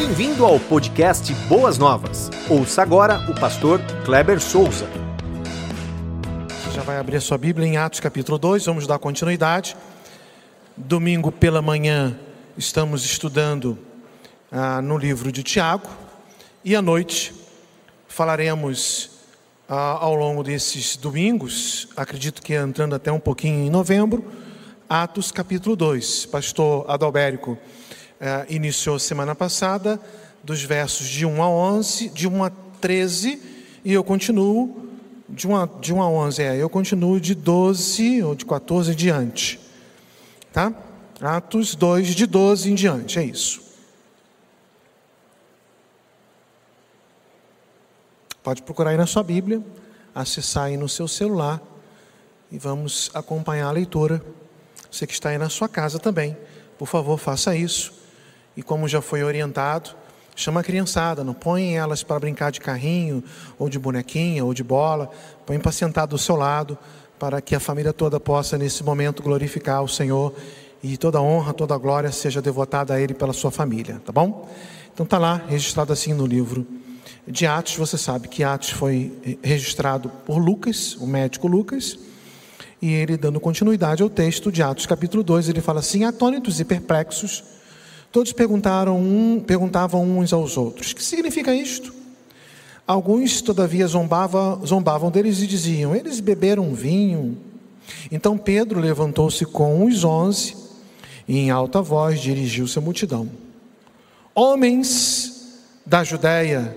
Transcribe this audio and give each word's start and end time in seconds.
Bem-vindo 0.00 0.46
ao 0.46 0.58
podcast 0.58 1.30
Boas 1.46 1.76
Novas. 1.76 2.30
Ouça 2.48 2.80
agora 2.80 3.18
o 3.30 3.38
pastor 3.38 3.78
Kleber 4.02 4.40
Souza. 4.40 4.86
Você 6.48 6.74
já 6.74 6.80
vai 6.80 6.96
abrir 6.96 7.16
a 7.16 7.20
sua 7.20 7.36
Bíblia 7.36 7.68
em 7.68 7.76
Atos 7.76 8.00
capítulo 8.00 8.38
2, 8.38 8.64
vamos 8.64 8.86
dar 8.86 8.98
continuidade. 8.98 9.76
Domingo 10.74 11.30
pela 11.30 11.60
manhã 11.60 12.18
estamos 12.56 13.04
estudando 13.04 13.78
ah, 14.50 14.80
no 14.80 14.96
livro 14.96 15.30
de 15.30 15.42
Tiago 15.42 15.90
e 16.64 16.74
à 16.74 16.80
noite 16.80 17.34
falaremos 18.08 19.10
ah, 19.68 19.98
ao 20.00 20.14
longo 20.14 20.42
desses 20.42 20.96
domingos, 20.96 21.88
acredito 21.94 22.40
que 22.40 22.54
entrando 22.54 22.94
até 22.94 23.12
um 23.12 23.20
pouquinho 23.20 23.66
em 23.66 23.68
novembro, 23.68 24.24
Atos 24.88 25.30
capítulo 25.30 25.76
2. 25.76 26.24
Pastor 26.24 26.86
Adalbérico 26.88 27.58
eh, 28.20 28.46
iniciou 28.50 28.98
semana 28.98 29.34
passada 29.34 29.98
dos 30.42 30.62
versos 30.62 31.08
de 31.08 31.24
1 31.24 31.42
a 31.42 31.48
11, 31.48 32.08
de 32.10 32.28
1 32.28 32.44
a 32.44 32.50
13, 32.80 33.42
e 33.84 33.92
eu 33.92 34.04
continuo 34.04 34.88
de 35.28 35.46
1 35.46 35.56
a, 35.56 35.66
de 35.80 35.94
1 35.94 36.02
a 36.02 36.08
11, 36.08 36.42
é, 36.42 36.56
eu 36.56 36.68
continuo 36.68 37.20
de 37.20 37.34
12 37.34 38.22
ou 38.22 38.34
de 38.34 38.44
14 38.44 38.92
em 38.92 38.94
diante. 38.94 39.60
Tá? 40.52 40.72
Atos 41.20 41.74
2, 41.74 42.08
de 42.08 42.26
12 42.26 42.70
em 42.70 42.74
diante, 42.74 43.18
é 43.18 43.24
isso. 43.24 43.62
Pode 48.42 48.62
procurar 48.62 48.90
aí 48.90 48.96
na 48.96 49.06
sua 49.06 49.22
Bíblia, 49.22 49.62
acessar 50.14 50.64
aí 50.64 50.76
no 50.76 50.88
seu 50.88 51.06
celular 51.06 51.60
e 52.50 52.58
vamos 52.58 53.10
acompanhar 53.14 53.68
a 53.68 53.70
leitura. 53.70 54.22
Você 54.90 55.06
que 55.06 55.12
está 55.12 55.28
aí 55.28 55.38
na 55.38 55.48
sua 55.48 55.68
casa 55.68 55.98
também, 55.98 56.36
por 56.78 56.88
favor, 56.88 57.18
faça 57.18 57.54
isso. 57.54 57.99
E 58.60 58.62
como 58.62 58.86
já 58.86 59.00
foi 59.00 59.24
orientado, 59.24 59.88
chama 60.36 60.60
a 60.60 60.62
criançada, 60.62 61.24
não 61.24 61.32
põe 61.32 61.78
elas 61.78 62.02
para 62.02 62.20
brincar 62.20 62.52
de 62.52 62.60
carrinho, 62.60 63.24
ou 63.58 63.70
de 63.70 63.78
bonequinha, 63.78 64.44
ou 64.44 64.52
de 64.52 64.62
bola, 64.62 65.10
põe 65.46 65.58
para 65.58 65.72
sentar 65.72 66.06
do 66.06 66.18
seu 66.18 66.36
lado, 66.36 66.76
para 67.18 67.40
que 67.40 67.54
a 67.54 67.58
família 67.58 67.90
toda 67.90 68.20
possa, 68.20 68.58
nesse 68.58 68.84
momento, 68.84 69.22
glorificar 69.22 69.82
o 69.82 69.88
Senhor 69.88 70.34
e 70.82 70.98
toda 70.98 71.22
honra, 71.22 71.54
toda 71.54 71.74
glória 71.78 72.12
seja 72.12 72.42
devotada 72.42 72.92
a 72.92 73.00
Ele 73.00 73.14
pela 73.14 73.32
sua 73.32 73.50
família, 73.50 73.98
tá 74.04 74.12
bom? 74.12 74.46
Então 74.92 75.04
está 75.04 75.16
lá, 75.16 75.40
registrado 75.48 75.90
assim 75.94 76.12
no 76.12 76.26
livro 76.26 76.66
de 77.26 77.46
Atos. 77.46 77.76
Você 77.76 77.96
sabe 77.96 78.28
que 78.28 78.44
Atos 78.44 78.68
foi 78.68 79.38
registrado 79.42 80.10
por 80.26 80.36
Lucas, 80.36 80.96
o 80.96 81.06
médico 81.06 81.48
Lucas, 81.48 81.98
e 82.82 82.92
ele, 82.92 83.16
dando 83.16 83.40
continuidade 83.40 84.02
ao 84.02 84.10
texto 84.10 84.52
de 84.52 84.62
Atos, 84.62 84.84
capítulo 84.84 85.22
2, 85.22 85.48
ele 85.48 85.62
fala 85.62 85.80
assim: 85.80 86.04
atônitos 86.04 86.60
e 86.60 86.64
perplexos, 86.66 87.58
todos 88.12 88.32
perguntaram 88.32 88.98
um, 88.98 89.40
perguntavam 89.40 90.18
uns 90.18 90.32
aos 90.32 90.56
outros: 90.56 90.92
que 90.92 91.02
significa 91.02 91.54
isto? 91.54 91.94
Alguns, 92.86 93.40
todavia, 93.40 93.86
zombava, 93.86 94.60
zombavam 94.66 95.10
deles 95.10 95.40
e 95.40 95.46
diziam: 95.46 95.94
eles 95.94 96.20
beberam 96.20 96.74
vinho. 96.74 97.38
Então 98.10 98.36
Pedro 98.36 98.80
levantou-se 98.80 99.44
com 99.46 99.84
os 99.84 100.04
onze 100.04 100.56
e, 101.26 101.38
em 101.38 101.50
alta 101.50 101.80
voz, 101.80 102.20
dirigiu-se 102.20 102.78
à 102.78 102.82
multidão: 102.82 103.30
Homens 104.34 105.60
da 105.86 106.02
Judéia 106.02 106.76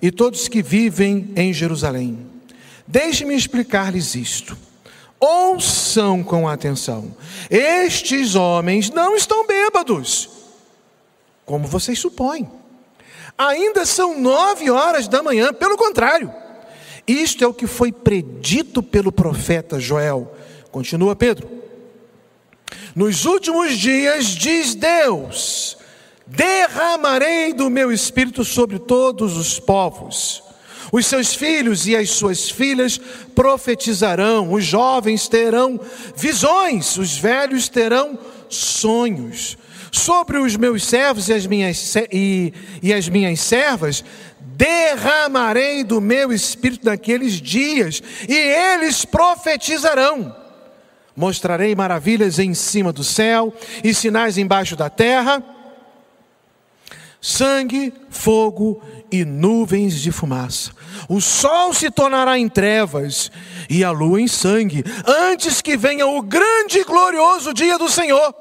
e 0.00 0.10
todos 0.10 0.48
que 0.48 0.62
vivem 0.62 1.30
em 1.36 1.52
Jerusalém, 1.52 2.18
deixe-me 2.86 3.36
explicar-lhes 3.36 4.14
isto. 4.14 4.56
Ouçam 5.20 6.24
com 6.24 6.48
atenção: 6.48 7.14
estes 7.48 8.34
homens 8.34 8.90
não 8.90 9.14
estão 9.14 9.46
bêbados, 9.46 10.28
como 11.52 11.68
vocês 11.68 11.98
supõem. 11.98 12.50
Ainda 13.36 13.84
são 13.84 14.18
nove 14.18 14.70
horas 14.70 15.06
da 15.06 15.22
manhã, 15.22 15.52
pelo 15.52 15.76
contrário, 15.76 16.32
isto 17.06 17.44
é 17.44 17.46
o 17.46 17.52
que 17.52 17.66
foi 17.66 17.92
predito 17.92 18.82
pelo 18.82 19.12
profeta 19.12 19.78
Joel. 19.78 20.34
Continua 20.70 21.14
Pedro. 21.14 21.50
Nos 22.96 23.26
últimos 23.26 23.76
dias, 23.76 24.28
diz 24.28 24.74
Deus: 24.74 25.76
derramarei 26.26 27.52
do 27.52 27.68
meu 27.68 27.92
espírito 27.92 28.46
sobre 28.46 28.78
todos 28.78 29.36
os 29.36 29.60
povos. 29.60 30.42
Os 30.90 31.04
seus 31.04 31.34
filhos 31.34 31.86
e 31.86 31.94
as 31.94 32.08
suas 32.08 32.48
filhas 32.48 32.98
profetizarão, 33.34 34.54
os 34.54 34.64
jovens 34.64 35.28
terão 35.28 35.78
visões, 36.16 36.96
os 36.96 37.18
velhos 37.18 37.68
terão 37.68 38.18
sonhos. 38.48 39.58
Sobre 39.92 40.38
os 40.38 40.56
meus 40.56 40.84
servos 40.84 41.28
e 41.28 41.34
as 41.34 41.46
minhas, 41.46 41.94
e, 42.10 42.52
e 42.82 42.92
as 42.92 43.08
minhas 43.08 43.38
servas, 43.40 44.02
derramarei 44.40 45.84
do 45.84 46.00
meu 46.00 46.32
espírito 46.32 46.86
naqueles 46.86 47.34
dias, 47.34 48.02
e 48.28 48.34
eles 48.34 49.04
profetizarão. 49.04 50.34
Mostrarei 51.14 51.74
maravilhas 51.74 52.38
em 52.38 52.54
cima 52.54 52.92
do 52.92 53.04
céu 53.04 53.54
e 53.84 53.92
sinais 53.92 54.38
embaixo 54.38 54.74
da 54.74 54.88
terra 54.88 55.44
sangue, 57.22 57.94
fogo 58.10 58.82
e 59.10 59.24
nuvens 59.24 60.00
de 60.00 60.10
fumaça. 60.10 60.72
O 61.08 61.20
sol 61.20 61.72
se 61.72 61.88
tornará 61.88 62.36
em 62.36 62.48
trevas 62.48 63.30
e 63.70 63.84
a 63.84 63.92
lua 63.92 64.20
em 64.20 64.26
sangue, 64.26 64.84
antes 65.06 65.62
que 65.62 65.76
venha 65.76 66.04
o 66.04 66.20
grande 66.20 66.80
e 66.80 66.84
glorioso 66.84 67.54
dia 67.54 67.78
do 67.78 67.88
Senhor. 67.88 68.34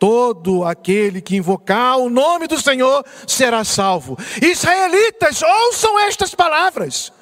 Todo 0.00 0.64
aquele 0.64 1.20
que 1.20 1.36
invocar 1.36 1.98
o 1.98 2.08
nome 2.08 2.46
do 2.46 2.58
Senhor 2.58 3.04
será 3.26 3.64
salvo. 3.64 4.16
Israelitas, 4.40 5.42
ouçam 5.42 6.00
estas 6.00 6.34
palavras. 6.34 7.12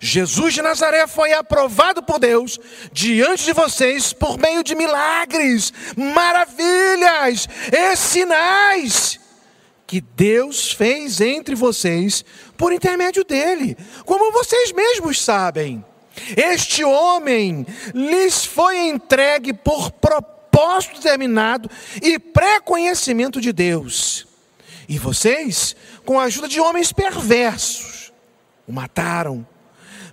Jesus 0.00 0.52
de 0.52 0.60
Nazaré 0.60 1.06
foi 1.06 1.32
aprovado 1.32 2.02
por 2.02 2.18
Deus 2.18 2.58
diante 2.92 3.44
de 3.44 3.52
vocês 3.52 4.12
por 4.12 4.36
meio 4.36 4.64
de 4.64 4.74
milagres, 4.74 5.72
maravilhas 5.96 7.48
e 7.72 7.94
sinais 7.94 9.20
que 9.86 10.00
Deus 10.00 10.72
fez 10.72 11.20
entre 11.20 11.54
vocês 11.54 12.24
por 12.56 12.72
intermédio 12.72 13.22
dele, 13.24 13.76
como 14.04 14.32
vocês 14.32 14.72
mesmos 14.72 15.22
sabem. 15.22 15.84
Este 16.36 16.82
homem 16.82 17.64
lhes 17.94 18.44
foi 18.44 18.88
entregue 18.88 19.52
por 19.52 19.92
propósito 19.92 20.33
determinado 20.94 21.70
e 22.02 22.18
pré-conhecimento 22.18 23.40
de 23.40 23.52
Deus. 23.52 24.26
E 24.88 24.98
vocês, 24.98 25.74
com 26.04 26.18
a 26.18 26.24
ajuda 26.24 26.48
de 26.48 26.60
homens 26.60 26.92
perversos, 26.92 28.12
o 28.66 28.72
mataram, 28.72 29.46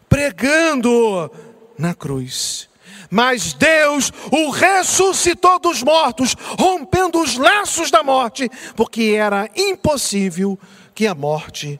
pregando 0.09 1.31
na 1.78 1.94
cruz. 1.94 2.69
Mas 3.09 3.53
Deus 3.53 4.12
o 4.31 4.50
ressuscitou 4.50 5.59
dos 5.59 5.84
mortos, 5.84 6.35
rompendo 6.57 7.22
os 7.22 7.38
laços 7.38 7.91
da 7.91 8.03
morte, 8.03 8.50
porque 8.75 9.16
era 9.18 9.50
impossível 9.56 10.57
que 10.96 11.07
a 11.07 11.16
morte 11.16 11.80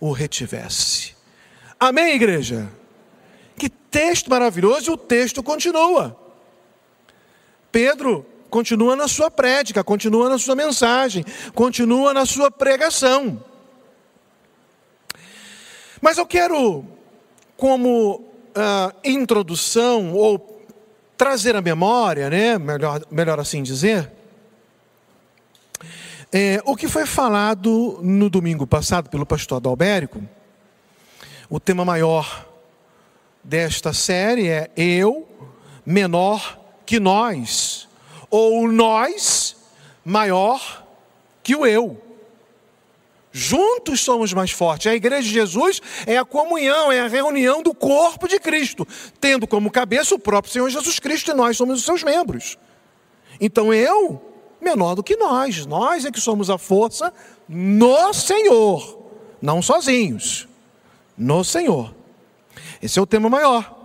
o 0.00 0.10
retivesse. 0.10 1.14
Amém, 1.78 2.14
igreja? 2.14 2.68
Que 3.56 3.68
texto 3.68 4.28
maravilhoso, 4.28 4.90
e 4.90 4.94
o 4.94 4.96
texto 4.96 5.42
continua. 5.42 6.21
Pedro 7.72 8.26
continua 8.50 8.94
na 8.94 9.08
sua 9.08 9.30
prédica, 9.30 9.82
continua 9.82 10.28
na 10.28 10.38
sua 10.38 10.54
mensagem, 10.54 11.24
continua 11.54 12.12
na 12.12 12.26
sua 12.26 12.50
pregação. 12.50 13.42
Mas 16.02 16.18
eu 16.18 16.26
quero, 16.26 16.84
como 17.56 18.16
uh, 18.16 18.92
introdução 19.02 20.12
ou 20.12 20.62
trazer 21.16 21.56
à 21.56 21.62
memória, 21.62 22.28
né, 22.28 22.58
melhor, 22.58 23.00
melhor 23.10 23.40
assim 23.40 23.62
dizer, 23.62 24.10
é, 26.30 26.60
o 26.64 26.76
que 26.76 26.88
foi 26.88 27.06
falado 27.06 28.00
no 28.02 28.28
domingo 28.28 28.66
passado 28.66 29.08
pelo 29.08 29.24
pastor 29.24 29.56
Adalbérico, 29.56 30.22
o 31.48 31.60
tema 31.60 31.84
maior 31.84 32.46
desta 33.44 33.92
série 33.92 34.48
é 34.48 34.70
Eu 34.76 35.28
menor 35.86 36.61
que 36.92 37.00
nós, 37.00 37.88
ou 38.28 38.70
nós 38.70 39.56
maior 40.04 40.86
que 41.42 41.56
o 41.56 41.64
eu. 41.64 41.98
Juntos 43.32 44.02
somos 44.02 44.34
mais 44.34 44.50
fortes. 44.50 44.88
A 44.88 44.94
igreja 44.94 45.22
de 45.22 45.32
Jesus 45.32 45.80
é 46.06 46.18
a 46.18 46.24
comunhão, 46.26 46.92
é 46.92 47.00
a 47.00 47.08
reunião 47.08 47.62
do 47.62 47.72
corpo 47.72 48.28
de 48.28 48.38
Cristo, 48.38 48.86
tendo 49.18 49.46
como 49.46 49.70
cabeça 49.70 50.14
o 50.14 50.18
próprio 50.18 50.52
Senhor 50.52 50.68
Jesus 50.68 50.98
Cristo 50.98 51.30
e 51.30 51.34
nós 51.34 51.56
somos 51.56 51.78
os 51.78 51.84
seus 51.86 52.02
membros. 52.02 52.58
Então 53.40 53.72
eu, 53.72 54.20
menor 54.60 54.94
do 54.94 55.02
que 55.02 55.16
nós, 55.16 55.64
nós 55.64 56.04
é 56.04 56.10
que 56.10 56.20
somos 56.20 56.50
a 56.50 56.58
força 56.58 57.10
no 57.48 58.12
Senhor, 58.12 58.98
não 59.40 59.62
sozinhos, 59.62 60.46
no 61.16 61.42
Senhor. 61.42 61.94
Esse 62.82 62.98
é 62.98 63.02
o 63.02 63.06
tema 63.06 63.30
maior. 63.30 63.78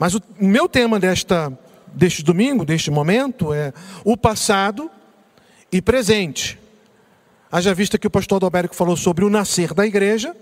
Mas 0.00 0.16
o 0.16 0.22
meu 0.36 0.68
tema 0.68 0.98
desta, 0.98 1.56
deste 1.94 2.22
domingo, 2.22 2.64
deste 2.64 2.90
momento, 2.90 3.52
é 3.52 3.72
o 4.04 4.16
passado 4.16 4.90
e 5.72 5.80
presente 5.80 6.58
Haja 7.54 7.72
vista 7.72 7.96
que 7.96 8.08
o 8.08 8.10
pastor 8.10 8.38
Adalberico 8.38 8.74
falou 8.74 8.96
sobre 8.96 9.24
o 9.24 9.30
nascer 9.30 9.72
da 9.72 9.86
igreja, 9.86 10.34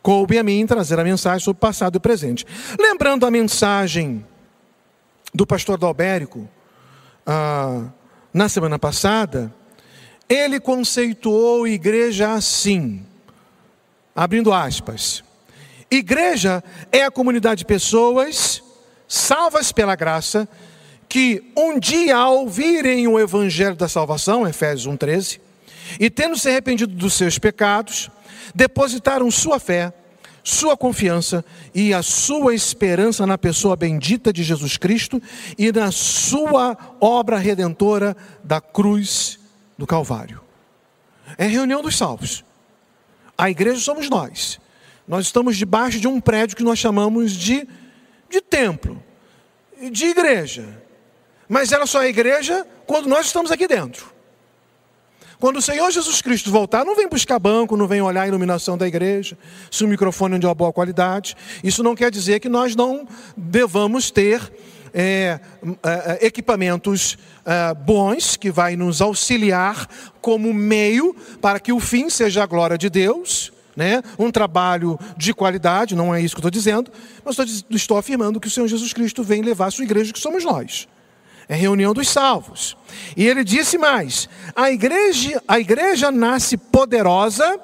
coube 0.00 0.38
a 0.38 0.42
mim 0.42 0.66
trazer 0.66 0.98
a 0.98 1.04
mensagem 1.04 1.40
sobre 1.40 1.58
o 1.58 1.60
passado 1.60 1.96
e 1.96 2.00
presente. 2.00 2.46
Lembrando 2.80 3.26
a 3.26 3.30
mensagem 3.30 4.24
do 5.34 5.46
pastor 5.46 5.74
Adalberico, 5.74 6.48
ah, 7.26 7.90
na 8.32 8.48
semana 8.48 8.78
passada, 8.78 9.54
ele 10.30 10.58
conceituou 10.58 11.68
igreja 11.68 12.32
assim, 12.32 13.04
abrindo 14.16 14.50
aspas. 14.50 15.22
Igreja 15.90 16.64
é 16.90 17.04
a 17.04 17.10
comunidade 17.10 17.58
de 17.58 17.64
pessoas 17.66 18.62
salvas 19.08 19.72
pela 19.72 19.96
graça 19.96 20.46
que 21.08 21.42
um 21.56 21.78
dia 21.78 22.16
ao 22.16 22.40
ouvirem 22.40 23.08
o 23.08 23.18
evangelho 23.18 23.74
da 23.74 23.88
salvação, 23.88 24.46
Efésios 24.46 24.86
1:13, 24.86 25.40
e 25.98 26.10
tendo 26.10 26.38
se 26.38 26.48
arrependido 26.48 26.94
dos 26.94 27.14
seus 27.14 27.38
pecados, 27.38 28.10
depositaram 28.54 29.30
sua 29.30 29.58
fé, 29.58 29.92
sua 30.44 30.76
confiança 30.76 31.44
e 31.74 31.92
a 31.92 32.02
sua 32.02 32.54
esperança 32.54 33.26
na 33.26 33.38
pessoa 33.38 33.74
bendita 33.74 34.32
de 34.32 34.42
Jesus 34.42 34.76
Cristo 34.76 35.20
e 35.56 35.72
na 35.72 35.90
sua 35.90 36.76
obra 37.00 37.38
redentora 37.38 38.16
da 38.44 38.60
cruz 38.60 39.38
do 39.76 39.86
Calvário. 39.86 40.40
É 41.36 41.46
reunião 41.46 41.82
dos 41.82 41.96
salvos. 41.96 42.44
A 43.36 43.50
igreja 43.50 43.80
somos 43.80 44.08
nós. 44.08 44.58
Nós 45.06 45.26
estamos 45.26 45.56
debaixo 45.56 46.00
de 46.00 46.08
um 46.08 46.20
prédio 46.20 46.56
que 46.56 46.62
nós 46.62 46.78
chamamos 46.78 47.32
de, 47.32 47.66
de 48.28 48.40
templo, 48.40 49.02
de 49.90 50.06
igreja. 50.06 50.82
Mas 51.48 51.72
ela 51.72 51.86
só 51.86 52.02
é 52.02 52.08
igreja 52.08 52.66
quando 52.86 53.08
nós 53.08 53.26
estamos 53.26 53.50
aqui 53.50 53.66
dentro. 53.66 54.18
Quando 55.38 55.58
o 55.58 55.62
Senhor 55.62 55.88
Jesus 55.90 56.20
Cristo 56.20 56.50
voltar, 56.50 56.84
não 56.84 56.96
vem 56.96 57.08
buscar 57.08 57.38
banco, 57.38 57.76
não 57.76 57.86
vem 57.86 58.02
olhar 58.02 58.22
a 58.22 58.28
iluminação 58.28 58.76
da 58.76 58.88
igreja, 58.88 59.38
se 59.70 59.84
o 59.84 59.88
microfone 59.88 60.34
é 60.34 60.38
de 60.38 60.46
uma 60.46 60.54
boa 60.54 60.72
qualidade. 60.72 61.36
Isso 61.62 61.82
não 61.82 61.94
quer 61.94 62.10
dizer 62.10 62.40
que 62.40 62.48
nós 62.48 62.74
não 62.74 63.06
devamos 63.36 64.10
ter 64.10 64.52
é, 64.92 65.38
é, 65.84 66.26
equipamentos 66.26 67.16
é, 67.46 67.72
bons 67.72 68.36
que 68.36 68.50
vai 68.50 68.74
nos 68.74 69.00
auxiliar 69.00 69.88
como 70.20 70.52
meio 70.52 71.14
para 71.40 71.60
que 71.60 71.72
o 71.72 71.78
fim 71.78 72.10
seja 72.10 72.42
a 72.42 72.46
glória 72.46 72.76
de 72.76 72.90
Deus. 72.90 73.52
Né? 73.78 74.02
Um 74.18 74.28
trabalho 74.32 74.98
de 75.16 75.32
qualidade, 75.32 75.94
não 75.94 76.12
é 76.12 76.20
isso 76.20 76.34
que 76.34 76.40
eu 76.40 76.48
estou 76.48 76.50
dizendo, 76.50 76.90
mas 77.24 77.38
estou, 77.70 77.96
afirmando 77.96 78.40
que 78.40 78.48
o 78.48 78.50
Senhor 78.50 78.66
Jesus 78.66 78.92
Cristo 78.92 79.22
vem 79.22 79.40
levar 79.40 79.66
a 79.66 79.70
sua 79.70 79.84
igreja, 79.84 80.12
que 80.12 80.18
somos 80.18 80.42
nós. 80.42 80.88
É 81.48 81.54
reunião 81.54 81.94
dos 81.94 82.08
salvos. 82.08 82.76
E 83.16 83.24
ele 83.24 83.44
disse 83.44 83.78
mais: 83.78 84.28
a 84.56 84.68
igreja, 84.68 85.40
a 85.46 85.60
igreja 85.60 86.10
nasce 86.10 86.56
poderosa 86.56 87.60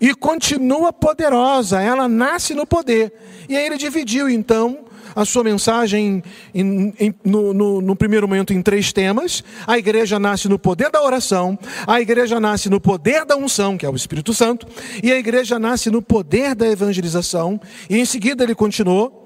e 0.00 0.12
continua 0.16 0.92
poderosa, 0.92 1.80
ela 1.80 2.08
nasce 2.08 2.52
no 2.52 2.66
poder. 2.66 3.12
E 3.48 3.56
aí 3.56 3.66
ele 3.66 3.76
dividiu 3.76 4.28
então 4.28 4.84
a 5.14 5.24
sua 5.24 5.44
mensagem 5.44 6.22
em, 6.54 6.94
em, 6.98 7.14
no, 7.24 7.54
no, 7.54 7.80
no, 7.80 7.96
primeiro 7.96 8.26
momento 8.26 8.52
em 8.52 8.62
três 8.62 8.92
temas. 8.92 9.44
A 9.66 9.78
igreja 9.78 10.18
nasce 10.18 10.48
no 10.48 10.58
poder 10.58 10.90
da 10.90 11.02
oração, 11.02 11.58
a 11.86 12.00
igreja 12.00 12.40
nasce 12.40 12.68
no 12.68 12.80
poder 12.80 13.24
da 13.24 13.36
unção, 13.36 13.76
que 13.76 13.86
é 13.86 13.88
o 13.88 13.94
Espírito 13.96 14.32
Santo, 14.34 14.66
e 15.02 15.12
a 15.12 15.18
igreja 15.18 15.58
nasce 15.58 15.90
no 15.90 16.02
poder 16.02 16.54
da 16.54 16.66
evangelização. 16.66 17.60
E 17.88 17.98
em 17.98 18.04
seguida 18.04 18.44
ele 18.44 18.54
continuou 18.54 19.24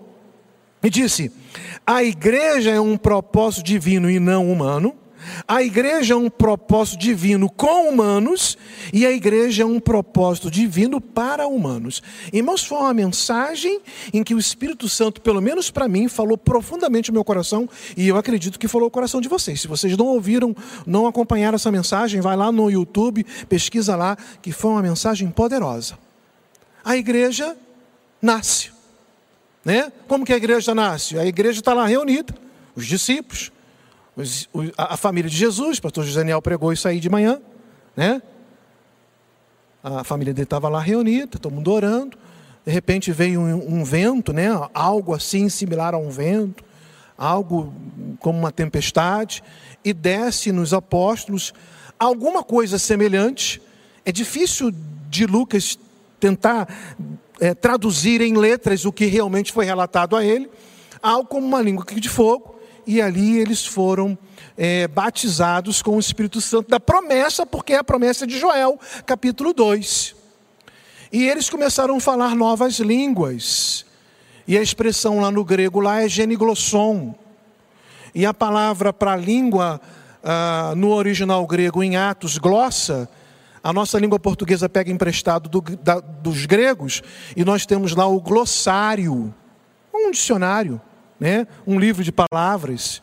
e 0.82 0.90
disse: 0.90 1.32
a 1.86 2.04
igreja 2.04 2.70
é 2.70 2.80
um 2.80 2.96
propósito 2.96 3.64
divino 3.64 4.10
e 4.10 4.20
não 4.20 4.50
humano. 4.50 4.94
A 5.46 5.62
igreja 5.62 6.14
é 6.14 6.16
um 6.16 6.30
propósito 6.30 6.98
divino 6.98 7.50
com 7.50 7.88
humanos 7.88 8.56
e 8.92 9.06
a 9.06 9.10
igreja 9.10 9.62
é 9.62 9.66
um 9.66 9.80
propósito 9.80 10.50
divino 10.50 11.00
para 11.00 11.46
humanos. 11.46 12.02
Irmãos, 12.32 12.64
foi 12.64 12.78
uma 12.78 12.94
mensagem 12.94 13.80
em 14.12 14.22
que 14.22 14.34
o 14.34 14.38
Espírito 14.38 14.88
Santo, 14.88 15.20
pelo 15.20 15.40
menos 15.40 15.70
para 15.70 15.88
mim, 15.88 16.08
falou 16.08 16.36
profundamente 16.36 17.10
no 17.10 17.14
meu 17.14 17.24
coração 17.24 17.68
e 17.96 18.08
eu 18.08 18.16
acredito 18.16 18.58
que 18.58 18.68
falou 18.68 18.88
o 18.88 18.90
coração 18.90 19.20
de 19.20 19.28
vocês. 19.28 19.60
Se 19.60 19.68
vocês 19.68 19.96
não 19.96 20.06
ouviram, 20.06 20.54
não 20.86 21.06
acompanharam 21.06 21.56
essa 21.56 21.70
mensagem, 21.70 22.20
vai 22.20 22.36
lá 22.36 22.50
no 22.52 22.70
YouTube, 22.70 23.24
pesquisa 23.48 23.96
lá, 23.96 24.16
que 24.42 24.52
foi 24.52 24.70
uma 24.70 24.82
mensagem 24.82 25.28
poderosa. 25.30 25.98
A 26.84 26.96
igreja 26.96 27.56
nasce. 28.20 28.70
Né? 29.64 29.92
Como 30.06 30.24
que 30.24 30.32
a 30.32 30.36
igreja 30.36 30.74
nasce? 30.74 31.18
A 31.18 31.26
igreja 31.26 31.60
está 31.60 31.74
lá 31.74 31.86
reunida, 31.86 32.34
os 32.74 32.86
discípulos, 32.86 33.52
os, 34.18 34.48
a, 34.76 34.94
a, 34.94 34.96
família 34.96 35.30
de 35.30 35.36
Jesus, 35.36 35.78
o 35.78 35.82
pastor 35.82 36.04
José 36.04 36.20
Daniel 36.20 36.42
pregou 36.42 36.72
isso 36.72 36.88
aí 36.88 36.98
de 36.98 37.08
manhã, 37.08 37.40
né? 37.96 38.20
A 39.82 40.02
família 40.02 40.34
dele 40.34 40.44
estava 40.44 40.68
lá 40.68 40.80
reunida, 40.80 41.38
todo 41.38 41.54
mundo 41.54 41.70
orando. 41.70 42.18
De 42.66 42.72
repente 42.72 43.12
veio 43.12 43.40
um, 43.40 43.80
um 43.80 43.84
vento, 43.84 44.32
né? 44.32 44.48
algo 44.74 45.14
assim 45.14 45.48
similar 45.48 45.94
a 45.94 45.98
um 45.98 46.10
vento, 46.10 46.64
algo 47.16 47.72
como 48.18 48.38
uma 48.38 48.50
tempestade, 48.50 49.42
e 49.84 49.92
desce 49.92 50.50
nos 50.50 50.74
apóstolos 50.74 51.54
alguma 51.96 52.42
coisa 52.42 52.76
semelhante. 52.76 53.62
É 54.04 54.10
difícil 54.10 54.72
de 55.08 55.26
Lucas 55.26 55.78
tentar 56.18 56.68
é, 57.40 57.54
traduzir 57.54 58.20
em 58.20 58.36
letras 58.36 58.84
o 58.84 58.92
que 58.92 59.06
realmente 59.06 59.52
foi 59.52 59.64
relatado 59.64 60.16
a 60.16 60.24
ele, 60.24 60.50
algo 61.00 61.28
como 61.28 61.46
uma 61.46 61.62
língua 61.62 61.84
de 61.86 62.08
fogo, 62.08 62.57
e 62.88 63.02
ali 63.02 63.38
eles 63.38 63.66
foram 63.66 64.16
é, 64.56 64.88
batizados 64.88 65.82
com 65.82 65.96
o 65.96 66.00
Espírito 66.00 66.40
Santo 66.40 66.70
da 66.70 66.80
promessa, 66.80 67.44
porque 67.44 67.74
é 67.74 67.76
a 67.76 67.84
promessa 67.84 68.26
de 68.26 68.38
Joel, 68.38 68.80
capítulo 69.04 69.52
2. 69.52 70.16
E 71.12 71.28
eles 71.28 71.50
começaram 71.50 71.98
a 71.98 72.00
falar 72.00 72.34
novas 72.34 72.78
línguas. 72.78 73.84
E 74.46 74.56
a 74.56 74.62
expressão 74.62 75.20
lá 75.20 75.30
no 75.30 75.44
grego 75.44 75.80
lá 75.80 76.02
é 76.02 76.08
geniglosson. 76.08 77.14
E 78.14 78.24
a 78.24 78.32
palavra 78.32 78.90
para 78.90 79.14
língua 79.16 79.78
ah, 80.24 80.72
no 80.74 80.90
original 80.94 81.46
grego 81.46 81.82
em 81.82 81.94
Atos, 81.94 82.38
glossa, 82.38 83.06
a 83.62 83.70
nossa 83.70 83.98
língua 83.98 84.18
portuguesa 84.18 84.66
pega 84.66 84.90
emprestado 84.90 85.46
do, 85.46 85.60
da, 85.60 86.00
dos 86.00 86.46
gregos 86.46 87.02
e 87.36 87.44
nós 87.44 87.66
temos 87.66 87.94
lá 87.94 88.06
o 88.06 88.18
glossário, 88.18 89.34
um 89.92 90.10
dicionário, 90.10 90.80
né? 91.18 91.46
um 91.66 91.78
livro 91.78 92.02
de 92.02 92.12
palavras. 92.12 93.02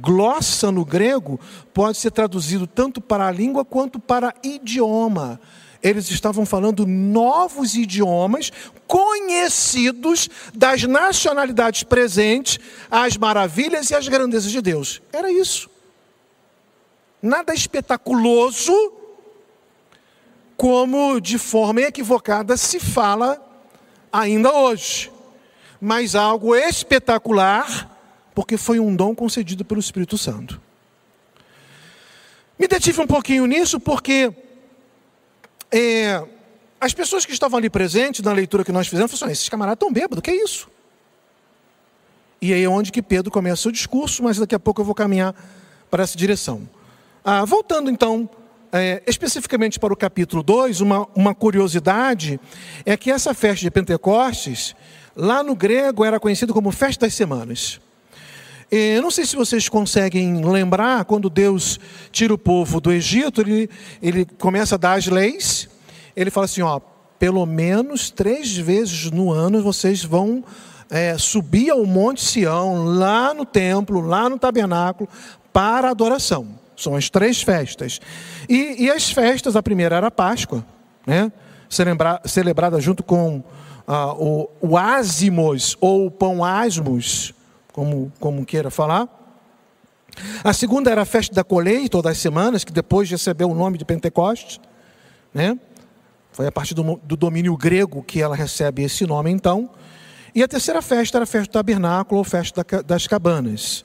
Glossa 0.00 0.70
no 0.70 0.84
grego 0.84 1.40
pode 1.74 1.98
ser 1.98 2.12
traduzido 2.12 2.66
tanto 2.66 3.00
para 3.00 3.26
a 3.26 3.30
língua 3.30 3.64
quanto 3.64 3.98
para 3.98 4.34
idioma. 4.42 5.40
Eles 5.82 6.10
estavam 6.10 6.44
falando 6.44 6.86
novos 6.86 7.74
idiomas 7.74 8.52
conhecidos 8.86 10.28
das 10.54 10.82
nacionalidades 10.82 11.82
presentes, 11.82 12.58
as 12.90 13.16
maravilhas 13.16 13.90
e 13.90 13.94
as 13.94 14.06
grandezas 14.06 14.52
de 14.52 14.60
Deus. 14.60 15.00
Era 15.12 15.32
isso 15.32 15.70
nada 17.22 17.52
espetaculoso, 17.54 18.72
como 20.56 21.20
de 21.20 21.38
forma 21.38 21.82
equivocada 21.82 22.56
se 22.56 22.78
fala 22.78 23.40
ainda 24.12 24.52
hoje, 24.52 25.10
mas 25.80 26.14
algo 26.14 26.54
espetacular, 26.54 27.90
porque 28.34 28.56
foi 28.56 28.78
um 28.78 28.94
dom 28.94 29.14
concedido 29.14 29.64
pelo 29.64 29.80
Espírito 29.80 30.18
Santo. 30.18 30.60
Me 32.58 32.68
detive 32.68 33.00
um 33.00 33.06
pouquinho 33.06 33.46
nisso, 33.46 33.80
porque 33.80 34.32
é, 35.72 36.22
as 36.80 36.92
pessoas 36.92 37.24
que 37.24 37.32
estavam 37.32 37.58
ali 37.58 37.70
presentes 37.70 38.20
na 38.20 38.32
leitura 38.32 38.64
que 38.64 38.72
nós 38.72 38.86
fizemos 38.86 39.10
falaram: 39.12 39.26
assim, 39.26 39.32
esses 39.32 39.48
camaradas 39.48 39.76
estão 39.76 39.92
bêbados, 39.92 40.20
que 40.20 40.30
é 40.30 40.44
isso? 40.44 40.68
E 42.42 42.52
aí 42.52 42.62
é 42.62 42.68
onde 42.68 42.92
que 42.92 43.02
Pedro 43.02 43.30
começa 43.30 43.68
o 43.68 43.72
discurso, 43.72 44.22
mas 44.22 44.38
daqui 44.38 44.54
a 44.54 44.58
pouco 44.58 44.80
eu 44.80 44.84
vou 44.84 44.94
caminhar 44.94 45.34
para 45.90 46.02
essa 46.02 46.16
direção. 46.16 46.68
Ah, 47.24 47.44
voltando 47.44 47.90
então 47.90 48.28
é, 48.72 49.02
especificamente 49.06 49.78
para 49.78 49.92
o 49.92 49.96
capítulo 49.96 50.42
2, 50.42 50.80
uma, 50.80 51.06
uma 51.14 51.34
curiosidade 51.34 52.40
é 52.86 52.96
que 52.96 53.10
essa 53.10 53.34
festa 53.34 53.62
de 53.62 53.70
Pentecostes, 53.70 54.74
lá 55.16 55.42
no 55.42 55.54
grego, 55.54 56.04
era 56.04 56.20
conhecida 56.20 56.52
como 56.52 56.70
Festa 56.70 57.06
das 57.06 57.14
Semanas. 57.14 57.80
Eu 58.70 59.02
não 59.02 59.10
sei 59.10 59.26
se 59.26 59.34
vocês 59.34 59.68
conseguem 59.68 60.44
lembrar, 60.44 61.04
quando 61.04 61.28
Deus 61.28 61.80
tira 62.12 62.32
o 62.32 62.38
povo 62.38 62.80
do 62.80 62.92
Egito, 62.92 63.40
ele, 63.40 63.68
ele 64.00 64.24
começa 64.38 64.76
a 64.76 64.78
dar 64.78 64.92
as 64.92 65.08
leis, 65.08 65.68
ele 66.14 66.30
fala 66.30 66.44
assim: 66.44 66.62
ó, 66.62 66.80
pelo 67.18 67.44
menos 67.44 68.10
três 68.10 68.56
vezes 68.56 69.10
no 69.10 69.32
ano 69.32 69.60
vocês 69.60 70.04
vão 70.04 70.44
é, 70.88 71.18
subir 71.18 71.70
ao 71.70 71.84
Monte 71.84 72.22
Sião, 72.22 72.84
lá 72.84 73.34
no 73.34 73.44
templo, 73.44 74.00
lá 74.00 74.28
no 74.28 74.38
tabernáculo, 74.38 75.08
para 75.52 75.90
adoração. 75.90 76.48
São 76.76 76.94
as 76.94 77.10
três 77.10 77.42
festas. 77.42 78.00
E, 78.48 78.84
e 78.84 78.90
as 78.90 79.10
festas, 79.10 79.56
a 79.56 79.62
primeira 79.62 79.96
era 79.96 80.06
a 80.06 80.10
Páscoa, 80.10 80.64
né? 81.06 81.30
Celebra, 81.68 82.20
celebrada 82.24 82.80
junto 82.80 83.02
com 83.02 83.42
ah, 83.92 84.14
o, 84.14 84.48
o 84.60 84.78
ázimos, 84.78 85.76
ou 85.80 86.06
o 86.06 86.10
pão 86.12 86.44
asmos, 86.44 87.34
como, 87.72 88.12
como 88.20 88.46
queira 88.46 88.70
falar. 88.70 89.08
A 90.44 90.52
segunda 90.52 90.92
era 90.92 91.02
a 91.02 91.04
festa 91.04 91.34
da 91.34 91.42
colheita, 91.42 91.88
todas 91.88 92.12
as 92.12 92.18
semanas, 92.18 92.62
que 92.62 92.72
depois 92.72 93.10
recebeu 93.10 93.50
o 93.50 93.54
nome 93.54 93.76
de 93.78 93.84
Pentecostes. 93.84 94.60
Né? 95.34 95.58
Foi 96.30 96.46
a 96.46 96.52
partir 96.52 96.72
do, 96.72 97.00
do 97.02 97.16
domínio 97.16 97.56
grego 97.56 98.00
que 98.00 98.22
ela 98.22 98.36
recebe 98.36 98.84
esse 98.84 99.04
nome, 99.04 99.28
então. 99.28 99.68
E 100.32 100.40
a 100.40 100.46
terceira 100.46 100.80
festa 100.80 101.18
era 101.18 101.24
a 101.24 101.26
festa 101.26 101.48
do 101.48 101.52
tabernáculo 101.52 102.18
ou 102.18 102.24
festa 102.24 102.64
das 102.86 103.08
cabanas. 103.08 103.84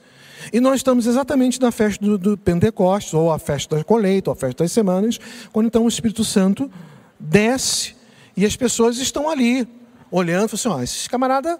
E 0.54 0.60
nós 0.60 0.76
estamos 0.76 1.08
exatamente 1.08 1.60
na 1.60 1.72
festa 1.72 2.06
do, 2.06 2.16
do 2.16 2.38
Pentecostes, 2.38 3.16
ou 3.16 3.32
a 3.32 3.40
festa 3.40 3.78
da 3.78 3.84
colheita, 3.84 4.30
ou 4.30 4.34
a 4.34 4.36
festa 4.36 4.64
das 4.64 4.72
semanas, 4.72 5.20
quando 5.52 5.66
então 5.66 5.84
o 5.84 5.88
Espírito 5.88 6.24
Santo 6.24 6.70
desce 7.20 7.96
e 8.38 8.46
as 8.46 8.56
pessoas 8.56 9.00
estão 9.00 9.28
ali, 9.28 9.68
olhando, 10.16 10.52
assim, 10.54 10.70
ó, 10.70 10.82
esses 10.82 11.08
camaradas 11.08 11.58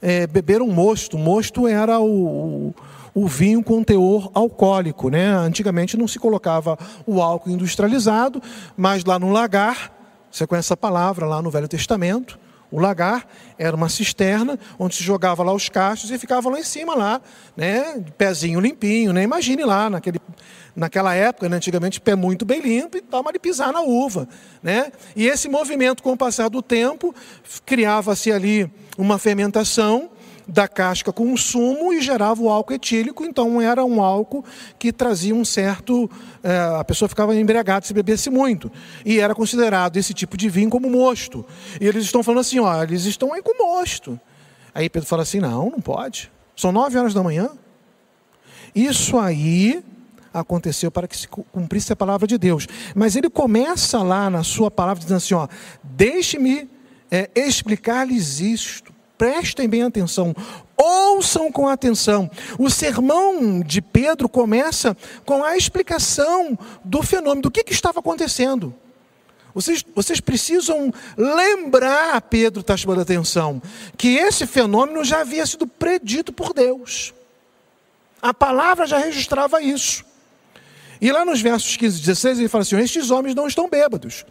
é, 0.00 0.26
beberam 0.26 0.66
mosto. 0.68 1.18
Mosto 1.18 1.68
era 1.68 2.00
o, 2.00 2.74
o, 3.14 3.26
vinho 3.26 3.62
com 3.62 3.84
teor 3.84 4.30
alcoólico. 4.32 5.10
Né? 5.10 5.28
Antigamente 5.28 5.96
não 5.96 6.08
se 6.08 6.18
colocava 6.18 6.78
o 7.06 7.20
álcool 7.20 7.50
industrializado, 7.50 8.42
mas 8.76 9.04
lá 9.04 9.18
no 9.18 9.30
lagar, 9.30 9.92
você 10.30 10.46
conhece 10.46 10.72
a 10.72 10.76
palavra 10.76 11.26
lá 11.26 11.42
no 11.42 11.50
Velho 11.50 11.68
Testamento, 11.68 12.38
o 12.70 12.80
lagar 12.80 13.26
era 13.58 13.74
uma 13.74 13.88
cisterna 13.88 14.58
onde 14.78 14.96
se 14.96 15.02
jogava 15.02 15.42
lá 15.42 15.52
os 15.52 15.68
cachos 15.68 16.10
e 16.10 16.18
ficava 16.18 16.50
lá 16.50 16.58
em 16.58 16.64
cima 16.64 16.94
lá, 16.94 17.20
né, 17.56 18.04
pezinho 18.18 18.60
limpinho, 18.60 19.10
né? 19.10 19.22
Imagine 19.22 19.64
lá 19.64 19.88
naquele 19.88 20.20
naquela 20.78 21.12
época, 21.12 21.48
né, 21.48 21.56
antigamente 21.56 22.00
pé 22.00 22.14
muito 22.14 22.44
bem 22.44 22.60
limpo 22.60 22.96
e 22.96 23.02
toma 23.02 23.32
de 23.32 23.38
pisar 23.40 23.72
na 23.72 23.82
uva, 23.82 24.28
né? 24.62 24.92
E 25.16 25.26
esse 25.26 25.48
movimento 25.48 26.04
com 26.04 26.12
o 26.12 26.16
passar 26.16 26.48
do 26.48 26.62
tempo 26.62 27.12
criava-se 27.66 28.30
ali 28.30 28.70
uma 28.96 29.18
fermentação 29.18 30.08
da 30.46 30.68
casca 30.68 31.12
com 31.12 31.32
o 31.32 31.36
sumo 31.36 31.92
e 31.92 32.00
gerava 32.00 32.40
o 32.40 32.48
álcool 32.48 32.74
etílico, 32.74 33.24
então 33.24 33.60
era 33.60 33.84
um 33.84 34.00
álcool 34.00 34.44
que 34.78 34.92
trazia 34.92 35.34
um 35.34 35.44
certo. 35.44 36.08
É, 36.44 36.56
a 36.78 36.84
pessoa 36.84 37.08
ficava 37.08 37.34
embriagada 37.34 37.84
se 37.84 37.92
bebesse 37.92 38.30
muito. 38.30 38.70
E 39.04 39.18
era 39.18 39.34
considerado 39.34 39.96
esse 39.96 40.14
tipo 40.14 40.36
de 40.36 40.48
vinho 40.48 40.70
como 40.70 40.88
mosto. 40.88 41.44
E 41.80 41.86
eles 41.86 42.04
estão 42.04 42.22
falando 42.22 42.40
assim: 42.40 42.60
ó, 42.60 42.82
eles 42.84 43.04
estão 43.04 43.34
aí 43.34 43.42
com 43.42 43.52
mosto. 43.58 44.18
Aí 44.72 44.88
Pedro 44.88 45.08
fala 45.08 45.22
assim: 45.22 45.40
não, 45.40 45.70
não 45.70 45.80
pode. 45.80 46.30
São 46.56 46.70
nove 46.70 46.96
horas 46.96 47.12
da 47.12 47.22
manhã. 47.22 47.50
Isso 48.74 49.18
aí 49.18 49.82
aconteceu 50.40 50.90
para 50.90 51.08
que 51.08 51.16
se 51.16 51.28
cumprisse 51.28 51.92
a 51.92 51.96
palavra 51.96 52.26
de 52.26 52.38
Deus. 52.38 52.66
Mas 52.94 53.16
ele 53.16 53.30
começa 53.30 54.02
lá 54.02 54.28
na 54.28 54.42
sua 54.42 54.70
palavra 54.70 55.02
dizendo 55.02 55.18
assim: 55.18 55.34
ó, 55.34 55.48
deixe-me 55.82 56.68
é, 57.10 57.30
explicar-lhes 57.34 58.40
isto 58.40 58.92
prestem 59.18 59.68
bem 59.68 59.82
atenção, 59.82 60.34
ouçam 60.76 61.50
com 61.50 61.68
atenção. 61.68 62.30
O 62.56 62.70
sermão 62.70 63.60
de 63.60 63.82
Pedro 63.82 64.28
começa 64.28 64.96
com 65.26 65.42
a 65.42 65.56
explicação 65.56 66.56
do 66.84 67.02
fenômeno, 67.02 67.42
do 67.42 67.50
que, 67.50 67.64
que 67.64 67.72
estava 67.72 67.98
acontecendo. 67.98 68.72
Vocês, 69.52 69.84
vocês 69.94 70.20
precisam 70.20 70.92
lembrar, 71.16 72.20
Pedro 72.22 72.60
está 72.60 72.76
chamando 72.76 73.00
a 73.00 73.02
atenção, 73.02 73.60
que 73.96 74.16
esse 74.16 74.46
fenômeno 74.46 75.02
já 75.02 75.22
havia 75.22 75.44
sido 75.44 75.66
predito 75.66 76.32
por 76.32 76.54
Deus. 76.54 77.12
A 78.22 78.32
palavra 78.32 78.86
já 78.86 78.98
registrava 78.98 79.60
isso. 79.60 80.04
E 81.00 81.12
lá 81.12 81.24
nos 81.24 81.40
versos 81.40 81.76
15 81.76 81.98
e 81.98 82.00
16 82.00 82.38
ele 82.38 82.48
fala 82.48 82.62
assim: 82.62 82.76
Estes 82.78 83.10
homens 83.10 83.34
não 83.34 83.46
estão 83.46 83.68
bêbados, 83.68 84.24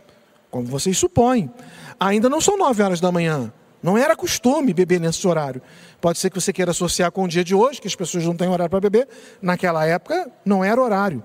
como 0.52 0.66
vocês 0.66 0.98
supõem. 0.98 1.52
Ainda 2.00 2.30
não 2.30 2.42
são 2.42 2.58
nove 2.58 2.84
horas 2.84 3.00
da 3.00 3.12
manhã. 3.12 3.52
Não 3.82 3.98
era 3.98 4.16
costume 4.16 4.74
beber 4.74 5.00
nesse 5.00 5.26
horário. 5.28 5.62
Pode 6.02 6.18
ser 6.18 6.30
que 6.30 6.40
você 6.40 6.52
queira 6.52 6.72
associar 6.72 7.12
com 7.12 7.24
o 7.24 7.28
dia 7.28 7.44
de 7.44 7.56
hoje, 7.56 7.80
que 7.80 7.88
as 7.88 7.96
pessoas 7.96 8.26
não 8.26 8.36
têm 8.36 8.50
horário 8.50 8.70
para 8.70 8.80
beber. 8.80 9.08
Naquela 9.42 9.86
época, 9.86 10.32
não 10.44 10.64
era 10.64 10.82
horário. 10.82 11.24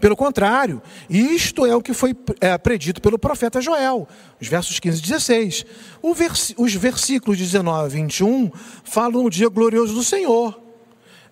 Pelo 0.00 0.16
contrário, 0.16 0.80
isto 1.10 1.66
é 1.66 1.76
o 1.76 1.82
que 1.82 1.92
foi 1.92 2.16
é, 2.40 2.56
predito 2.56 3.02
pelo 3.02 3.18
profeta 3.18 3.60
Joel, 3.60 4.08
os 4.40 4.48
versos 4.48 4.80
15 4.80 4.98
e 4.98 5.02
16. 5.02 5.66
Vers, 6.14 6.54
os 6.56 6.74
versículos 6.74 7.36
19 7.38 7.98
e 7.98 8.02
21 8.02 8.50
falam 8.84 9.24
do 9.24 9.30
dia 9.30 9.48
glorioso 9.48 9.94
do 9.94 10.02
Senhor. 10.02 10.65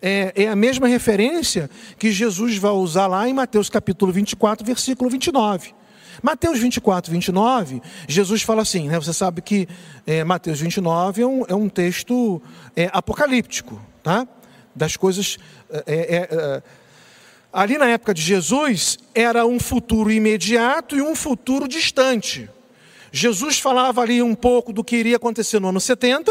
É, 0.07 0.35
é, 0.43 0.49
a 0.49 0.55
mesma 0.55 0.87
referência 0.87 1.71
que 1.99 2.13
Jesus 2.13 2.59
vai 2.59 2.73
usar 2.73 3.07
lá 3.07 3.27
em 3.27 3.33
Mateus 3.33 3.71
capítulo 3.71 4.13
24, 4.13 4.63
versículo 4.63 5.09
29. 5.09 5.75
Mateus 6.23 6.59
24, 6.59 7.11
29, 7.11 7.81
Jesus 8.07 8.43
fala 8.43 8.61
assim, 8.61 8.87
né? 8.87 9.01
Você 9.01 9.15
sabe 9.15 9.41
que 9.41 9.67
é, 10.07 10.23
Mateus 10.23 10.61
29 10.61 11.23
é 11.23 11.27
um, 11.27 11.45
é 11.49 11.55
um 11.55 11.71
texto 11.71 12.43
é, 12.77 12.91
apocalíptico, 12.93 13.81
tá? 14.03 14.29
Das 14.77 14.95
coisas. 14.95 15.39
É, 15.71 15.83
é, 15.87 16.17
é, 16.31 16.63
ali 17.51 17.79
na 17.79 17.87
época 17.87 18.13
de 18.13 18.21
Jesus, 18.21 18.99
era 19.15 19.47
um 19.47 19.59
futuro 19.59 20.13
imediato 20.13 20.95
e 20.97 21.01
um 21.01 21.17
futuro 21.17 21.67
distante. 21.67 22.51
Jesus 23.11 23.59
falava 23.59 24.03
ali 24.03 24.23
um 24.23 24.35
pouco 24.35 24.71
do 24.71 24.85
que 24.85 24.97
iria 24.97 25.17
acontecer 25.17 25.59
no 25.61 25.69
ano 25.69 25.81
70, 25.81 26.31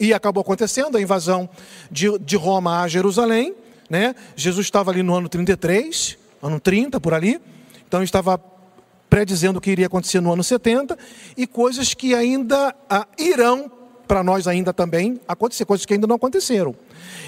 e 0.00 0.14
acabou 0.14 0.40
acontecendo 0.40 0.96
a 0.96 1.00
invasão 1.00 1.48
de, 1.90 2.18
de 2.18 2.36
Roma 2.36 2.80
a 2.80 2.88
Jerusalém. 2.88 3.54
Né? 3.88 4.14
Jesus 4.34 4.66
estava 4.66 4.90
ali 4.90 5.02
no 5.02 5.14
ano 5.14 5.28
33, 5.28 6.16
ano 6.42 6.58
30 6.58 6.98
por 6.98 7.12
ali, 7.12 7.38
então 7.86 8.02
estava 8.02 8.42
predizendo 9.10 9.58
o 9.58 9.60
que 9.60 9.70
iria 9.70 9.86
acontecer 9.86 10.20
no 10.20 10.32
ano 10.32 10.42
70 10.42 10.96
e 11.36 11.46
coisas 11.46 11.92
que 11.92 12.14
ainda 12.14 12.74
ah, 12.88 13.06
irão 13.18 13.70
para 14.10 14.24
nós 14.24 14.48
ainda 14.48 14.72
também 14.72 15.20
acontecer, 15.28 15.64
coisas 15.64 15.86
que 15.86 15.94
ainda 15.94 16.04
não 16.04 16.16
aconteceram. 16.16 16.74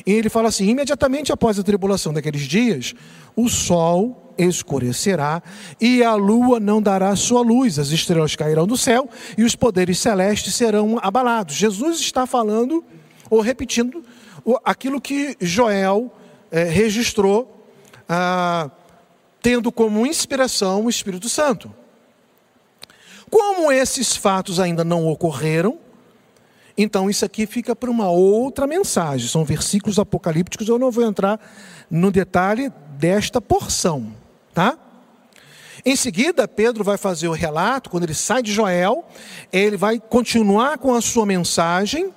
E 0.04 0.10
ele 0.10 0.28
fala 0.28 0.48
assim: 0.48 0.66
imediatamente 0.66 1.30
após 1.30 1.56
a 1.56 1.62
tribulação 1.62 2.12
daqueles 2.12 2.42
dias, 2.42 2.92
o 3.36 3.48
sol 3.48 4.34
escurecerá 4.36 5.40
e 5.80 6.02
a 6.02 6.16
lua 6.16 6.58
não 6.58 6.82
dará 6.82 7.14
sua 7.14 7.40
luz, 7.40 7.78
as 7.78 7.90
estrelas 7.90 8.34
cairão 8.34 8.66
do 8.66 8.76
céu 8.76 9.08
e 9.38 9.44
os 9.44 9.54
poderes 9.54 10.00
celestes 10.00 10.56
serão 10.56 10.98
abalados. 11.00 11.54
Jesus 11.54 12.00
está 12.00 12.26
falando 12.26 12.84
ou 13.30 13.40
repetindo 13.40 14.02
aquilo 14.64 15.00
que 15.00 15.36
Joel 15.40 16.12
eh, 16.50 16.64
registrou. 16.64 17.64
Ah, 18.08 18.68
tendo 19.40 19.70
como 19.70 20.04
inspiração 20.04 20.84
o 20.84 20.90
Espírito 20.90 21.28
Santo. 21.28 21.72
Como 23.30 23.70
esses 23.70 24.16
fatos 24.16 24.58
ainda 24.58 24.84
não 24.84 25.06
ocorreram, 25.06 25.78
então 26.76 27.10
isso 27.10 27.24
aqui 27.24 27.46
fica 27.46 27.74
para 27.76 27.90
uma 27.90 28.08
outra 28.08 28.66
mensagem. 28.66 29.28
São 29.28 29.44
versículos 29.44 29.98
apocalípticos, 29.98 30.68
eu 30.68 30.78
não 30.78 30.90
vou 30.90 31.04
entrar 31.04 31.40
no 31.90 32.10
detalhe 32.10 32.72
desta 32.98 33.40
porção, 33.40 34.12
tá? 34.54 34.78
Em 35.84 35.96
seguida, 35.96 36.46
Pedro 36.46 36.84
vai 36.84 36.96
fazer 36.96 37.26
o 37.26 37.32
relato, 37.32 37.90
quando 37.90 38.04
ele 38.04 38.14
sai 38.14 38.40
de 38.40 38.52
Joel, 38.52 39.04
ele 39.52 39.76
vai 39.76 39.98
continuar 39.98 40.78
com 40.78 40.94
a 40.94 41.00
sua 41.00 41.26
mensagem, 41.26 42.12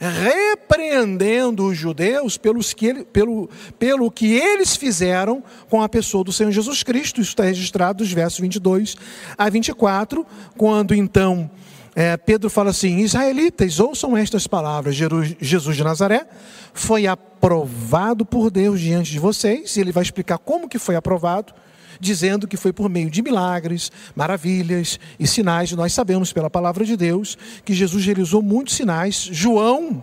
repreendendo 0.00 1.66
os 1.66 1.76
judeus 1.76 2.38
pelos 2.38 2.72
que 2.72 2.86
ele, 2.86 3.04
pelo, 3.04 3.50
pelo 3.78 4.10
que 4.10 4.32
eles 4.32 4.74
fizeram 4.74 5.44
com 5.68 5.82
a 5.82 5.88
pessoa 5.88 6.24
do 6.24 6.32
Senhor 6.32 6.50
Jesus 6.50 6.82
Cristo. 6.82 7.20
Isso 7.20 7.30
está 7.30 7.44
registrado 7.44 8.02
nos 8.02 8.12
versos 8.12 8.40
22 8.40 8.96
a 9.36 9.50
24, 9.50 10.26
quando 10.56 10.94
então 10.94 11.50
é, 11.94 12.16
Pedro 12.16 12.48
fala 12.48 12.70
assim: 12.70 12.98
Israelitas, 12.98 13.80
ouçam 13.80 14.16
estas 14.16 14.46
palavras. 14.46 14.96
Jesus 15.40 15.76
de 15.76 15.84
Nazaré 15.84 16.26
foi 16.72 17.06
aprovado 17.06 18.24
por 18.24 18.50
Deus 18.50 18.80
diante 18.80 19.10
de 19.10 19.18
vocês, 19.18 19.76
e 19.76 19.80
ele 19.80 19.92
vai 19.92 20.02
explicar 20.02 20.38
como 20.38 20.68
que 20.68 20.78
foi 20.78 20.96
aprovado 20.96 21.52
dizendo 22.00 22.48
que 22.48 22.56
foi 22.56 22.72
por 22.72 22.88
meio 22.88 23.10
de 23.10 23.20
milagres, 23.20 23.92
maravilhas 24.16 24.98
e 25.18 25.26
sinais. 25.26 25.70
Nós 25.72 25.92
sabemos 25.92 26.32
pela 26.32 26.48
palavra 26.48 26.84
de 26.84 26.96
Deus 26.96 27.36
que 27.62 27.74
Jesus 27.74 28.04
realizou 28.06 28.40
muitos 28.40 28.74
sinais. 28.74 29.28
João 29.30 30.02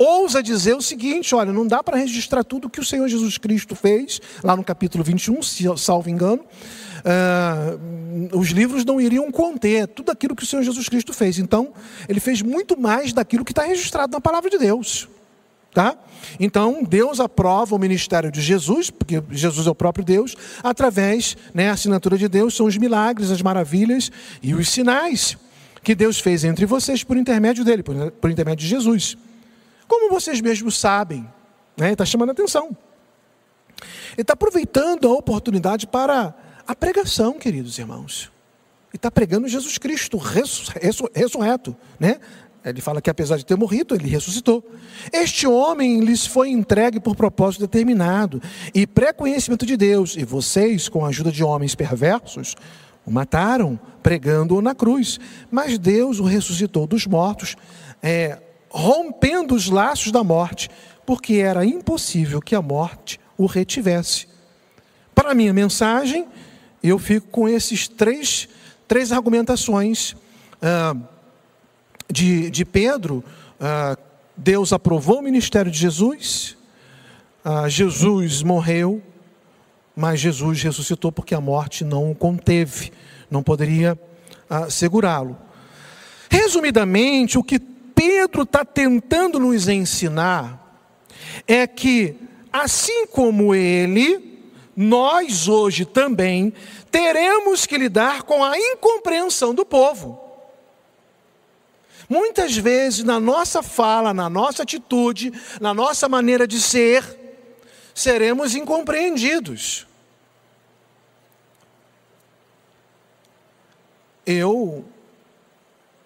ousa 0.00 0.42
dizer 0.42 0.74
o 0.74 0.80
seguinte: 0.80 1.34
olha, 1.34 1.52
não 1.52 1.66
dá 1.66 1.82
para 1.82 1.98
registrar 1.98 2.42
tudo 2.42 2.70
que 2.70 2.80
o 2.80 2.84
Senhor 2.84 3.06
Jesus 3.06 3.36
Cristo 3.36 3.76
fez, 3.76 4.20
lá 4.42 4.56
no 4.56 4.64
capítulo 4.64 5.04
21, 5.04 5.42
salvo 5.76 6.08
engano. 6.08 6.42
Uh, 7.00 8.36
os 8.38 8.48
livros 8.48 8.84
não 8.84 9.00
iriam 9.00 9.30
conter 9.30 9.86
tudo 9.86 10.10
aquilo 10.10 10.36
que 10.36 10.42
o 10.42 10.46
Senhor 10.46 10.62
Jesus 10.62 10.88
Cristo 10.88 11.12
fez. 11.12 11.38
Então, 11.38 11.72
ele 12.08 12.20
fez 12.20 12.42
muito 12.42 12.78
mais 12.78 13.12
daquilo 13.12 13.44
que 13.44 13.52
está 13.52 13.64
registrado 13.64 14.12
na 14.12 14.20
palavra 14.20 14.50
de 14.50 14.58
Deus. 14.58 15.08
Tá? 15.72 15.96
Então, 16.38 16.82
Deus 16.82 17.20
aprova 17.20 17.76
o 17.76 17.78
ministério 17.78 18.30
de 18.30 18.40
Jesus, 18.40 18.90
porque 18.90 19.22
Jesus 19.30 19.68
é 19.68 19.70
o 19.70 19.74
próprio 19.74 20.04
Deus, 20.04 20.34
através, 20.64 21.36
né, 21.54 21.70
a 21.70 21.74
assinatura 21.74 22.18
de 22.18 22.26
Deus 22.28 22.56
são 22.56 22.66
os 22.66 22.76
milagres, 22.76 23.30
as 23.30 23.40
maravilhas 23.40 24.10
e 24.42 24.52
os 24.52 24.68
sinais 24.68 25.38
que 25.82 25.94
Deus 25.94 26.18
fez 26.18 26.44
entre 26.44 26.66
vocês 26.66 27.04
por 27.04 27.16
intermédio 27.16 27.64
dele, 27.64 27.82
por, 27.82 28.10
por 28.10 28.30
intermédio 28.30 28.64
de 28.64 28.68
Jesus. 28.68 29.16
Como 29.90 30.08
vocês 30.08 30.40
mesmos 30.40 30.78
sabem, 30.78 31.28
né, 31.76 31.90
está 31.90 32.04
chamando 32.04 32.28
a 32.28 32.32
atenção. 32.32 32.76
Ele 34.12 34.20
está 34.20 34.34
aproveitando 34.34 35.08
a 35.08 35.12
oportunidade 35.12 35.84
para 35.84 36.32
a 36.64 36.76
pregação, 36.76 37.32
queridos 37.32 37.76
irmãos. 37.76 38.30
Ele 38.90 38.98
está 38.98 39.10
pregando 39.10 39.48
Jesus 39.48 39.78
Cristo 39.78 40.16
ressurreto, 40.16 41.76
né? 41.98 42.20
Ele 42.64 42.80
fala 42.80 43.02
que 43.02 43.10
apesar 43.10 43.36
de 43.36 43.44
ter 43.44 43.56
morrido, 43.56 43.96
ele 43.96 44.08
ressuscitou. 44.08 44.64
Este 45.12 45.44
homem 45.44 45.98
lhes 46.04 46.24
foi 46.24 46.50
entregue 46.50 47.00
por 47.00 47.16
propósito 47.16 47.62
determinado 47.62 48.40
e 48.72 48.86
pré-conhecimento 48.86 49.66
de 49.66 49.76
Deus, 49.76 50.14
e 50.16 50.22
vocês, 50.22 50.88
com 50.88 51.04
a 51.04 51.08
ajuda 51.08 51.32
de 51.32 51.42
homens 51.42 51.74
perversos, 51.74 52.54
o 53.04 53.10
mataram, 53.10 53.76
pregando-o 54.04 54.62
na 54.62 54.72
cruz. 54.72 55.18
Mas 55.50 55.80
Deus 55.80 56.20
o 56.20 56.24
ressuscitou 56.24 56.86
dos 56.86 57.08
mortos, 57.08 57.56
é, 58.00 58.38
rompendo 58.70 59.54
os 59.54 59.68
laços 59.68 60.12
da 60.12 60.22
morte, 60.22 60.70
porque 61.04 61.34
era 61.34 61.64
impossível 61.64 62.40
que 62.40 62.54
a 62.54 62.62
morte 62.62 63.18
o 63.36 63.46
retivesse. 63.46 64.28
Para 65.14 65.34
minha 65.34 65.52
mensagem, 65.52 66.26
eu 66.82 66.98
fico 66.98 67.26
com 67.28 67.48
esses 67.48 67.88
três, 67.88 68.48
três 68.86 69.12
argumentações. 69.12 70.14
Ah, 70.62 70.94
de, 72.10 72.50
de 72.50 72.64
Pedro, 72.64 73.24
ah, 73.60 73.96
Deus 74.36 74.72
aprovou 74.72 75.18
o 75.18 75.22
ministério 75.22 75.70
de 75.70 75.78
Jesus, 75.78 76.56
ah, 77.44 77.68
Jesus 77.68 78.42
morreu, 78.42 79.02
mas 79.94 80.20
Jesus 80.20 80.62
ressuscitou 80.62 81.12
porque 81.12 81.34
a 81.34 81.40
morte 81.40 81.84
não 81.84 82.10
o 82.10 82.14
conteve, 82.14 82.92
não 83.30 83.42
poderia 83.42 83.98
ah, 84.48 84.70
segurá-lo. 84.70 85.36
Resumidamente, 86.30 87.38
o 87.38 87.44
que 87.44 87.58
Pedro 88.02 88.44
está 88.44 88.64
tentando 88.64 89.38
nos 89.38 89.68
ensinar 89.68 90.58
é 91.46 91.66
que, 91.66 92.16
assim 92.50 93.06
como 93.08 93.54
ele, 93.54 94.42
nós 94.74 95.48
hoje 95.48 95.84
também 95.84 96.50
teremos 96.90 97.66
que 97.66 97.76
lidar 97.76 98.22
com 98.22 98.42
a 98.42 98.58
incompreensão 98.58 99.54
do 99.54 99.66
povo. 99.66 100.18
Muitas 102.08 102.56
vezes, 102.56 103.04
na 103.04 103.20
nossa 103.20 103.62
fala, 103.62 104.14
na 104.14 104.30
nossa 104.30 104.62
atitude, 104.62 105.30
na 105.60 105.74
nossa 105.74 106.08
maneira 106.08 106.46
de 106.48 106.58
ser, 106.58 107.04
seremos 107.94 108.54
incompreendidos. 108.54 109.86
Eu, 114.24 114.86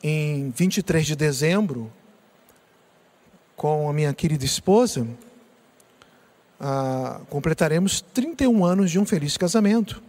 em 0.07 0.51
23 0.51 1.07
de 1.07 1.17
dezembro, 1.17 1.91
com 3.57 3.89
a 3.89 3.93
minha 3.93 4.13
querida 4.13 4.45
esposa, 4.45 5.09
ah, 6.61 7.23
completaremos 7.31 8.03
31 8.13 8.67
anos 8.67 8.91
de 8.91 8.99
um 8.99 9.07
feliz 9.07 9.39
casamento. 9.39 10.03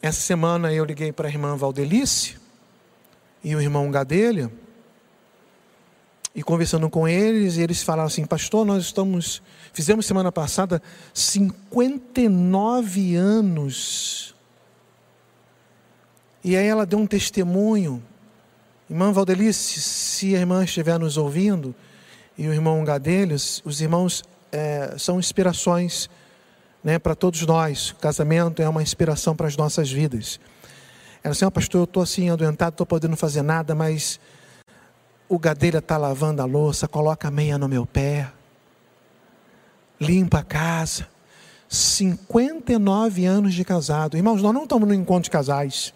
Essa 0.00 0.22
semana 0.22 0.72
eu 0.72 0.86
liguei 0.86 1.12
para 1.12 1.28
a 1.28 1.30
irmã 1.30 1.54
Valdelice 1.54 2.38
e 3.44 3.54
o 3.54 3.60
irmão 3.60 3.90
Gadelha, 3.90 4.50
e 6.34 6.42
conversando 6.42 6.88
com 6.88 7.06
eles, 7.06 7.58
eles 7.58 7.82
falaram 7.82 8.06
assim: 8.06 8.24
Pastor, 8.24 8.64
nós 8.64 8.84
estamos, 8.84 9.42
fizemos 9.72 10.06
semana 10.06 10.32
passada 10.32 10.80
59 11.12 13.16
anos. 13.16 14.37
E 16.42 16.56
aí 16.56 16.66
ela 16.66 16.86
deu 16.86 16.98
um 16.98 17.06
testemunho. 17.06 18.02
Irmã 18.88 19.12
Valdelice, 19.12 19.80
se 19.80 20.34
a 20.34 20.38
irmã 20.38 20.64
estiver 20.64 20.98
nos 20.98 21.16
ouvindo, 21.16 21.74
e 22.36 22.46
o 22.48 22.54
irmão 22.54 22.84
Gadelhos, 22.84 23.60
os 23.64 23.80
irmãos 23.80 24.22
é, 24.52 24.94
são 24.96 25.18
inspirações 25.18 26.08
né, 26.82 26.98
para 26.98 27.14
todos 27.14 27.42
nós. 27.42 27.90
O 27.90 27.96
casamento 27.96 28.62
é 28.62 28.68
uma 28.68 28.82
inspiração 28.82 29.34
para 29.34 29.48
as 29.48 29.56
nossas 29.56 29.90
vidas. 29.90 30.38
Ela 31.22 31.32
assim, 31.32 31.44
oh, 31.44 31.50
pastor, 31.50 31.80
eu 31.80 31.84
estou 31.84 32.02
assim 32.02 32.30
adoentado, 32.30 32.74
estou 32.74 32.86
podendo 32.86 33.16
fazer 33.16 33.42
nada, 33.42 33.74
mas 33.74 34.20
o 35.28 35.38
gadeira 35.38 35.78
está 35.78 35.96
lavando 35.96 36.40
a 36.40 36.44
louça, 36.44 36.86
coloca 36.86 37.28
a 37.28 37.30
meia 37.30 37.58
no 37.58 37.68
meu 37.68 37.84
pé, 37.84 38.30
limpa 40.00 40.38
a 40.38 40.44
casa. 40.44 41.08
59 41.68 43.26
anos 43.26 43.52
de 43.52 43.62
casado. 43.62 44.16
Irmãos, 44.16 44.40
nós 44.40 44.54
não 44.54 44.62
estamos 44.62 44.88
no 44.88 44.94
encontro 44.94 45.24
de 45.24 45.30
casais. 45.30 45.92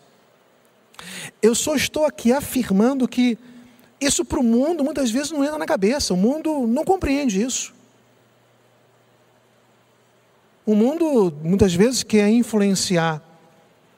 Eu 1.41 1.55
só 1.55 1.75
estou 1.75 2.05
aqui 2.05 2.33
afirmando 2.33 3.07
que 3.09 3.38
isso 4.01 4.25
para 4.25 4.41
o 4.41 4.43
mundo 4.43 4.83
muitas 4.83 5.11
vezes 5.11 5.31
não 5.31 5.45
entra 5.45 5.59
na 5.59 5.67
cabeça, 5.67 6.12
o 6.12 6.17
mundo 6.17 6.67
não 6.67 6.85
compreende 6.85 7.41
isso. 7.41 7.73
O 10.67 10.75
mundo 10.75 11.33
muitas 11.43 11.75
vezes 11.75 12.03
quer 12.03 12.29
influenciar 12.29 13.23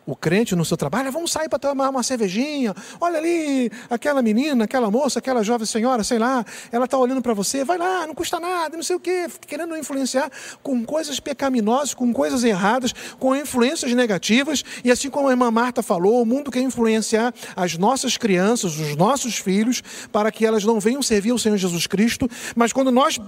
o 0.06 0.14
crente 0.14 0.54
no 0.54 0.64
seu 0.64 0.76
trabalho, 0.76 1.10
vamos 1.10 1.32
sair 1.32 1.48
para 1.48 1.58
tomar 1.58 1.88
uma 1.88 2.02
cervejinha. 2.02 2.74
Olha 3.00 3.18
ali, 3.18 3.70
aquela 3.88 4.20
menina, 4.20 4.64
aquela 4.64 4.90
moça, 4.90 5.18
aquela 5.18 5.42
jovem 5.42 5.66
senhora, 5.66 6.04
sei 6.04 6.18
lá, 6.18 6.44
ela 6.70 6.84
está 6.84 6.98
olhando 6.98 7.22
para 7.22 7.32
você, 7.32 7.64
vai 7.64 7.78
lá, 7.78 8.06
não 8.06 8.14
custa 8.14 8.38
nada, 8.38 8.76
não 8.76 8.82
sei 8.82 8.96
o 8.96 9.00
quê, 9.00 9.26
querendo 9.46 9.76
influenciar 9.76 10.30
com 10.62 10.84
coisas 10.84 11.18
pecaminosas, 11.20 11.94
com 11.94 12.12
coisas 12.12 12.44
erradas, 12.44 12.92
com 13.18 13.34
influências 13.34 13.92
negativas. 13.92 14.62
E 14.84 14.90
assim 14.90 15.08
como 15.08 15.28
a 15.28 15.30
irmã 15.30 15.50
Marta 15.50 15.82
falou, 15.82 16.20
o 16.20 16.26
mundo 16.26 16.50
quer 16.50 16.60
influenciar 16.60 17.32
as 17.56 17.78
nossas 17.78 18.16
crianças, 18.16 18.78
os 18.78 18.96
nossos 18.96 19.38
filhos, 19.38 19.82
para 20.12 20.30
que 20.30 20.44
elas 20.44 20.64
não 20.64 20.78
venham 20.78 21.02
servir 21.02 21.30
ao 21.30 21.38
Senhor 21.38 21.56
Jesus 21.56 21.86
Cristo, 21.86 22.28
mas 22.54 22.72
quando 22.72 22.90
nós 22.90 23.18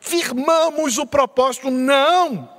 firmamos 0.00 0.98
o 0.98 1.06
propósito, 1.06 1.70
não 1.70 2.55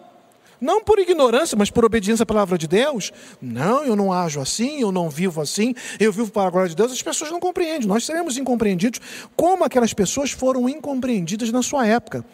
não 0.60 0.84
por 0.84 1.00
ignorância, 1.00 1.56
mas 1.58 1.70
por 1.70 1.86
obediência 1.86 2.24
à 2.24 2.26
palavra 2.26 2.58
de 2.58 2.67
Deus. 2.67 3.12
Não, 3.41 3.84
eu 3.84 3.96
não 3.96 4.12
ajo 4.12 4.39
assim, 4.39 4.82
eu 4.82 4.91
não 4.91 5.10
vivo 5.10 5.41
assim, 5.41 5.76
eu 6.00 6.12
vivo 6.12 6.32
para 6.32 6.48
a 6.48 6.52
glória 6.52 6.70
de 6.70 6.76
Deus. 6.76 6.91
As 6.91 7.02
pessoas 7.02 7.32
não 7.32 7.39
compreendem. 7.39 7.88
Nós 7.88 8.06
seremos 8.06 8.38
incompreendidos 8.38 9.00
como 9.36 9.63
aquelas 9.63 9.93
pessoas 9.93 10.32
foram 10.32 10.67
incompreendidas 10.67 11.52
na 11.52 11.62
sua 11.62 11.86
época. 11.86 12.26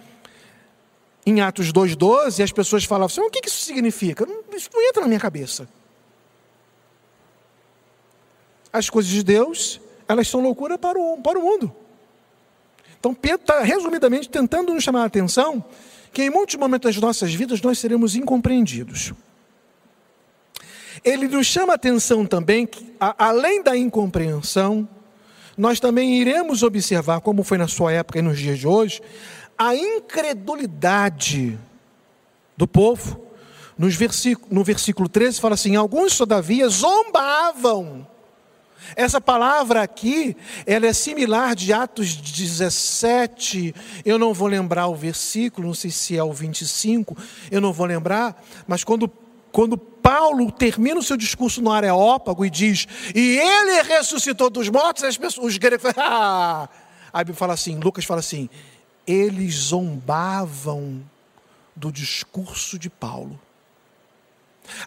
Em 1.26 1.42
Atos 1.42 1.72
2,12, 1.72 2.44
as 2.44 2.52
pessoas 2.52 2.84
falavam 2.84 3.08
assim: 3.08 3.22
o 3.22 3.30
que 3.30 3.48
isso 3.48 3.66
significa? 3.66 4.28
Isso 4.54 4.70
não 4.74 4.82
entra 4.82 5.02
na 5.02 5.08
minha 5.08 5.20
cabeça. 5.20 5.68
As 8.72 8.90
coisas 8.90 9.12
de 9.12 9.24
Deus, 9.24 9.80
elas 10.08 10.28
são 10.28 10.42
loucura 10.42 10.78
para 10.78 11.00
o, 11.00 11.22
para 11.22 11.38
o 11.38 11.44
mundo. 11.44 11.74
Então, 13.00 13.14
Pedro 13.14 13.42
está 13.42 13.62
resumidamente 13.62 14.30
tentando 14.30 14.74
nos 14.74 14.84
chamar 14.84 15.04
a 15.04 15.06
atenção 15.06 15.64
que 16.14 16.22
em 16.22 16.30
muitos 16.30 16.56
momentos 16.56 16.94
das 16.94 17.02
nossas 17.02 17.34
vidas 17.34 17.60
nós 17.62 17.80
seremos 17.80 18.16
incompreendidos. 18.16 19.12
Ele 21.04 21.28
nos 21.28 21.48
chama 21.48 21.74
a 21.74 21.76
atenção 21.76 22.26
também 22.26 22.68
que, 22.68 22.94
a, 23.00 23.28
além 23.28 23.64
da 23.64 23.76
incompreensão, 23.76 24.88
nós 25.58 25.80
também 25.80 26.22
iremos 26.22 26.62
observar, 26.62 27.20
como 27.20 27.44
foi 27.44 27.58
na 27.58 27.68
sua 27.68 27.92
época 27.92 28.20
e 28.20 28.22
nos 28.22 28.38
dias 28.38 28.60
de 28.60 28.68
hoje, 28.68 29.02
a 29.58 29.76
incredulidade 29.76 31.60
do 32.56 32.68
povo. 32.68 33.20
Nos 33.76 33.96
versículo, 33.96 34.54
no 34.54 34.64
versículo 34.64 35.10
13 35.10 35.42
fala 35.42 35.56
assim: 35.56 35.76
Alguns, 35.76 36.16
todavia, 36.16 36.70
zombavam 36.70 38.08
essa 38.96 39.20
palavra 39.20 39.82
aqui, 39.82 40.36
ela 40.66 40.86
é 40.86 40.94
similar 40.94 41.56
de 41.56 41.74
Atos 41.74 42.16
17, 42.16 43.74
eu 44.06 44.18
não 44.18 44.34
vou 44.34 44.48
lembrar 44.48 44.88
o 44.88 44.96
versículo, 44.96 45.68
não 45.68 45.74
sei 45.74 45.92
se 45.92 46.18
é 46.18 46.24
o 46.24 46.34
25, 46.34 47.18
eu 47.50 47.62
não 47.62 47.74
vou 47.74 47.86
lembrar, 47.86 48.44
mas 48.68 48.84
quando, 48.84 49.10
quando 49.52 49.78
Paulo 49.78 50.52
termina 50.52 51.00
o 51.00 51.04
seu 51.04 51.18
discurso 51.18 51.62
no 51.62 51.72
Areópago 51.72 52.46
e 52.46 52.50
diz, 52.50 52.88
e 53.16 53.38
ele 53.38 53.82
ressuscitou 53.84 54.50
dos 54.50 54.70
mortos, 54.70 55.04
as 55.04 55.18
pessoas, 55.18 55.48
os 55.48 55.58
gregos, 55.58 55.92
ah! 55.98 56.70
a 57.12 57.20
Bíblia 57.20 57.36
fala 57.36 57.54
assim, 57.54 57.80
Lucas 57.80 58.06
fala 58.06 58.20
assim, 58.20 58.50
eles 59.06 59.56
zombavam 59.56 61.04
do 61.76 61.92
discurso 61.92 62.78
de 62.78 62.90
Paulo. 62.90 63.40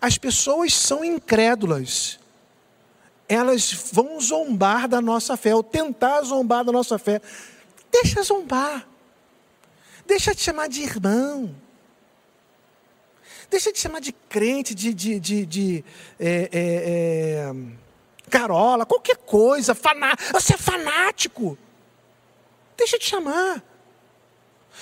As 0.01 0.17
pessoas 0.17 0.75
são 0.75 1.05
incrédulas 1.05 2.19
elas 3.29 3.73
vão 3.93 4.21
zombar 4.21 4.89
da 4.89 5.01
nossa 5.01 5.37
fé, 5.37 5.55
ou 5.55 5.63
tentar 5.63 6.23
zombar 6.23 6.65
da 6.65 6.73
nossa 6.73 6.99
fé. 6.99 7.21
Deixa 7.91 8.23
zombar. 8.23 8.87
Deixa 10.07 10.35
te 10.35 10.43
chamar 10.43 10.69
de 10.69 10.83
irmão. 10.83 11.55
Deixa 13.51 13.73
te 13.73 13.81
chamar 13.81 14.01
de 14.01 14.13
crente, 14.13 14.75
de, 14.75 14.93
de, 14.93 15.21
de, 15.21 15.47
de 15.47 15.85
é, 16.19 16.49
é, 16.53 16.53
é, 16.53 17.55
carola, 18.29 18.85
qualquer 18.85 19.17
coisa, 19.17 19.75
você 20.33 20.55
é 20.55 20.57
fanático. 20.57 21.57
Deixa 22.77 22.99
te 22.99 23.07
chamar. 23.07 23.63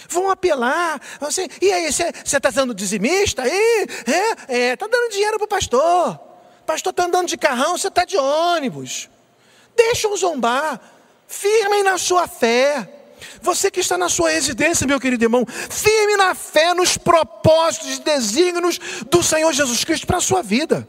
Vão 0.08 0.28
apelar. 0.28 1.00
Você, 1.20 1.48
e 1.60 1.72
aí, 1.72 1.92
você 1.92 2.08
está 2.24 2.50
sendo 2.50 2.74
dizimista? 2.74 3.46
Está 3.46 4.12
é, 4.48 4.70
é, 4.70 4.76
tá 4.76 4.86
dando 4.86 5.12
dinheiro 5.12 5.38
para 5.38 5.44
o 5.44 5.48
pastor. 5.48 6.33
Pastor, 6.66 6.90
está 6.90 7.04
andando 7.04 7.28
de 7.28 7.36
carrão, 7.36 7.76
você 7.76 7.88
está 7.88 8.04
de 8.04 8.16
ônibus. 8.16 9.08
Deixam 9.76 10.16
zombar. 10.16 10.80
Firmem 11.26 11.82
na 11.82 11.98
sua 11.98 12.26
fé. 12.28 12.88
Você 13.40 13.70
que 13.70 13.80
está 13.80 13.96
na 13.96 14.08
sua 14.08 14.30
residência, 14.30 14.86
meu 14.86 15.00
querido 15.00 15.24
irmão, 15.24 15.46
firme 15.46 16.16
na 16.16 16.34
fé, 16.34 16.74
nos 16.74 16.96
propósitos 16.96 17.98
e 17.98 18.00
desígnios 18.00 18.78
do 19.10 19.22
Senhor 19.22 19.52
Jesus 19.52 19.84
Cristo 19.84 20.06
para 20.06 20.18
a 20.18 20.20
sua 20.20 20.42
vida. 20.42 20.86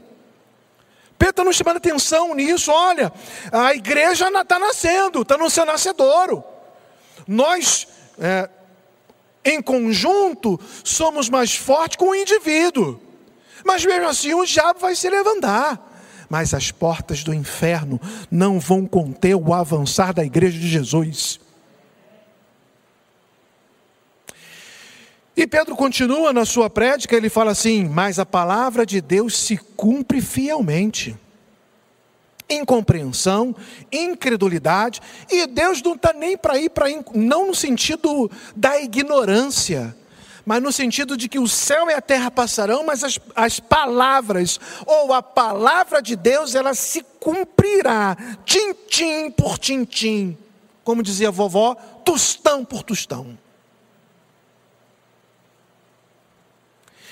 Pedro 1.17 1.31
está 1.31 1.43
nos 1.43 1.55
chamando 1.55 1.77
atenção 1.77 2.33
nisso. 2.35 2.71
Olha, 2.71 3.11
a 3.51 3.73
igreja 3.73 4.27
está 4.29 4.59
nascendo, 4.59 5.21
está 5.21 5.37
no 5.37 5.49
seu 5.49 5.65
nascedouro. 5.65 6.43
Nós, 7.27 7.87
é, 8.19 8.49
em 9.43 9.61
conjunto, 9.61 10.59
somos 10.83 11.29
mais 11.29 11.55
fortes 11.55 11.97
com 11.97 12.09
o 12.09 12.15
indivíduo. 12.15 13.01
Mas 13.65 13.83
mesmo 13.83 14.07
assim, 14.07 14.31
o 14.35 14.45
diabo 14.45 14.79
vai 14.79 14.95
se 14.95 15.09
levantar. 15.09 15.93
Mas 16.29 16.53
as 16.53 16.69
portas 16.71 17.23
do 17.23 17.33
inferno 17.33 17.99
não 18.29 18.59
vão 18.59 18.85
conter 18.85 19.35
o 19.35 19.53
avançar 19.53 20.13
da 20.13 20.23
igreja 20.23 20.57
de 20.57 20.67
Jesus. 20.67 21.39
E 25.35 25.45
Pedro 25.45 25.75
continua 25.75 26.31
na 26.31 26.45
sua 26.45 26.69
prédica, 26.69 27.15
ele 27.15 27.27
fala 27.27 27.51
assim: 27.51 27.85
Mas 27.85 28.19
a 28.19 28.25
palavra 28.25 28.85
de 28.85 29.01
Deus 29.01 29.37
se 29.37 29.57
cumpre 29.57 30.21
fielmente. 30.21 31.15
Incompreensão, 32.47 33.55
incredulidade, 33.91 35.01
e 35.29 35.47
Deus 35.47 35.81
não 35.81 35.95
está 35.95 36.13
nem 36.13 36.37
para 36.37 36.59
ir 36.59 36.69
para, 36.69 36.85
não 37.15 37.47
no 37.47 37.55
sentido 37.55 38.29
da 38.55 38.79
ignorância, 38.79 39.95
mas 40.45 40.61
no 40.61 40.71
sentido 40.71 41.17
de 41.17 41.27
que 41.27 41.39
o 41.39 41.47
céu 41.47 41.89
e 41.89 41.93
a 41.93 42.01
terra 42.01 42.29
passarão, 42.29 42.85
mas 42.85 43.03
as, 43.03 43.19
as 43.35 43.59
palavras, 43.59 44.59
ou 44.85 45.11
a 45.11 45.23
palavra 45.23 46.01
de 46.01 46.15
Deus, 46.15 46.53
ela 46.53 46.75
se 46.75 47.03
cumprirá, 47.19 48.15
tintim 48.45 49.31
por 49.31 49.57
tintim, 49.57 50.37
como 50.83 51.01
dizia 51.01 51.29
a 51.29 51.31
vovó, 51.31 51.73
tostão 52.05 52.63
por 52.63 52.83
tostão. 52.83 53.35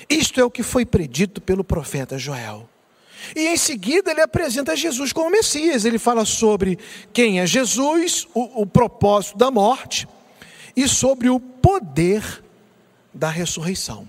Isto 0.07 0.39
é 0.39 0.43
o 0.43 0.51
que 0.51 0.61
foi 0.61 0.85
predito 0.85 1.41
pelo 1.41 1.63
profeta 1.63 2.19
Joel. 2.19 2.69
E 3.35 3.47
em 3.47 3.57
seguida 3.57 4.11
ele 4.11 4.21
apresenta 4.21 4.75
Jesus 4.75 5.13
como 5.13 5.31
Messias. 5.31 5.85
Ele 5.85 5.97
fala 5.97 6.25
sobre 6.25 6.77
quem 7.13 7.39
é 7.39 7.47
Jesus, 7.47 8.27
o, 8.33 8.61
o 8.61 8.65
propósito 8.65 9.37
da 9.37 9.49
morte 9.49 10.07
e 10.75 10.87
sobre 10.87 11.29
o 11.29 11.39
poder 11.39 12.42
da 13.13 13.29
ressurreição. 13.29 14.07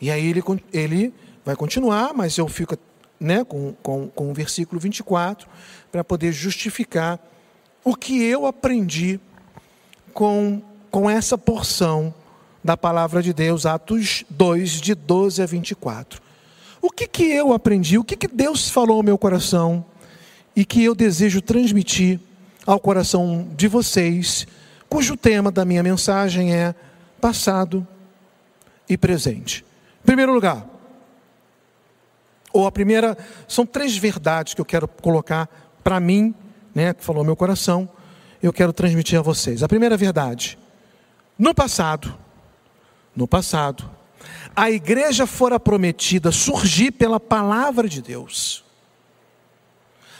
E 0.00 0.10
aí 0.10 0.26
ele, 0.26 0.42
ele 0.72 1.14
vai 1.44 1.54
continuar, 1.56 2.12
mas 2.14 2.36
eu 2.38 2.48
fico 2.48 2.76
né, 3.18 3.44
com, 3.44 3.72
com, 3.82 4.08
com 4.08 4.30
o 4.30 4.34
versículo 4.34 4.80
24 4.80 5.48
para 5.90 6.02
poder 6.02 6.32
justificar 6.32 7.18
o 7.84 7.94
que 7.94 8.22
eu 8.22 8.46
aprendi 8.46 9.20
com, 10.12 10.62
com 10.90 11.08
essa 11.08 11.36
porção 11.36 12.14
da 12.62 12.76
palavra 12.76 13.22
de 13.22 13.32
Deus, 13.32 13.66
Atos 13.66 14.24
2, 14.30 14.80
de 14.80 14.94
12 14.94 15.42
a 15.42 15.46
24. 15.46 16.22
O 16.80 16.90
que, 16.90 17.06
que 17.06 17.24
eu 17.24 17.52
aprendi? 17.52 17.98
O 17.98 18.04
que, 18.04 18.16
que 18.16 18.28
Deus 18.28 18.70
falou 18.70 18.98
ao 18.98 19.02
meu 19.02 19.18
coração 19.18 19.84
e 20.56 20.64
que 20.64 20.82
eu 20.82 20.94
desejo 20.94 21.42
transmitir 21.42 22.20
ao 22.66 22.80
coração 22.80 23.48
de 23.56 23.68
vocês, 23.68 24.46
cujo 24.88 25.16
tema 25.16 25.50
da 25.50 25.64
minha 25.64 25.82
mensagem 25.82 26.54
é 26.54 26.74
passado 27.24 27.88
e 28.86 28.98
presente. 28.98 29.64
Em 30.02 30.04
primeiro 30.04 30.34
lugar, 30.34 30.66
ou 32.52 32.66
a 32.66 32.70
primeira, 32.70 33.16
são 33.48 33.64
três 33.64 33.96
verdades 33.96 34.52
que 34.52 34.60
eu 34.60 34.64
quero 34.64 34.86
colocar 34.86 35.48
para 35.82 35.98
mim, 35.98 36.34
né, 36.74 36.92
que 36.92 37.02
falou 37.02 37.24
meu 37.24 37.34
coração, 37.34 37.88
eu 38.42 38.52
quero 38.52 38.74
transmitir 38.74 39.18
a 39.18 39.22
vocês. 39.22 39.62
A 39.62 39.68
primeira 39.68 39.96
verdade, 39.96 40.58
no 41.38 41.54
passado, 41.54 42.14
no 43.16 43.26
passado, 43.26 43.90
a 44.54 44.70
igreja 44.70 45.26
fora 45.26 45.58
prometida 45.58 46.30
surgir 46.30 46.90
pela 46.90 47.18
palavra 47.18 47.88
de 47.88 48.02
Deus. 48.02 48.62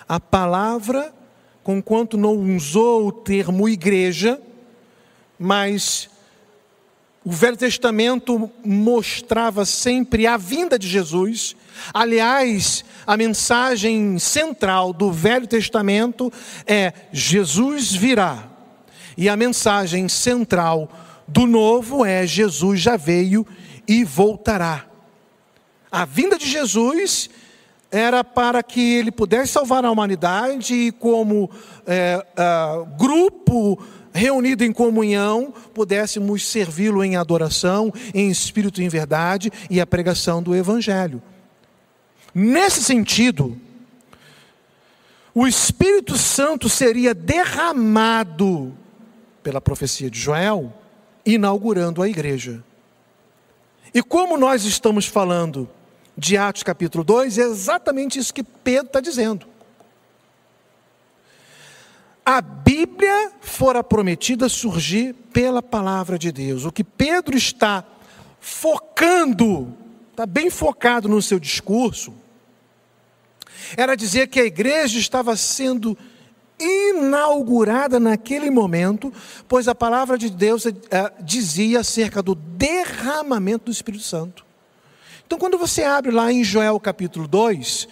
A 0.08 0.18
palavra, 0.18 1.12
conquanto 1.62 2.16
não 2.16 2.32
usou 2.56 3.08
o 3.08 3.12
termo 3.12 3.68
igreja, 3.68 4.40
mas 5.38 6.08
o 7.24 7.30
Velho 7.30 7.56
Testamento 7.56 8.50
mostrava 8.62 9.64
sempre 9.64 10.26
a 10.26 10.36
vinda 10.36 10.78
de 10.78 10.86
Jesus. 10.86 11.56
Aliás, 11.92 12.84
a 13.06 13.16
mensagem 13.16 14.18
central 14.18 14.92
do 14.92 15.10
Velho 15.10 15.46
Testamento 15.46 16.30
é: 16.66 16.92
Jesus 17.10 17.94
virá. 17.94 18.50
E 19.16 19.28
a 19.28 19.36
mensagem 19.36 20.06
central 20.06 20.90
do 21.26 21.46
novo 21.46 22.04
é: 22.04 22.26
Jesus 22.26 22.80
já 22.80 22.96
veio 22.96 23.46
e 23.88 24.04
voltará. 24.04 24.84
A 25.90 26.04
vinda 26.04 26.36
de 26.36 26.46
Jesus 26.46 27.30
era 27.90 28.22
para 28.22 28.62
que 28.62 28.80
ele 28.96 29.12
pudesse 29.12 29.52
salvar 29.52 29.84
a 29.84 29.90
humanidade 29.90 30.74
e, 30.74 30.92
como 30.92 31.48
é, 31.86 32.26
é, 32.36 32.96
grupo 32.98 33.78
reunido 34.14 34.62
em 34.62 34.72
comunhão, 34.72 35.52
pudéssemos 35.74 36.46
servi-lo 36.46 37.02
em 37.02 37.16
adoração, 37.16 37.92
em 38.14 38.30
espírito 38.30 38.80
e 38.80 38.84
em 38.84 38.88
verdade 38.88 39.50
e 39.68 39.80
a 39.80 39.86
pregação 39.86 40.40
do 40.40 40.54
Evangelho. 40.54 41.20
Nesse 42.32 42.82
sentido, 42.82 43.60
o 45.34 45.48
Espírito 45.48 46.16
Santo 46.16 46.68
seria 46.68 47.12
derramado 47.12 48.72
pela 49.42 49.60
profecia 49.60 50.08
de 50.08 50.18
Joel 50.18 50.72
inaugurando 51.26 52.00
a 52.00 52.08
igreja. 52.08 52.62
E 53.92 54.00
como 54.02 54.36
nós 54.36 54.64
estamos 54.64 55.06
falando 55.06 55.68
de 56.16 56.36
Atos 56.36 56.62
capítulo 56.62 57.02
2, 57.02 57.38
é 57.38 57.42
exatamente 57.42 58.18
isso 58.18 58.32
que 58.32 58.44
Pedro 58.44 58.86
está 58.86 59.00
dizendo. 59.00 59.53
A 62.24 62.40
Bíblia 62.40 63.32
fora 63.40 63.84
prometida 63.84 64.48
surgir 64.48 65.14
pela 65.32 65.62
palavra 65.62 66.18
de 66.18 66.32
Deus. 66.32 66.64
O 66.64 66.72
que 66.72 66.82
Pedro 66.82 67.36
está 67.36 67.84
focando, 68.40 69.76
está 70.10 70.24
bem 70.24 70.48
focado 70.48 71.08
no 71.08 71.20
seu 71.20 71.38
discurso, 71.38 72.14
era 73.76 73.94
dizer 73.94 74.28
que 74.28 74.40
a 74.40 74.44
igreja 74.44 74.98
estava 74.98 75.36
sendo 75.36 75.96
inaugurada 76.58 77.98
naquele 77.98 78.50
momento, 78.50 79.12
pois 79.48 79.68
a 79.68 79.74
palavra 79.74 80.16
de 80.16 80.30
Deus 80.30 80.66
é, 80.66 80.72
dizia 81.20 81.80
acerca 81.80 82.22
do 82.22 82.34
derramamento 82.34 83.66
do 83.66 83.70
Espírito 83.70 84.04
Santo. 84.04 84.44
Então, 85.26 85.38
quando 85.38 85.58
você 85.58 85.82
abre 85.82 86.10
lá 86.10 86.32
em 86.32 86.44
Joel 86.44 86.78
capítulo 86.78 87.26
2, 87.26 87.88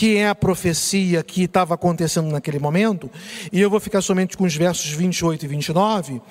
que 0.00 0.16
é 0.16 0.30
a 0.30 0.34
profecia 0.34 1.22
que 1.22 1.42
estava 1.42 1.74
acontecendo 1.74 2.30
naquele 2.30 2.58
momento, 2.58 3.10
e 3.52 3.60
eu 3.60 3.68
vou 3.68 3.78
ficar 3.78 4.00
somente 4.00 4.34
com 4.34 4.44
os 4.44 4.56
versos 4.56 4.90
28 4.92 5.44
e 5.44 5.46
29, 5.46 6.22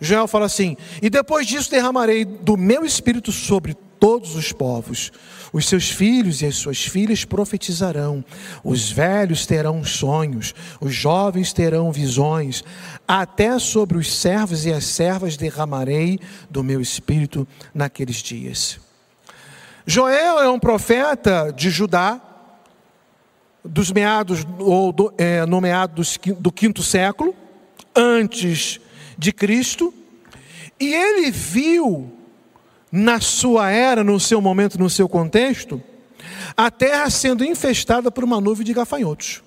Joel 0.00 0.26
fala 0.26 0.46
assim: 0.46 0.78
E 1.02 1.10
depois 1.10 1.46
disso 1.46 1.70
derramarei 1.70 2.24
do 2.24 2.56
meu 2.56 2.86
espírito 2.86 3.30
sobre 3.30 3.74
todos 4.00 4.34
os 4.34 4.50
povos. 4.50 5.12
Os 5.52 5.68
seus 5.68 5.90
filhos 5.90 6.40
e 6.40 6.46
as 6.46 6.56
suas 6.56 6.82
filhas 6.86 7.26
profetizarão, 7.26 8.24
os 8.64 8.90
velhos 8.90 9.44
terão 9.44 9.84
sonhos, 9.84 10.54
os 10.80 10.94
jovens 10.94 11.52
terão 11.52 11.92
visões, 11.92 12.64
até 13.06 13.58
sobre 13.58 13.98
os 13.98 14.10
servos 14.10 14.64
e 14.64 14.72
as 14.72 14.84
servas 14.84 15.36
derramarei 15.36 16.18
do 16.48 16.64
meu 16.64 16.80
espírito 16.80 17.46
naqueles 17.74 18.22
dias. 18.22 18.80
Joel 19.86 20.40
é 20.40 20.48
um 20.48 20.58
profeta 20.58 21.52
de 21.54 21.68
Judá, 21.68 22.27
dos 23.68 23.92
meados, 23.92 24.46
ou 24.58 24.92
do, 24.92 25.12
é, 25.18 25.44
no 25.46 25.60
meado 25.60 26.02
do 26.38 26.50
quinto 26.50 26.82
século, 26.82 27.34
antes 27.94 28.80
de 29.16 29.32
Cristo, 29.32 29.92
e 30.80 30.94
ele 30.94 31.30
viu 31.30 32.10
na 32.90 33.20
sua 33.20 33.70
era, 33.70 34.02
no 34.02 34.18
seu 34.18 34.40
momento, 34.40 34.78
no 34.78 34.88
seu 34.88 35.08
contexto, 35.08 35.82
a 36.56 36.70
terra 36.70 37.10
sendo 37.10 37.44
infestada 37.44 38.10
por 38.10 38.24
uma 38.24 38.40
nuvem 38.40 38.64
de 38.64 38.72
gafanhotos. 38.72 39.42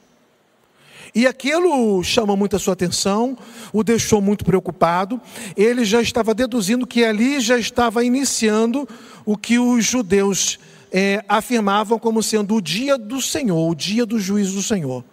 E 1.14 1.28
aquilo 1.28 2.02
chamou 2.04 2.38
muito 2.38 2.56
a 2.56 2.60
sua 2.60 2.74
atenção, 2.74 3.38
o 3.74 3.84
deixou 3.84 4.22
muito 4.22 4.46
preocupado. 4.46 5.20
Ele 5.58 5.84
já 5.84 6.02
estava 6.02 6.34
deduzindo 6.34 6.88
que 6.88 7.04
ali 7.04 7.42
já 7.42 7.58
estava 7.58 8.04
iniciando 8.04 8.88
o 9.26 9.36
que 9.36 9.60
os 9.60 9.84
judeus 9.84 10.58
é, 10.92 11.24
afirmavam 11.28 11.98
como 11.98 12.22
sendo 12.22 12.56
o 12.56 12.62
dia 12.62 12.98
do 12.98 13.22
Senhor, 13.22 13.70
o 13.70 13.74
dia 13.74 14.06
do 14.06 14.20
juízo 14.20 14.56
do 14.56 14.64
Senhor. 14.64 15.04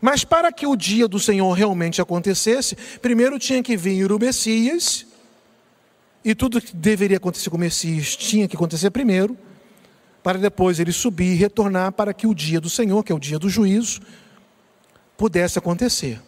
Mas 0.00 0.24
para 0.24 0.52
que 0.52 0.66
o 0.66 0.76
dia 0.76 1.06
do 1.08 1.18
Senhor 1.18 1.52
realmente 1.52 2.00
acontecesse, 2.00 2.76
primeiro 3.00 3.38
tinha 3.38 3.62
que 3.62 3.76
vir 3.76 4.10
o 4.12 4.18
Messias, 4.18 5.06
e 6.24 6.34
tudo 6.34 6.60
que 6.60 6.74
deveria 6.74 7.16
acontecer 7.16 7.50
com 7.50 7.56
o 7.56 7.60
Messias 7.60 8.16
tinha 8.16 8.46
que 8.46 8.56
acontecer 8.56 8.90
primeiro, 8.90 9.36
para 10.22 10.38
depois 10.38 10.78
ele 10.78 10.92
subir 10.92 11.32
e 11.32 11.36
retornar 11.36 11.92
para 11.92 12.14
que 12.14 12.26
o 12.26 12.34
dia 12.34 12.60
do 12.60 12.70
Senhor, 12.70 13.02
que 13.02 13.10
é 13.10 13.14
o 13.14 13.18
dia 13.18 13.38
do 13.38 13.48
juízo, 13.48 14.00
pudesse 15.16 15.58
acontecer. 15.58 16.20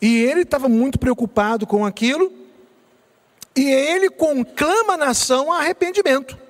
E 0.00 0.18
ele 0.18 0.42
estava 0.42 0.68
muito 0.68 0.98
preocupado 0.98 1.66
com 1.66 1.84
aquilo, 1.84 2.32
e 3.56 3.64
ele 3.64 4.10
conclama 4.10 4.94
a 4.94 4.98
nação 4.98 5.50
a 5.50 5.58
arrependimento. 5.58 6.47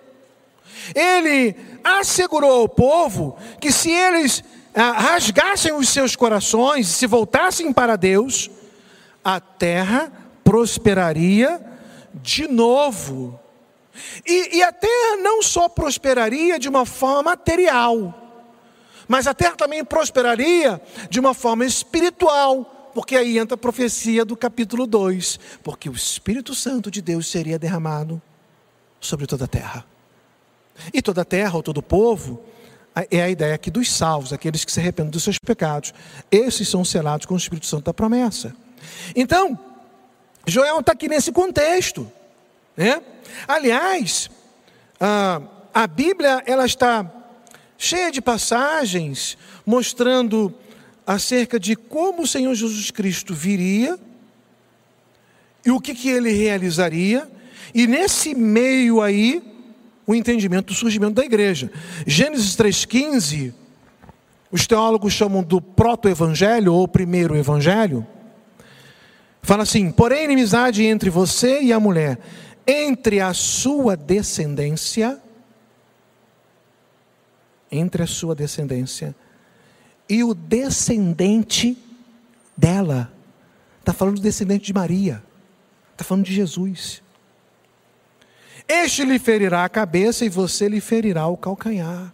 Ele 0.94 1.54
assegurou 1.82 2.62
ao 2.62 2.68
povo 2.68 3.36
que 3.60 3.72
se 3.72 3.90
eles 3.90 4.42
ah, 4.74 4.92
rasgassem 4.92 5.72
os 5.72 5.88
seus 5.88 6.14
corações 6.14 6.88
e 6.88 6.92
se 6.92 7.06
voltassem 7.06 7.72
para 7.72 7.96
Deus, 7.96 8.50
a 9.24 9.40
terra 9.40 10.12
prosperaria 10.44 11.60
de 12.14 12.46
novo. 12.48 13.38
E, 14.26 14.58
e 14.58 14.62
a 14.62 14.72
terra 14.72 15.16
não 15.20 15.42
só 15.42 15.68
prosperaria 15.68 16.58
de 16.58 16.68
uma 16.68 16.86
forma 16.86 17.24
material, 17.24 18.14
mas 19.08 19.26
a 19.26 19.34
terra 19.34 19.56
também 19.56 19.84
prosperaria 19.84 20.80
de 21.10 21.18
uma 21.18 21.34
forma 21.34 21.64
espiritual, 21.64 22.90
porque 22.94 23.16
aí 23.16 23.38
entra 23.38 23.54
a 23.54 23.58
profecia 23.58 24.24
do 24.24 24.36
capítulo 24.36 24.86
2, 24.86 25.40
porque 25.62 25.88
o 25.88 25.94
Espírito 25.94 26.54
Santo 26.54 26.90
de 26.90 27.02
Deus 27.02 27.26
seria 27.26 27.58
derramado 27.58 28.20
sobre 29.00 29.26
toda 29.26 29.46
a 29.46 29.48
terra. 29.48 29.84
E 30.92 31.02
toda 31.02 31.22
a 31.22 31.24
terra, 31.24 31.56
ou 31.56 31.62
todo 31.62 31.78
o 31.78 31.82
povo, 31.82 32.42
é 33.10 33.22
a 33.22 33.30
ideia 33.30 33.54
aqui 33.54 33.70
dos 33.70 33.92
salvos, 33.92 34.32
aqueles 34.32 34.64
que 34.64 34.72
se 34.72 34.80
arrependem 34.80 35.10
dos 35.10 35.22
seus 35.22 35.38
pecados. 35.38 35.94
Esses 36.30 36.68
são 36.68 36.84
selados 36.84 37.26
com 37.26 37.34
o 37.34 37.36
Espírito 37.36 37.66
Santo 37.66 37.84
da 37.84 37.94
promessa. 37.94 38.54
Então, 39.14 39.58
Joel 40.46 40.80
está 40.80 40.92
aqui 40.92 41.08
nesse 41.08 41.30
contexto. 41.30 42.10
Né? 42.76 43.00
Aliás, 43.46 44.30
a, 44.98 45.40
a 45.72 45.86
Bíblia 45.86 46.42
ela 46.46 46.64
está 46.64 47.08
cheia 47.76 48.10
de 48.10 48.20
passagens 48.20 49.38
mostrando 49.64 50.52
acerca 51.06 51.58
de 51.58 51.76
como 51.76 52.22
o 52.22 52.26
Senhor 52.26 52.54
Jesus 52.54 52.90
Cristo 52.90 53.34
viria 53.34 53.98
e 55.64 55.70
o 55.70 55.80
que, 55.80 55.94
que 55.94 56.08
ele 56.08 56.30
realizaria, 56.30 57.30
e 57.74 57.86
nesse 57.86 58.34
meio 58.34 59.02
aí, 59.02 59.42
o 60.08 60.14
entendimento 60.14 60.68
do 60.68 60.74
surgimento 60.74 61.12
da 61.12 61.24
igreja. 61.24 61.70
Gênesis 62.06 62.56
3,15, 62.56 63.52
os 64.50 64.66
teólogos 64.66 65.12
chamam 65.12 65.42
do 65.42 65.60
proto-evangelho 65.60 66.72
ou 66.72 66.88
primeiro 66.88 67.36
evangelho. 67.36 68.06
Fala 69.42 69.64
assim: 69.64 69.90
porém, 69.92 70.24
inimizade 70.24 70.82
entre 70.82 71.10
você 71.10 71.60
e 71.60 71.74
a 71.74 71.78
mulher, 71.78 72.18
entre 72.66 73.20
a 73.20 73.34
sua 73.34 73.98
descendência, 73.98 75.20
entre 77.70 78.02
a 78.02 78.06
sua 78.06 78.34
descendência 78.34 79.14
e 80.08 80.24
o 80.24 80.32
descendente 80.32 81.76
dela. 82.56 83.12
Está 83.80 83.92
falando 83.92 84.16
do 84.16 84.22
descendente 84.22 84.64
de 84.64 84.72
Maria, 84.72 85.22
está 85.92 86.02
falando 86.02 86.24
de 86.24 86.34
Jesus. 86.34 87.02
Este 88.68 89.02
lhe 89.04 89.18
ferirá 89.18 89.64
a 89.64 89.68
cabeça 89.68 90.26
e 90.26 90.28
você 90.28 90.68
lhe 90.68 90.80
ferirá 90.80 91.26
o 91.26 91.36
calcanhar. 91.36 92.12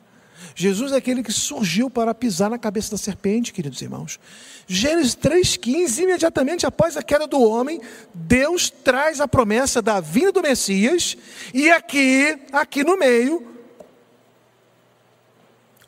Jesus 0.55 0.93
é 0.93 0.97
aquele 0.97 1.23
que 1.23 1.33
surgiu 1.33 1.90
para 1.90 2.14
pisar 2.14 2.49
na 2.49 2.59
cabeça 2.59 2.93
da 2.93 2.97
serpente, 2.97 3.53
queridos 3.53 3.83
irmãos. 3.83 4.21
Gênesis 4.69 5.17
3,15, 5.17 6.05
imediatamente 6.05 6.64
após 6.64 6.97
a 6.97 7.03
queda 7.03 7.27
do 7.27 7.43
homem, 7.43 7.81
Deus 8.14 8.71
traz 8.71 9.21
a 9.21 9.27
promessa 9.27 9.83
da 9.83 9.99
vinda 9.99 10.31
do 10.31 10.43
Messias, 10.43 11.17
e 11.53 11.71
aqui, 11.73 12.38
aqui 12.53 12.85
no 12.85 12.97
meio, 12.97 13.45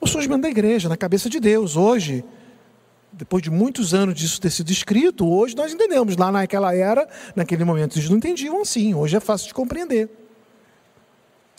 o 0.01 0.07
surgimento 0.07 0.43
da 0.43 0.51
igreja, 0.51 0.89
na 0.89 0.97
cabeça 0.97 1.31
de 1.31 1.39
Deus. 1.39 1.77
Hoje, 1.77 2.25
depois 3.13 3.43
de 3.43 3.51
muitos 3.51 3.95
anos 3.95 4.17
disso 4.17 4.41
ter 4.41 4.51
sido 4.51 4.71
escrito, 4.73 5.29
hoje 5.29 5.55
nós 5.55 5.73
entendemos. 5.73 6.17
Lá 6.17 6.33
naquela 6.33 6.75
era, 6.75 7.09
naquele 7.37 7.65
momento, 7.65 7.97
eles 7.97 8.11
não 8.11 8.17
entendiam 8.17 8.61
assim. 8.61 8.95
Hoje 8.95 9.17
é 9.17 9.21
fácil 9.21 9.47
de 9.47 9.55
compreender. 9.55 10.26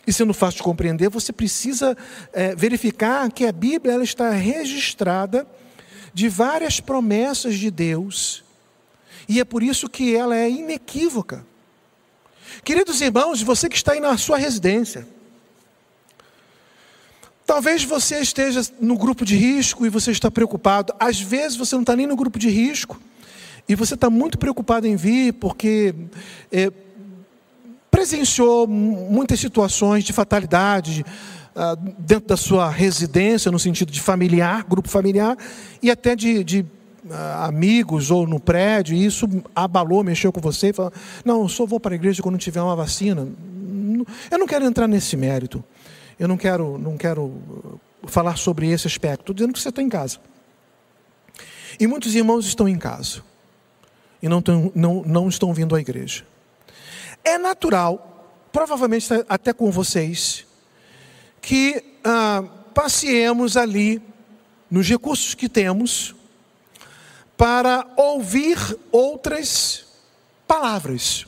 E 0.08 0.14
sendo 0.14 0.34
fácil 0.34 0.60
de 0.60 0.64
compreender, 0.64 1.10
você 1.10 1.34
precisa 1.34 1.96
é, 2.32 2.56
verificar 2.56 3.30
que 3.30 3.46
a 3.46 3.52
Bíblia 3.52 3.94
ela 3.94 4.06
está 4.06 4.32
registrada 4.32 5.46
de 6.14 6.30
várias 6.30 6.80
promessas 6.80 7.56
de 7.56 7.70
Deus. 7.70 8.42
E 9.28 9.42
é 9.42 9.44
por 9.44 9.62
isso 9.62 9.90
que 9.90 10.16
ela 10.16 10.34
é 10.34 10.50
inequívoca. 10.50 11.46
Queridos 12.64 13.02
irmãos, 13.02 13.42
você 13.42 13.68
que 13.68 13.76
está 13.76 13.92
aí 13.92 14.00
na 14.00 14.18
sua 14.18 14.38
residência, 14.38 15.06
talvez 17.46 17.84
você 17.84 18.20
esteja 18.20 18.62
no 18.80 18.98
grupo 18.98 19.26
de 19.26 19.36
risco 19.36 19.86
e 19.86 19.90
você 19.90 20.12
está 20.12 20.32
preocupado. 20.32 20.96
Às 20.98 21.20
vezes 21.20 21.58
você 21.58 21.76
não 21.76 21.82
está 21.82 21.98
nem 21.98 22.08
no 22.08 22.16
grupo 22.16 22.40
de 22.40 22.50
risco 22.50 22.98
e 23.68 23.76
você 23.76 23.96
está 23.96 24.10
muito 24.10 24.38
preocupado 24.38 24.88
em 24.88 24.96
vir 24.96 25.34
porque 25.34 25.94
é, 26.50 26.72
presenciou 27.98 28.68
muitas 28.68 29.40
situações 29.40 30.04
de 30.04 30.14
fatalidade 30.14 31.04
uh, 31.56 31.76
dentro 31.98 32.28
da 32.28 32.38
sua 32.38 32.70
residência, 32.70 33.52
no 33.52 33.58
sentido 33.58 33.92
de 33.92 34.00
familiar, 34.00 34.64
grupo 34.70 34.88
familiar, 34.88 35.36
e 35.82 35.90
até 35.90 36.16
de, 36.16 36.44
de 36.44 36.60
uh, 36.60 37.46
amigos 37.46 38.12
ou 38.12 38.28
no 38.28 38.40
prédio, 38.40 38.96
e 38.96 39.04
isso 39.04 39.28
abalou, 39.56 40.04
mexeu 40.04 40.32
com 40.32 40.40
você, 40.40 40.68
e 40.68 40.74
falou, 40.74 40.94
não, 41.26 41.42
eu 41.42 41.50
só 41.50 41.66
vou 41.66 41.80
para 41.80 41.96
a 41.96 41.98
igreja 41.98 42.22
quando 42.22 42.38
tiver 42.38 42.62
uma 42.62 42.76
vacina. 42.76 43.28
Eu 44.30 44.38
não 44.38 44.46
quero 44.46 44.66
entrar 44.66 44.88
nesse 44.88 45.18
mérito. 45.18 45.64
Eu 46.20 46.28
não 46.28 46.38
quero, 46.38 46.78
não 46.78 46.98
quero 46.98 47.34
falar 48.04 48.38
sobre 48.38 48.70
esse 48.70 48.86
aspecto. 48.86 49.22
Estou 49.22 49.34
dizendo 49.34 49.54
que 49.54 49.60
você 49.60 49.70
está 49.70 49.82
em 49.82 49.90
casa. 49.90 50.20
E 51.80 51.88
muitos 51.88 52.14
irmãos 52.14 52.46
estão 52.46 52.70
em 52.70 52.78
casa. 52.78 53.24
E 54.22 54.30
não, 54.30 54.40
tão, 54.40 54.72
não, 54.76 55.02
não 55.04 55.28
estão 55.28 55.52
vindo 55.52 55.76
à 55.76 55.80
igreja. 55.80 56.24
É 57.28 57.38
natural, 57.38 58.26
provavelmente 58.54 59.06
até 59.28 59.52
com 59.52 59.70
vocês, 59.70 60.46
que 61.42 61.84
ah, 62.02 62.42
passeemos 62.74 63.58
ali 63.58 64.02
nos 64.72 64.88
recursos 64.88 65.36
que 65.36 65.50
temos 65.50 66.16
para 67.36 67.86
ouvir 67.98 68.58
outras 68.94 69.88
palavras. 70.48 71.26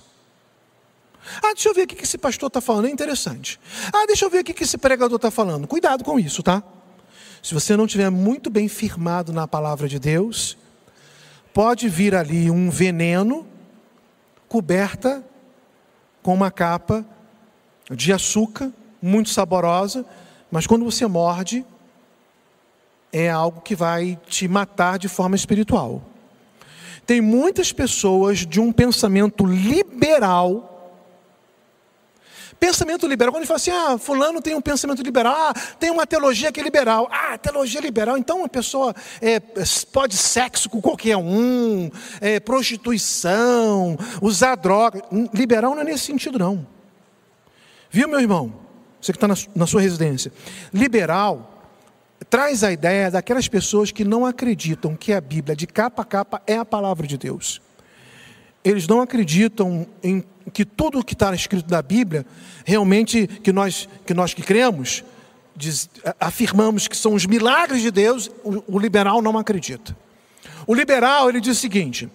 Ah, 1.44 1.54
deixa 1.54 1.68
eu 1.68 1.74
ver 1.74 1.84
o 1.84 1.88
que 1.88 2.02
esse 2.02 2.18
pastor 2.18 2.48
está 2.48 2.62
falando, 2.62 2.86
é 2.86 2.92
interessante. 2.92 3.60
Ah, 3.92 4.06
deixa 4.08 4.24
eu 4.24 4.30
ver 4.30 4.40
o 4.40 4.44
que 4.46 4.64
esse 4.64 4.78
pregador 4.78 5.18
está 5.18 5.30
falando. 5.30 5.68
Cuidado 5.68 6.02
com 6.06 6.18
isso, 6.18 6.42
tá? 6.42 6.64
Se 7.44 7.54
você 7.54 7.76
não 7.76 7.88
estiver 7.88 8.10
muito 8.10 8.50
bem 8.50 8.70
firmado 8.70 9.34
na 9.34 9.46
palavra 9.46 9.90
de 9.90 10.00
Deus, 10.00 10.58
pode 11.54 11.90
vir 11.90 12.16
ali 12.16 12.50
um 12.50 12.70
veneno 12.70 13.46
coberta 14.48 15.22
com 16.30 16.36
uma 16.36 16.52
capa 16.52 17.04
de 17.90 18.14
açúcar, 18.14 18.72
muito 19.02 19.32
saborosa, 19.32 20.06
mas 20.52 20.68
quando 20.68 20.86
você 20.86 21.08
morde, 21.08 21.66
é 23.12 23.28
algo 23.28 23.62
que 23.62 23.76
vai 23.76 24.16
te 24.28 24.48
matar 24.48 25.00
de 25.00 25.08
forma 25.08 25.36
espiritual. 25.36 26.04
Tem 27.04 27.20
muitas 27.20 27.74
pessoas 27.74 28.46
de 28.46 28.60
um 28.60 28.72
pensamento 28.72 29.44
liberal. 29.44 30.69
Pensamento 32.60 33.08
liberal, 33.08 33.32
quando 33.32 33.44
gente 33.44 33.48
fala 33.48 33.58
assim, 33.58 33.72
ah, 33.72 33.98
fulano 33.98 34.42
tem 34.42 34.54
um 34.54 34.62
pensamento 34.62 35.02
liberal, 35.02 35.34
ah, 35.34 35.54
tem 35.80 35.90
uma 35.90 36.06
teologia 36.06 36.52
que 36.52 36.60
é 36.60 36.64
liberal, 36.64 37.08
ah, 37.10 37.38
teologia 37.38 37.80
liberal, 37.80 38.18
então 38.18 38.40
uma 38.40 38.50
pessoa 38.50 38.94
é, 39.22 39.40
pode 39.94 40.18
sexo 40.18 40.70
com 40.70 40.82
qualquer 40.82 41.16
um, 41.16 41.90
é, 42.20 42.40
prostituição, 42.40 43.98
usar 44.22 44.56
droga. 44.56 45.02
Liberal 45.34 45.74
não 45.74 45.82
é 45.82 45.86
nesse 45.86 46.06
sentido, 46.06 46.38
não. 46.38 46.68
Viu, 47.90 48.10
meu 48.10 48.20
irmão? 48.20 48.54
Você 49.02 49.14
que 49.14 49.18
está 49.18 49.28
na, 49.28 49.36
na 49.56 49.66
sua 49.66 49.82
residência. 49.82 50.32
Liberal 50.74 51.56
traz 52.30 52.64
a 52.64 52.72
ideia 52.72 53.10
daquelas 53.10 53.48
pessoas 53.48 53.92
que 53.92 54.04
não 54.04 54.26
acreditam 54.26 54.96
que 54.96 55.14
a 55.14 55.22
Bíblia, 55.22 55.56
de 55.56 55.66
capa 55.66 56.02
a 56.02 56.06
capa, 56.06 56.42
é 56.46 56.58
a 56.58 56.66
palavra 56.66 57.08
de 57.08 57.18
Deus. 57.18 57.62
Eles 58.70 58.88
não 58.88 59.02
acreditam 59.02 59.88
em 60.04 60.24
que 60.54 60.64
tudo 60.64 61.00
o 61.00 61.04
que 61.04 61.14
está 61.14 61.34
escrito 61.34 61.72
na 61.72 61.82
Bíblia, 61.82 62.24
realmente, 62.64 63.26
que 63.26 63.52
nós 63.52 63.90
que, 64.06 64.14
nós 64.14 64.32
que 64.32 64.44
cremos, 64.44 65.04
diz, 65.56 65.90
afirmamos 66.20 66.88
que 66.88 66.96
são 66.96 67.16
os 67.16 67.26
milagres 67.26 67.82
de 67.82 67.90
Deus, 67.90 68.30
o, 68.44 68.76
o, 68.76 68.78
liberal 68.78 69.24
não 69.24 69.40
acredita. 69.40 69.98
O 70.68 70.76
liberal, 70.76 71.30
ele 71.30 71.42
diz 71.42 71.58
o 71.58 71.60
seguinte: 71.60 72.08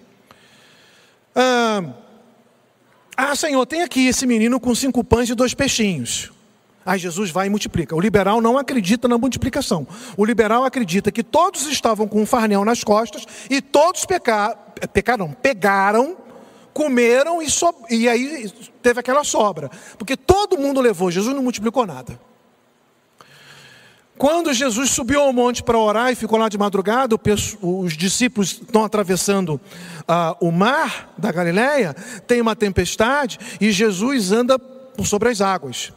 ah, 1.34 1.82
ah, 3.16 3.34
Senhor, 3.34 3.66
tem 3.66 3.82
aqui 3.82 4.06
esse 4.06 4.24
menino 4.24 4.60
com 4.60 4.72
cinco 4.76 5.02
pães 5.02 5.28
e 5.28 5.34
dois 5.34 5.54
peixinhos. 5.54 6.30
Aí 6.86 7.00
Jesus 7.00 7.30
vai 7.30 7.48
e 7.48 7.50
multiplica. 7.50 7.96
O 7.96 8.00
liberal 8.00 8.40
não 8.40 8.56
acredita 8.56 9.08
na 9.08 9.18
multiplicação. 9.18 9.88
O 10.16 10.24
liberal 10.24 10.64
acredita 10.64 11.10
que 11.10 11.24
todos 11.24 11.66
estavam 11.66 12.06
com 12.06 12.22
um 12.22 12.26
farnel 12.26 12.64
nas 12.64 12.84
costas 12.84 13.26
e 13.50 13.60
todos 13.60 14.04
pecaram, 14.04 14.56
pecaram, 14.92 15.32
pegaram 15.32 16.23
comeram 16.74 17.40
e, 17.40 17.48
so, 17.48 17.72
e 17.88 18.08
aí 18.08 18.52
teve 18.82 19.00
aquela 19.00 19.22
sobra. 19.22 19.70
Porque 19.96 20.16
todo 20.16 20.58
mundo 20.58 20.80
levou, 20.80 21.10
Jesus 21.10 21.34
não 21.34 21.42
multiplicou 21.42 21.86
nada. 21.86 22.20
Quando 24.16 24.52
Jesus 24.52 24.90
subiu 24.90 25.20
ao 25.20 25.32
monte 25.32 25.62
para 25.62 25.78
orar 25.78 26.12
e 26.12 26.14
ficou 26.14 26.38
lá 26.38 26.48
de 26.48 26.56
madrugada, 26.56 27.16
os 27.60 27.96
discípulos 27.96 28.60
estão 28.62 28.84
atravessando 28.84 29.60
uh, 30.02 30.36
o 30.46 30.52
mar 30.52 31.12
da 31.18 31.32
Galileia, 31.32 31.94
tem 32.26 32.40
uma 32.40 32.54
tempestade 32.54 33.38
e 33.60 33.72
Jesus 33.72 34.30
anda 34.30 34.56
por 34.58 35.06
sobre 35.06 35.30
as 35.30 35.40
águas. 35.40 35.92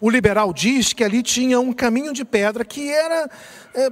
o 0.00 0.10
liberal 0.10 0.52
diz 0.52 0.92
que 0.92 1.02
ali 1.02 1.22
tinha 1.22 1.58
um 1.60 1.72
caminho 1.72 2.12
de 2.12 2.24
pedra 2.24 2.64
que 2.64 2.90
era 2.90 3.30
é, 3.74 3.90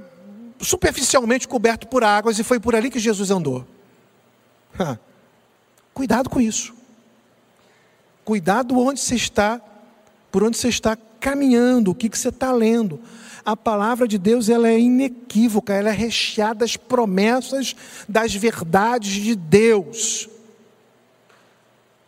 superficialmente 0.59 1.47
coberto 1.47 1.87
por 1.87 2.03
águas 2.03 2.37
e 2.37 2.43
foi 2.43 2.59
por 2.59 2.75
ali 2.75 2.91
que 2.91 2.99
Jesus 2.99 3.31
andou. 3.31 3.65
Cuidado 6.01 6.31
com 6.31 6.41
isso. 6.41 6.73
Cuidado 8.25 8.75
onde 8.79 8.99
você 8.99 9.13
está, 9.13 9.61
por 10.31 10.43
onde 10.43 10.57
você 10.57 10.67
está 10.67 10.97
caminhando, 11.19 11.91
o 11.91 11.93
que, 11.93 12.09
que 12.09 12.17
você 12.17 12.29
está 12.29 12.51
lendo. 12.51 12.99
A 13.45 13.55
palavra 13.55 14.07
de 14.07 14.17
Deus 14.17 14.49
ela 14.49 14.67
é 14.67 14.79
inequívoca, 14.79 15.75
ela 15.75 15.89
é 15.89 15.93
recheada 15.93 16.61
das 16.61 16.75
promessas, 16.75 17.75
das 18.09 18.33
verdades 18.33 19.11
de 19.11 19.35
Deus. 19.35 20.27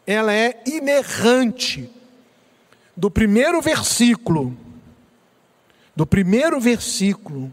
Ela 0.07 0.33
é 0.33 0.63
inerrante. 0.65 1.87
Do 2.97 3.11
primeiro 3.11 3.61
versículo, 3.61 4.57
do 5.95 6.07
primeiro 6.07 6.59
versículo 6.59 7.51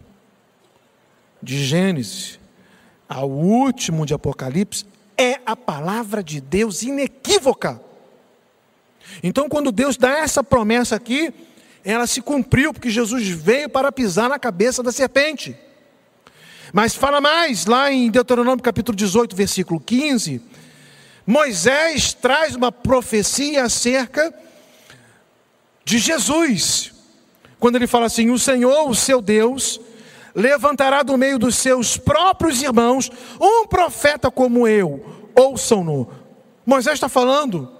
de 1.39 1.63
Gênesis 1.63 2.39
ao 3.07 3.29
último 3.29 4.07
de 4.07 4.15
Apocalipse, 4.15 4.89
é 5.21 5.41
a 5.45 5.55
palavra 5.55 6.23
de 6.23 6.41
Deus 6.41 6.81
inequívoca. 6.81 7.81
Então, 9.21 9.47
quando 9.47 9.71
Deus 9.71 9.97
dá 9.97 10.19
essa 10.19 10.43
promessa 10.43 10.95
aqui, 10.95 11.33
ela 11.83 12.07
se 12.07 12.21
cumpriu, 12.21 12.73
porque 12.73 12.89
Jesus 12.89 13.27
veio 13.27 13.69
para 13.69 13.91
pisar 13.91 14.29
na 14.29 14.39
cabeça 14.39 14.81
da 14.81 14.91
serpente. 14.91 15.55
Mas 16.73 16.95
fala 16.95 17.19
mais, 17.19 17.65
lá 17.65 17.91
em 17.91 18.09
Deuteronômio 18.09 18.63
capítulo 18.63 18.95
18, 18.95 19.35
versículo 19.35 19.79
15, 19.79 20.41
Moisés 21.25 22.13
traz 22.13 22.55
uma 22.55 22.71
profecia 22.71 23.65
acerca 23.65 24.33
de 25.83 25.97
Jesus, 25.97 26.93
quando 27.59 27.75
ele 27.75 27.87
fala 27.87 28.05
assim: 28.05 28.29
O 28.29 28.39
Senhor, 28.39 28.89
o 28.89 28.95
seu 28.95 29.21
Deus, 29.21 29.79
levantará 30.35 31.03
do 31.03 31.17
meio 31.17 31.37
dos 31.37 31.55
seus 31.55 31.97
próprios 31.97 32.61
irmãos 32.61 33.11
um 33.39 33.67
profeta 33.67 34.31
como 34.31 34.67
eu, 34.67 35.29
ouçam-no. 35.35 36.09
Moisés 36.65 36.95
está 36.95 37.09
falando 37.09 37.71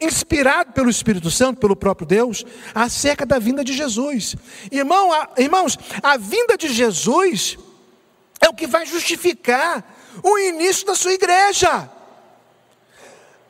inspirado 0.00 0.72
pelo 0.72 0.90
Espírito 0.90 1.30
Santo, 1.30 1.60
pelo 1.60 1.74
próprio 1.74 2.06
Deus, 2.06 2.44
acerca 2.74 3.24
da 3.24 3.38
vinda 3.38 3.64
de 3.64 3.72
Jesus. 3.72 4.36
Irmão, 4.70 5.12
a, 5.12 5.30
irmãos, 5.38 5.78
a 6.02 6.16
vinda 6.16 6.56
de 6.56 6.68
Jesus 6.68 7.58
é 8.40 8.48
o 8.48 8.54
que 8.54 8.66
vai 8.66 8.84
justificar 8.84 9.84
o 10.22 10.38
início 10.38 10.86
da 10.86 10.94
sua 10.94 11.12
igreja. 11.12 11.90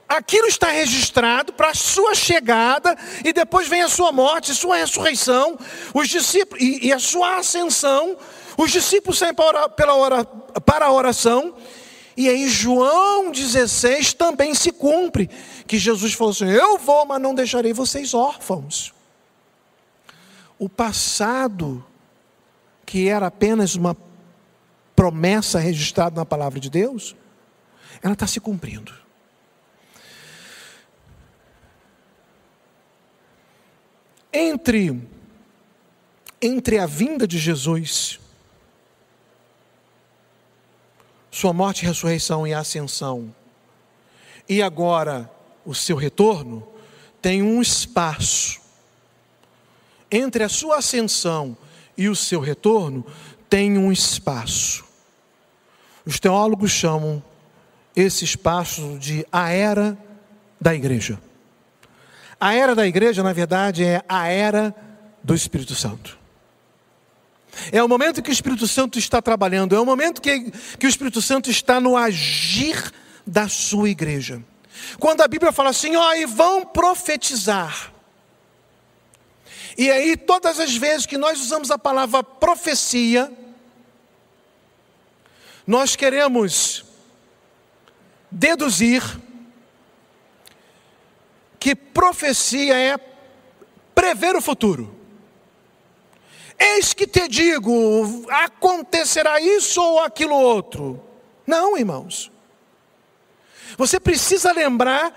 Aquilo 0.09 0.47
está 0.47 0.69
registrado 0.69 1.53
para 1.53 1.71
a 1.71 1.75
sua 1.75 2.14
chegada, 2.14 2.97
e 3.25 3.33
depois 3.33 3.66
vem 3.66 3.83
a 3.83 3.88
sua 3.88 4.12
morte, 4.12 4.55
sua 4.55 4.77
ressurreição, 4.77 5.59
os 5.92 6.09
discípulos, 6.09 6.62
e, 6.62 6.87
e 6.87 6.92
a 6.92 6.99
sua 6.99 7.38
ascensão. 7.38 8.16
Os 8.57 8.71
discípulos 8.71 9.19
saem 9.19 9.35
para, 9.35 9.69
pela 9.69 10.25
para 10.64 10.87
a 10.87 10.92
oração, 10.92 11.55
e 12.16 12.29
aí 12.29 12.49
João 12.49 13.33
16 13.33 14.14
também 14.14 14.55
se 14.55 14.71
cumpre, 14.71 15.29
que 15.66 15.77
Jesus 15.77 16.14
falou 16.14 16.31
assim: 16.31 16.47
Eu 16.47 16.79
vou, 16.79 17.05
mas 17.05 17.21
não 17.21 17.35
deixarei 17.35 17.73
vocês 17.73 18.14
órfãos. 18.14 18.95
O 20.59 20.69
passado, 20.69 21.85
que 22.87 23.09
era 23.09 23.27
apenas 23.27 23.75
uma 23.75 23.97
promessa 24.95 25.59
registrada 25.59 26.16
na 26.16 26.25
palavra 26.25 26.59
de 26.59 26.71
Deus, 26.71 27.14
ela 28.01 28.14
está 28.14 28.27
se 28.27 28.40
cumprindo. 28.40 29.06
Entre, 34.38 35.01
entre 36.42 36.79
a 36.79 36.85
vinda 36.85 37.27
de 37.27 37.38
Jesus 37.38 38.20
sua 41.31 41.55
morte, 41.55 41.87
ressurreição 41.87 42.46
e 42.46 42.53
ascensão, 42.53 43.35
e 44.46 44.61
agora 44.61 45.31
o 45.64 45.75
seu 45.75 45.96
retorno, 45.96 46.68
tem 47.22 47.42
um 47.42 47.62
espaço. 47.62 48.61
Entre 50.11 50.44
a 50.44 50.51
sua 50.51 50.81
ascensão 50.81 51.57
e 51.96 52.07
o 52.07 52.14
seu 52.14 52.40
retorno, 52.40 53.07
tem 53.49 53.79
um 53.79 53.90
espaço. 53.90 54.85
Os 56.05 56.20
teólogos 56.20 56.72
chamam 56.72 57.22
esse 57.94 58.22
espaço 58.22 58.99
de 58.99 59.27
a 59.33 59.49
era 59.49 59.96
da 60.61 60.75
igreja. 60.75 61.18
A 62.40 62.55
era 62.55 62.75
da 62.75 62.87
igreja, 62.87 63.22
na 63.22 63.33
verdade, 63.33 63.85
é 63.85 64.03
a 64.09 64.29
era 64.29 64.75
do 65.22 65.35
Espírito 65.35 65.75
Santo. 65.75 66.18
É 67.72 67.83
o 67.83 67.88
momento 67.88 68.22
que 68.22 68.31
o 68.31 68.33
Espírito 68.33 68.68
Santo 68.68 68.99
está 68.99 69.22
trabalhando, 69.22 69.75
é 69.75 69.81
o 69.81 69.87
momento 69.87 70.20
que, 70.20 70.51
que 70.79 70.87
o 70.87 70.88
Espírito 70.88 71.22
Santo 71.22 71.51
está 71.51 71.81
no 71.81 71.96
agir 71.96 72.92
da 73.27 73.49
sua 73.49 73.88
igreja. 73.88 74.42
Quando 74.99 75.22
a 75.22 75.29
Bíblia 75.29 75.53
fala 75.53 75.70
assim, 75.70 75.96
ó, 75.96 76.14
e 76.14 76.27
vão 76.27 76.64
profetizar. 76.64 77.92
E 79.77 79.90
aí, 79.90 80.16
todas 80.16 80.61
as 80.61 80.77
vezes 80.77 81.07
que 81.07 81.18
nós 81.18 81.40
usamos 81.40 81.70
a 81.70 81.79
palavra 81.79 82.22
profecia, 82.22 83.31
nós 85.66 85.96
queremos 85.96 86.85
deduzir 88.31 89.03
que 91.66 91.74
profecia 91.74 92.79
é 92.79 92.96
prever 93.92 94.37
o 94.37 94.40
futuro. 94.40 94.96
Eis 96.57 96.94
que 96.94 97.09
te 97.09 97.26
digo, 97.26 98.24
acontecerá 98.31 99.40
isso 99.40 99.83
ou 99.83 99.98
aquilo 99.98 100.37
outro. 100.37 101.05
Não, 101.44 101.76
irmãos. 101.76 102.31
Você 103.76 103.98
precisa 103.98 104.52
lembrar 104.52 105.12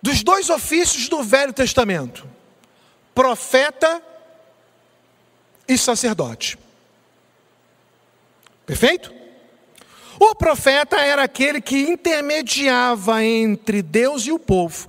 dos 0.00 0.22
dois 0.22 0.48
ofícios 0.48 1.06
do 1.06 1.22
Velho 1.22 1.52
Testamento: 1.52 2.26
profeta 3.14 4.02
e 5.68 5.76
sacerdote. 5.76 6.58
Perfeito? 8.64 9.19
O 10.22 10.34
profeta 10.34 10.98
era 10.98 11.22
aquele 11.22 11.62
que 11.62 11.80
intermediava 11.80 13.24
entre 13.24 13.80
Deus 13.80 14.26
e 14.26 14.32
o 14.32 14.38
povo. 14.38 14.86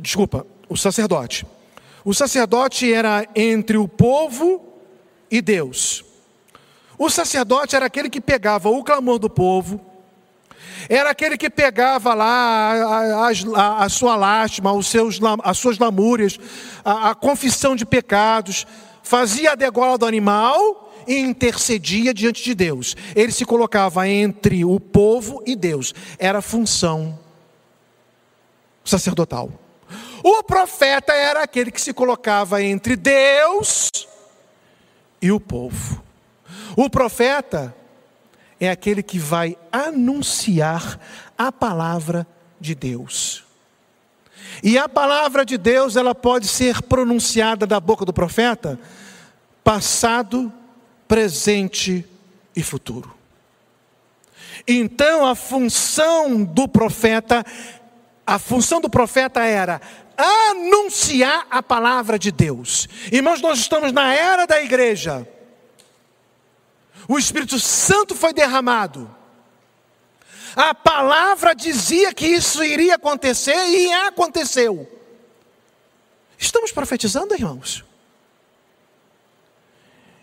Desculpa, 0.00 0.46
o 0.68 0.76
sacerdote. 0.76 1.44
O 2.04 2.14
sacerdote 2.14 2.92
era 2.92 3.26
entre 3.34 3.76
o 3.76 3.88
povo 3.88 4.64
e 5.28 5.42
Deus. 5.42 6.04
O 6.96 7.10
sacerdote 7.10 7.74
era 7.74 7.86
aquele 7.86 8.08
que 8.08 8.20
pegava 8.20 8.68
o 8.68 8.84
clamor 8.84 9.18
do 9.18 9.28
povo, 9.28 9.80
era 10.88 11.10
aquele 11.10 11.36
que 11.36 11.50
pegava 11.50 12.14
lá 12.14 13.26
a, 13.26 13.30
a, 13.30 13.84
a 13.84 13.88
sua 13.88 14.14
lástima, 14.14 14.72
os 14.72 14.86
seus, 14.86 15.18
as 15.42 15.58
suas 15.58 15.76
lamúrias, 15.76 16.38
a, 16.84 17.10
a 17.10 17.14
confissão 17.16 17.74
de 17.74 17.84
pecados, 17.84 18.64
fazia 19.02 19.52
a 19.52 19.56
degola 19.56 19.98
do 19.98 20.06
animal 20.06 20.85
e 21.06 21.18
intercedia 21.18 22.12
diante 22.12 22.42
de 22.42 22.54
Deus. 22.54 22.96
Ele 23.14 23.32
se 23.32 23.44
colocava 23.44 24.08
entre 24.08 24.64
o 24.64 24.80
povo 24.80 25.42
e 25.46 25.54
Deus. 25.54 25.94
Era 26.18 26.42
função 26.42 27.18
sacerdotal. 28.84 29.50
O 30.22 30.42
profeta 30.42 31.12
era 31.12 31.42
aquele 31.42 31.70
que 31.70 31.80
se 31.80 31.92
colocava 31.92 32.62
entre 32.62 32.96
Deus 32.96 33.90
e 35.20 35.30
o 35.30 35.38
povo. 35.38 36.02
O 36.76 36.90
profeta 36.90 37.74
é 38.60 38.70
aquele 38.70 39.02
que 39.02 39.18
vai 39.18 39.56
anunciar 39.70 40.98
a 41.36 41.52
palavra 41.52 42.26
de 42.60 42.74
Deus. 42.74 43.44
E 44.62 44.78
a 44.78 44.88
palavra 44.88 45.44
de 45.44 45.58
Deus, 45.58 45.96
ela 45.96 46.14
pode 46.14 46.48
ser 46.48 46.82
pronunciada 46.82 47.66
da 47.66 47.78
boca 47.78 48.04
do 48.04 48.12
profeta, 48.12 48.78
passado, 49.62 50.52
presente 51.06 52.04
e 52.54 52.62
futuro. 52.62 53.14
Então 54.66 55.26
a 55.26 55.34
função 55.34 56.42
do 56.42 56.66
profeta, 56.66 57.44
a 58.26 58.38
função 58.38 58.80
do 58.80 58.88
profeta 58.88 59.42
era 59.42 59.80
anunciar 60.16 61.46
a 61.50 61.62
palavra 61.62 62.18
de 62.18 62.32
Deus. 62.32 62.88
Irmãos, 63.12 63.40
nós 63.40 63.58
estamos 63.58 63.92
na 63.92 64.14
era 64.14 64.46
da 64.46 64.62
igreja. 64.62 65.28
O 67.08 67.18
Espírito 67.18 67.60
Santo 67.60 68.14
foi 68.14 68.32
derramado. 68.32 69.14
A 70.56 70.74
palavra 70.74 71.54
dizia 71.54 72.14
que 72.14 72.26
isso 72.26 72.64
iria 72.64 72.94
acontecer 72.94 73.68
e 73.68 73.92
aconteceu. 73.92 74.90
Estamos 76.38 76.72
profetizando, 76.72 77.34
irmãos? 77.34 77.85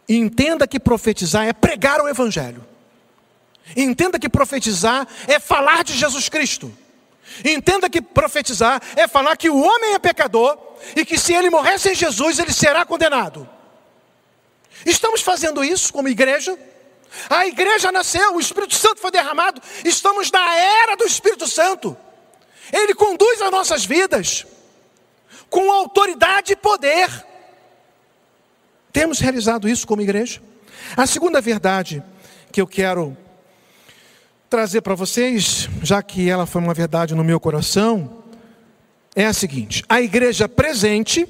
Entenda 0.08 0.68
que 0.68 0.80
profetizar 0.80 1.47
é 1.47 1.54
pregar 1.54 2.01
o 2.01 2.08
Evangelho. 2.08 2.66
Entenda 3.76 4.20
que 4.20 4.28
profetizar 4.28 5.08
é 5.28 5.39
falar 5.39 5.84
de 5.84 5.93
Jesus 5.93 6.28
Cristo. 6.30 6.72
Entenda 7.43 7.89
que 7.89 8.01
profetizar 8.01 8.82
é 8.95 9.08
falar 9.08 9.38
que 9.38 9.49
o 9.49 9.58
homem 9.58 9.93
é 9.93 9.99
pecador 9.99 10.58
e 10.95 11.06
que 11.06 11.18
se 11.18 11.34
ele 11.34 11.49
morrer 11.49 11.80
sem 11.80 11.95
Jesus, 11.95 12.39
ele 12.39 12.51
será 12.51 12.86
condenado. 12.86 13.47
Estamos 14.86 15.22
fazendo 15.22 15.64
isso 15.64 15.93
como 15.93 16.10
igreja? 16.10 16.58
A 17.30 17.45
igreja 17.45 17.91
nasceu, 17.91 18.36
o 18.36 18.39
Espírito 18.39 18.76
Santo 18.76 18.99
foi 18.99 19.12
derramado, 19.12 19.62
estamos 19.86 20.32
na 20.32 20.56
era 20.56 20.95
do 20.95 21.06
Espírito 21.06 21.47
Santo. 21.47 21.95
Ele 22.72 22.93
conduz 22.93 23.41
as 23.41 23.51
nossas 23.51 23.86
vidas 23.86 24.45
com 25.49 25.72
autoridade 25.72 26.54
e 26.54 26.56
poder. 26.56 27.08
Temos 28.94 29.18
realizado 29.18 29.68
isso 29.68 29.88
como 29.88 30.04
igreja? 30.04 30.39
A 30.96 31.08
segunda 31.08 31.41
verdade 31.41 32.04
que 32.52 32.62
eu 32.62 32.68
quero 32.68 33.18
trazer 34.48 34.82
para 34.82 34.94
vocês, 34.94 35.68
já 35.82 36.04
que 36.04 36.30
ela 36.30 36.46
foi 36.46 36.62
uma 36.62 36.76
verdade 36.76 37.16
no 37.16 37.24
meu 37.24 37.39
coração, 37.39 38.24
é 39.16 39.26
a 39.26 39.34
seguinte: 39.34 39.84
a 39.89 40.00
igreja 40.00 40.48
presente 40.48 41.28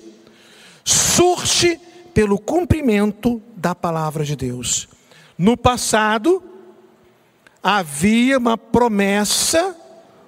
surge 0.84 1.80
pelo 2.14 2.38
cumprimento 2.38 3.42
da 3.56 3.74
palavra 3.74 4.26
de 4.26 4.36
Deus. 4.36 4.90
No 5.38 5.56
passado, 5.56 6.44
havia 7.64 8.38
uma 8.38 8.58
promessa, 8.58 9.74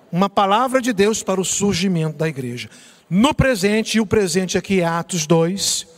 uma 0.10 0.30
palavra 0.30 0.82
de 0.82 0.94
Deus 0.94 1.22
para 1.22 1.42
o 1.42 1.46
surgimento 1.46 2.18
da 2.18 2.30
igreja. 2.30 2.70
No 3.10 3.34
presente, 3.34 3.98
e 3.98 4.00
o 4.00 4.06
presente 4.06 4.58
aqui 4.58 4.80
é 4.80 4.86
Atos 4.86 5.28
2, 5.28 5.95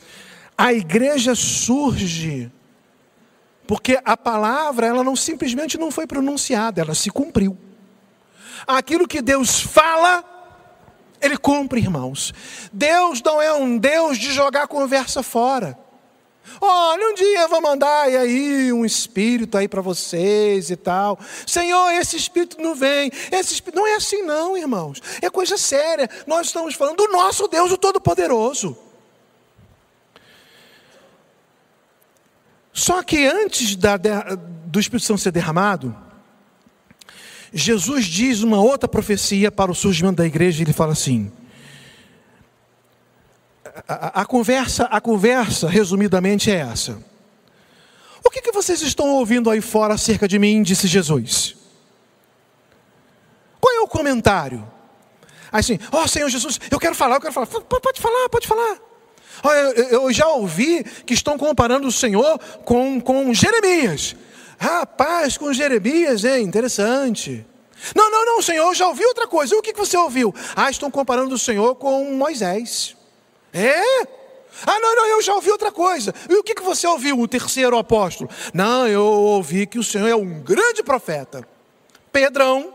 a 0.58 0.74
igreja 0.74 1.36
surge 1.36 2.52
porque 3.68 4.00
a 4.06 4.16
palavra, 4.16 4.88
ela 4.88 5.04
não 5.04 5.16
simplesmente 5.16 5.78
não 5.78 5.92
foi 5.92 6.08
pronunciada, 6.08 6.82
ela 6.82 6.96
se 6.96 7.10
cumpriu. 7.10 7.58
Aquilo 8.66 9.08
que 9.08 9.22
Deus 9.22 9.60
fala, 9.60 10.24
ele 11.22 11.38
cumpre, 11.38 11.82
irmãos. 11.82 12.34
Deus 12.72 13.22
não 13.22 13.42
é 13.42 13.54
um 13.54 13.78
Deus 13.78 14.18
de 14.18 14.32
jogar 14.32 14.68
conversa 14.68 15.22
fora. 15.22 15.78
Olha, 16.62 17.10
um 17.10 17.14
dia 17.14 17.42
eu 17.42 17.50
vou 17.50 17.62
mandar 17.62 18.04
aí 18.04 18.72
um 18.72 18.86
espírito 18.86 19.58
aí 19.58 19.68
para 19.68 19.82
vocês 19.82 20.72
e 20.72 20.78
tal. 20.78 21.20
Senhor, 21.46 21.92
esse 21.92 22.16
espírito 22.16 22.62
não 22.62 22.74
vem. 22.74 23.12
Esse 23.30 23.54
espírito... 23.54 23.76
Não 23.76 23.86
é 23.86 23.96
assim, 23.96 24.24
não, 24.24 24.58
irmãos. 24.58 25.02
É 25.22 25.30
coisa 25.30 25.58
séria. 25.58 26.10
Nós 26.26 26.48
estamos 26.48 26.74
falando 26.74 26.96
do 26.96 27.12
nosso 27.12 27.50
Deus, 27.50 27.70
o 27.70 27.78
Todo-Poderoso. 27.78 28.87
Só 32.78 33.02
que 33.02 33.26
antes 33.26 33.76
da, 33.76 33.98
do 33.98 34.80
Espírito 34.80 35.08
Santo 35.08 35.20
ser 35.20 35.32
derramado, 35.32 35.98
Jesus 37.52 38.06
diz 38.06 38.44
uma 38.44 38.62
outra 38.62 38.88
profecia 38.88 39.52
para 39.52 39.72
o 39.72 39.76
surgimento 39.76 40.18
da 40.18 40.28
igreja, 40.28 40.62
ele 40.62 40.74
fala 40.74 40.92
assim: 40.92 41.32
a, 43.88 44.20
a, 44.20 44.22
a, 44.22 44.26
conversa, 44.28 44.84
a 44.84 45.02
conversa, 45.02 45.68
resumidamente, 45.68 46.52
é 46.52 46.58
essa. 46.58 47.04
O 48.24 48.30
que, 48.30 48.44
que 48.44 48.52
vocês 48.52 48.80
estão 48.84 49.10
ouvindo 49.10 49.50
aí 49.50 49.60
fora 49.60 49.96
acerca 49.96 50.28
de 50.28 50.38
mim? 50.38 50.62
disse 50.62 50.86
Jesus. 50.86 51.56
Qual 53.60 53.74
é 53.74 53.80
o 53.80 53.88
comentário? 53.88 54.72
Assim, 55.52 55.80
ó 55.92 56.04
oh, 56.04 56.08
Senhor 56.08 56.30
Jesus, 56.30 56.60
eu 56.70 56.78
quero 56.78 56.94
falar, 56.94 57.16
eu 57.16 57.22
quero 57.22 57.34
falar. 57.34 57.48
Pode 57.48 58.00
falar, 58.00 58.30
pode 58.30 58.48
falar. 58.48 58.78
Eu 59.92 60.12
já 60.12 60.28
ouvi 60.28 60.84
que 61.06 61.14
estão 61.14 61.38
comparando 61.38 61.88
o 61.88 61.92
Senhor 61.92 62.40
com, 62.66 63.00
com 63.00 63.34
Jeremias. 63.34 64.16
Rapaz, 64.58 65.38
com 65.38 65.54
Jeremias, 65.54 66.26
é 66.26 66.40
interessante. 66.40 67.46
Não, 67.96 68.10
não, 68.10 68.26
não, 68.26 68.42
Senhor, 68.42 68.74
já 68.74 68.88
ouvi 68.88 69.06
outra 69.06 69.28
coisa. 69.28 69.56
O 69.56 69.62
que 69.62 69.74
você 69.74 69.96
ouviu? 69.96 70.34
Ah, 70.56 70.70
estão 70.70 70.90
comparando 70.90 71.36
o 71.36 71.40
Senhor 71.40 71.76
com 71.76 72.12
Moisés. 72.16 72.96
É? 73.54 74.02
Ah, 74.66 74.80
não, 74.80 74.96
não, 74.96 75.06
eu 75.08 75.22
já 75.22 75.36
ouvi 75.36 75.52
outra 75.52 75.72
coisa. 75.72 76.14
E 76.28 76.34
o 76.34 76.44
que 76.44 76.60
você 76.60 76.88
ouviu, 76.88 77.20
o 77.20 77.28
terceiro 77.28 77.78
apóstolo? 77.78 78.30
Não, 78.54 78.88
eu 78.88 79.04
ouvi 79.04 79.68
que 79.68 79.78
o 79.78 79.84
Senhor 79.84 80.08
é 80.08 80.16
um 80.16 80.42
grande 80.42 80.82
profeta. 80.82 81.48
Pedrão, 82.12 82.74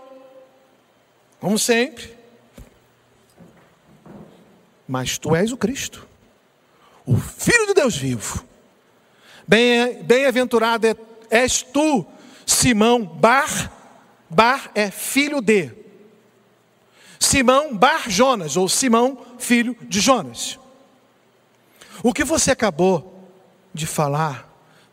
como 1.41 1.59
sempre. 1.59 2.17
Mas 4.87 5.19
tu 5.19 5.35
és 5.35 5.51
o 5.51 5.57
Cristo 5.57 6.12
o 7.07 7.17
Filho 7.17 7.67
de 7.67 7.75
Deus 7.75 7.97
vivo. 7.97 8.45
Bem-aventurado 9.47 10.87
é, 10.87 10.97
és 11.31 11.63
tu, 11.63 12.07
Simão 12.47 13.05
Bar, 13.05 13.73
Bar 14.31 14.71
é 14.75 14.91
filho 14.91 15.41
de. 15.41 15.73
Simão 17.19 17.77
Bar 17.77 18.09
Jonas, 18.09 18.57
ou 18.57 18.69
Simão, 18.69 19.19
filho 19.39 19.77
de 19.83 20.01
Jonas. 20.01 20.59
O 22.03 22.13
que 22.13 22.25
você 22.25 22.51
acabou 22.51 23.29
de 23.73 23.87
falar, 23.87 24.49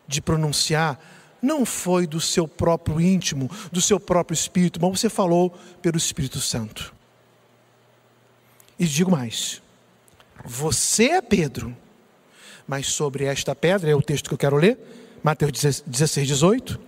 de 0.08 0.22
pronunciar, 0.22 1.00
não 1.42 1.66
foi 1.66 2.06
do 2.06 2.20
seu 2.20 2.48
próprio 2.48 3.00
íntimo, 3.00 3.50
do 3.72 3.82
seu 3.82 4.00
próprio 4.00 4.34
espírito, 4.34 4.80
mas 4.82 5.00
você 5.00 5.10
falou 5.10 5.52
pelo 5.82 5.98
Espírito 5.98 6.40
Santo. 6.40 6.94
E 8.78 8.86
digo 8.86 9.12
mais: 9.12 9.62
você 10.44 11.12
é 11.12 11.22
Pedro 11.22 11.76
mas 12.70 12.86
sobre 12.86 13.26
esta 13.26 13.56
pedra, 13.56 13.90
é 13.90 13.96
o 13.96 14.02
texto 14.02 14.28
que 14.28 14.34
eu 14.36 14.38
quero 14.38 14.56
ler, 14.56 14.78
Mateus 15.24 15.52
16, 15.88 16.28
18. 16.28 16.80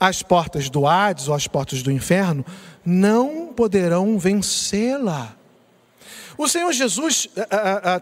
As 0.00 0.22
portas 0.22 0.70
do 0.70 0.86
Hades 0.86 1.28
ou 1.28 1.34
as 1.34 1.46
portas 1.46 1.82
do 1.82 1.92
inferno 1.92 2.42
não 2.82 3.52
poderão 3.54 4.18
vencê-la. 4.18 5.36
O 6.38 6.48
Senhor 6.48 6.72
Jesus, 6.72 7.28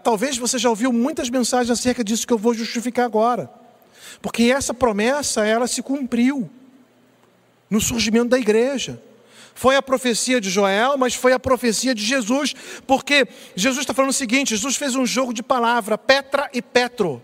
talvez 0.01 0.37
você 0.37 0.57
já 0.57 0.69
ouviu 0.69 0.93
muitas 0.93 1.29
mensagens 1.29 1.69
acerca 1.69 2.05
disso 2.05 2.25
que 2.25 2.31
eu 2.31 2.37
vou 2.37 2.53
justificar 2.53 3.03
agora, 3.03 3.51
porque 4.21 4.43
essa 4.43 4.73
promessa 4.73 5.45
ela 5.45 5.67
se 5.67 5.81
cumpriu 5.83 6.49
no 7.69 7.81
surgimento 7.81 8.29
da 8.29 8.39
igreja. 8.39 9.03
Foi 9.59 9.75
a 9.75 9.81
profecia 9.81 10.39
de 10.39 10.49
Joel, 10.49 10.97
mas 10.97 11.15
foi 11.15 11.33
a 11.33 11.39
profecia 11.39 11.93
de 11.93 12.01
Jesus, 12.01 12.55
porque 12.87 13.27
Jesus 13.57 13.81
está 13.83 13.93
falando 13.93 14.11
o 14.11 14.13
seguinte: 14.13 14.51
Jesus 14.51 14.77
fez 14.77 14.95
um 14.95 15.05
jogo 15.05 15.33
de 15.33 15.43
palavra, 15.43 15.97
Petra 15.97 16.49
e 16.53 16.61
Petro. 16.61 17.21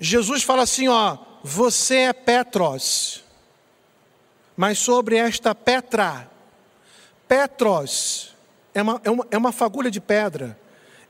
Jesus 0.00 0.42
fala 0.42 0.62
assim: 0.62 0.88
ó, 0.88 1.18
você 1.42 1.96
é 1.96 2.12
Petros, 2.14 3.22
mas 4.56 4.78
sobre 4.78 5.16
esta 5.16 5.54
Petra, 5.54 6.26
Petros 7.28 8.34
é 8.74 8.80
uma, 8.80 8.98
é 9.04 9.10
uma, 9.10 9.26
é 9.32 9.36
uma 9.36 9.52
fagulha 9.52 9.90
de 9.90 10.00
pedra, 10.00 10.58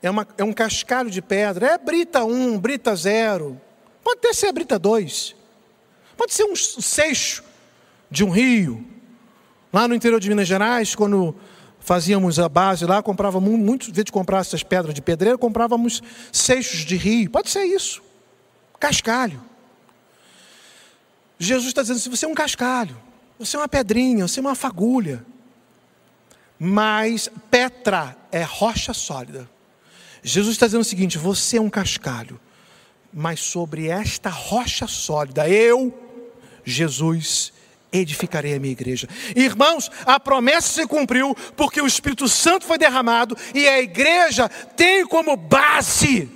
é, 0.02 0.10
uma, 0.10 0.26
é 0.36 0.42
um 0.42 0.52
cascalho 0.52 1.08
de 1.08 1.22
pedra, 1.22 1.68
é 1.68 1.78
brita 1.78 2.24
1, 2.24 2.58
brita 2.58 2.96
0, 2.96 3.60
pode 4.02 4.18
até 4.18 4.32
ser 4.32 4.50
brita 4.50 4.76
2, 4.76 5.36
pode 6.16 6.34
ser 6.34 6.42
um 6.42 6.56
seixo 6.56 7.46
de 8.10 8.24
um 8.24 8.30
rio. 8.30 8.84
Lá 9.72 9.86
no 9.86 9.94
interior 9.94 10.20
de 10.20 10.28
Minas 10.28 10.48
Gerais, 10.48 10.94
quando 10.94 11.34
fazíamos 11.80 12.38
a 12.38 12.48
base 12.48 12.84
lá, 12.84 13.02
comprávamos, 13.02 13.58
muitos, 13.58 13.88
vezes 13.88 14.06
de 14.06 14.12
comprar 14.12 14.40
essas 14.40 14.62
pedras 14.62 14.94
de 14.94 15.02
pedreiro, 15.02 15.38
comprávamos 15.38 16.02
seixos 16.32 16.80
de 16.80 16.96
rio. 16.96 17.30
Pode 17.30 17.50
ser 17.50 17.64
isso. 17.64 18.02
Cascalho. 18.78 19.42
Jesus 21.38 21.68
está 21.68 21.82
dizendo 21.82 21.98
assim: 21.98 22.10
você 22.10 22.24
é 22.24 22.28
um 22.28 22.34
cascalho, 22.34 22.96
você 23.38 23.56
é 23.56 23.60
uma 23.60 23.68
pedrinha, 23.68 24.26
você 24.26 24.40
é 24.40 24.42
uma 24.42 24.54
fagulha. 24.54 25.24
Mas 26.58 27.30
Petra 27.50 28.16
é 28.32 28.42
rocha 28.42 28.94
sólida. 28.94 29.48
Jesus 30.22 30.54
está 30.54 30.66
dizendo 30.66 30.80
o 30.80 30.84
seguinte: 30.84 31.18
você 31.18 31.58
é 31.58 31.60
um 31.60 31.70
cascalho, 31.70 32.40
mas 33.12 33.40
sobre 33.40 33.88
esta 33.88 34.30
rocha 34.30 34.86
sólida, 34.86 35.48
eu, 35.48 35.92
Jesus, 36.64 37.52
edificarei 38.00 38.54
a 38.54 38.58
minha 38.58 38.72
igreja. 38.72 39.08
Irmãos, 39.34 39.90
a 40.04 40.18
promessa 40.18 40.68
se 40.68 40.86
cumpriu 40.86 41.34
porque 41.56 41.80
o 41.80 41.86
Espírito 41.86 42.28
Santo 42.28 42.64
foi 42.64 42.78
derramado 42.78 43.36
e 43.54 43.66
a 43.66 43.80
igreja 43.80 44.48
tem 44.48 45.06
como 45.06 45.36
base 45.36 46.30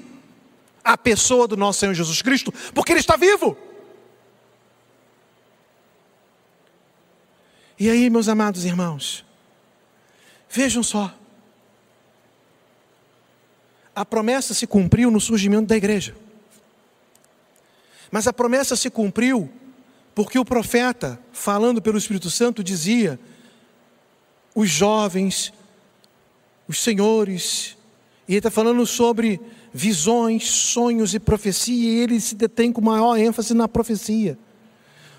a 0.83 0.97
pessoa 0.97 1.47
do 1.47 1.57
nosso 1.57 1.81
Senhor 1.81 1.95
Jesus 1.95 2.23
Cristo, 2.23 2.53
porque 2.75 2.93
Ele 2.93 3.01
está 3.01 3.17
vivo. 3.17 3.57
E 7.79 7.89
aí, 7.89 8.11
meus 8.11 8.29
amados 8.29 8.65
irmãos, 8.65 9.25
vejam 10.51 10.83
só. 10.83 11.15
A 13.95 14.05
promessa 14.05 14.53
se 14.53 14.67
cumpriu 14.67 15.11
no 15.11 15.21
surgimento 15.21 15.67
da 15.67 15.77
igreja. 15.77 16.15
Mas 18.11 18.27
a 18.27 18.33
promessa 18.33 18.77
se 18.77 18.91
cumpriu 18.91 19.51
porque 20.15 20.39
o 20.39 20.45
profeta, 20.45 21.19
falando 21.33 21.81
pelo 21.81 21.99
Espírito 21.99 22.31
Santo, 22.31 22.63
dizia: 22.63 23.19
os 24.55 24.69
jovens, 24.69 25.53
os 26.67 26.83
senhores, 26.83 27.77
e 28.29 28.33
ele 28.33 28.39
está 28.39 28.51
falando 28.51 28.85
sobre 28.87 29.41
visões, 29.73 30.49
sonhos 30.49 31.15
e 31.15 31.21
profecia, 31.21 31.91
e 31.91 32.01
ele 32.01 32.21
se 32.21 32.35
detém 32.35 32.73
com 32.73 32.81
maior 32.81 33.17
ênfase 33.17 33.55
na 33.55 33.69
profecia, 33.69 34.39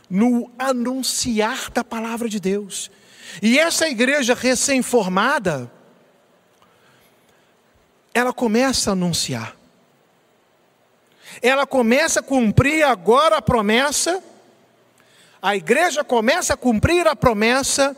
no 0.09 0.51
anunciar 0.57 1.69
da 1.71 1.83
palavra 1.83 2.27
de 2.29 2.39
Deus. 2.39 2.91
E 3.41 3.57
essa 3.57 3.87
igreja 3.87 4.33
recém-formada, 4.33 5.71
ela 8.13 8.33
começa 8.33 8.89
a 8.89 8.93
anunciar. 8.93 9.55
Ela 11.41 11.65
começa 11.65 12.19
a 12.19 12.23
cumprir 12.23 12.83
agora 12.83 13.37
a 13.37 13.41
promessa. 13.41 14.21
A 15.41 15.55
igreja 15.55 16.03
começa 16.03 16.53
a 16.53 16.57
cumprir 16.57 17.07
a 17.07 17.15
promessa 17.15 17.95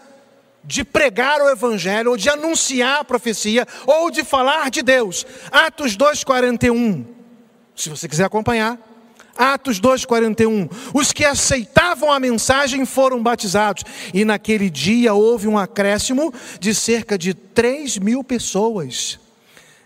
de 0.64 0.84
pregar 0.84 1.42
o 1.42 1.50
evangelho, 1.50 2.12
ou 2.12 2.18
de 2.18 2.30
anunciar 2.30 3.02
a 3.02 3.04
profecia, 3.04 3.68
ou 3.86 4.10
de 4.10 4.24
falar 4.24 4.72
de 4.72 4.82
Deus. 4.82 5.26
Atos 5.52 5.98
2:41. 5.98 7.06
Se 7.76 7.90
você 7.90 8.08
quiser 8.08 8.26
acompanhar, 8.26 8.80
Atos 9.36 9.80
2,41. 9.80 10.70
Os 10.94 11.12
que 11.12 11.26
aceitavam 11.26 12.12
a 12.12 12.20
mensagem 12.20 12.86
foram 12.86 13.22
batizados. 13.22 13.84
E 14.14 14.24
naquele 14.24 14.70
dia 14.70 15.14
houve 15.14 15.48
um 15.48 15.58
acréscimo 15.58 16.34
de 16.60 16.74
cerca 16.74 17.18
de 17.18 17.34
3 17.34 17.98
mil 17.98 18.24
pessoas. 18.24 19.20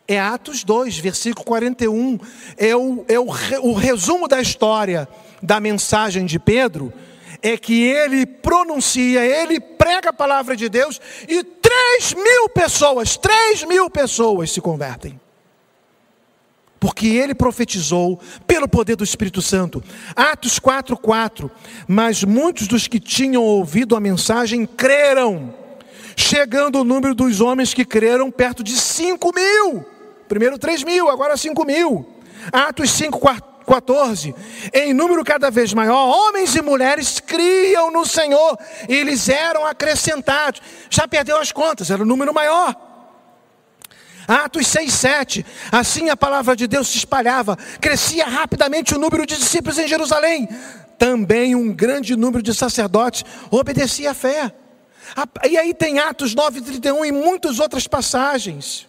É 0.08 0.20
Atos 0.20 0.64
2, 0.64 0.97
versículo 0.99 1.45
41. 1.45 2.20
É, 2.58 2.76
o, 2.76 3.05
é 3.08 3.20
o, 3.20 3.28
o 3.64 3.74
resumo 3.74 4.28
da 4.28 4.41
história 4.41 5.08
da 5.41 5.60
mensagem 5.60 6.26
de 6.26 6.39
Pedro. 6.39 6.91
É 7.42 7.58
que 7.58 7.84
ele 7.84 8.26
pronuncia, 8.26 9.26
ele 9.26 9.60
prega 9.60 10.10
a 10.10 10.14
palavra 10.14 10.56
de 10.56 10.68
Deus 10.70 11.00
e 11.28 11.44
3 11.44 12.14
mil 12.14 12.50
pessoas, 12.50 13.18
3 13.18 13.64
mil 13.64 13.90
pessoas 13.90 14.52
se 14.52 14.60
convertem 14.62 15.20
porque 16.80 17.08
ele 17.08 17.34
profetizou 17.34 18.20
pelo 18.46 18.68
poder 18.68 18.96
do 18.96 19.04
Espírito 19.04 19.42
Santo. 19.42 19.84
Atos 20.16 20.60
4:4. 20.60 21.50
Mas 21.88 22.24
muitos 22.24 22.68
dos 22.68 22.88
que 22.88 23.00
tinham 23.00 23.44
ouvido 23.44 23.96
a 23.96 24.00
mensagem 24.00 24.66
creram, 24.66 25.54
chegando 26.16 26.80
o 26.80 26.84
número 26.84 27.16
dos 27.16 27.42
homens 27.42 27.74
que 27.74 27.86
creram 27.86 28.32
perto 28.32 28.64
de 28.64 28.76
5 28.76 29.32
mil. 29.34 29.86
Primeiro 30.28 30.58
3 30.58 30.84
mil, 30.84 31.10
agora 31.10 31.38
5 31.38 31.66
mil. 31.66 32.06
Atos 32.52 32.92
5,14. 33.68 34.34
Em 34.74 34.93
número 34.93 35.24
cada 35.24 35.51
vez 35.51 35.74
maior, 35.74 36.07
homens 36.07 36.55
e 36.55 36.61
mulheres 36.61 37.20
criam 37.20 37.91
no 37.91 38.05
Senhor 38.05 38.57
e 38.88 38.95
eles 38.95 39.28
eram 39.28 39.65
acrescentados. 39.65 40.61
Já 40.89 41.07
perdeu 41.07 41.38
as 41.38 41.51
contas, 41.51 41.91
era 41.91 42.01
o 42.01 42.05
número 42.05 42.34
maior. 42.34 42.76
Atos 44.26 44.68
6, 44.68 44.93
7. 44.93 45.45
Assim 45.72 46.09
a 46.09 46.18
palavra 46.18 46.55
de 46.55 46.68
Deus 46.68 46.88
se 46.88 46.97
espalhava, 46.97 47.57
crescia 47.80 48.26
rapidamente 48.26 48.95
o 48.95 48.99
número 48.99 49.26
de 49.26 49.38
discípulos 49.38 49.78
em 49.78 49.88
Jerusalém. 49.88 50.47
Também 50.97 51.53
um 51.53 51.72
grande 51.72 52.15
número 52.15 52.41
de 52.41 52.53
sacerdotes 52.53 53.24
obedecia 53.51 54.11
à 54.11 54.13
fé. 54.13 54.51
E 55.49 55.57
aí 55.57 55.74
tem 55.74 55.99
Atos 55.99 56.34
9, 56.34 56.61
31 56.61 57.05
e 57.05 57.11
muitas 57.11 57.59
outras 57.59 57.88
passagens. 57.88 58.87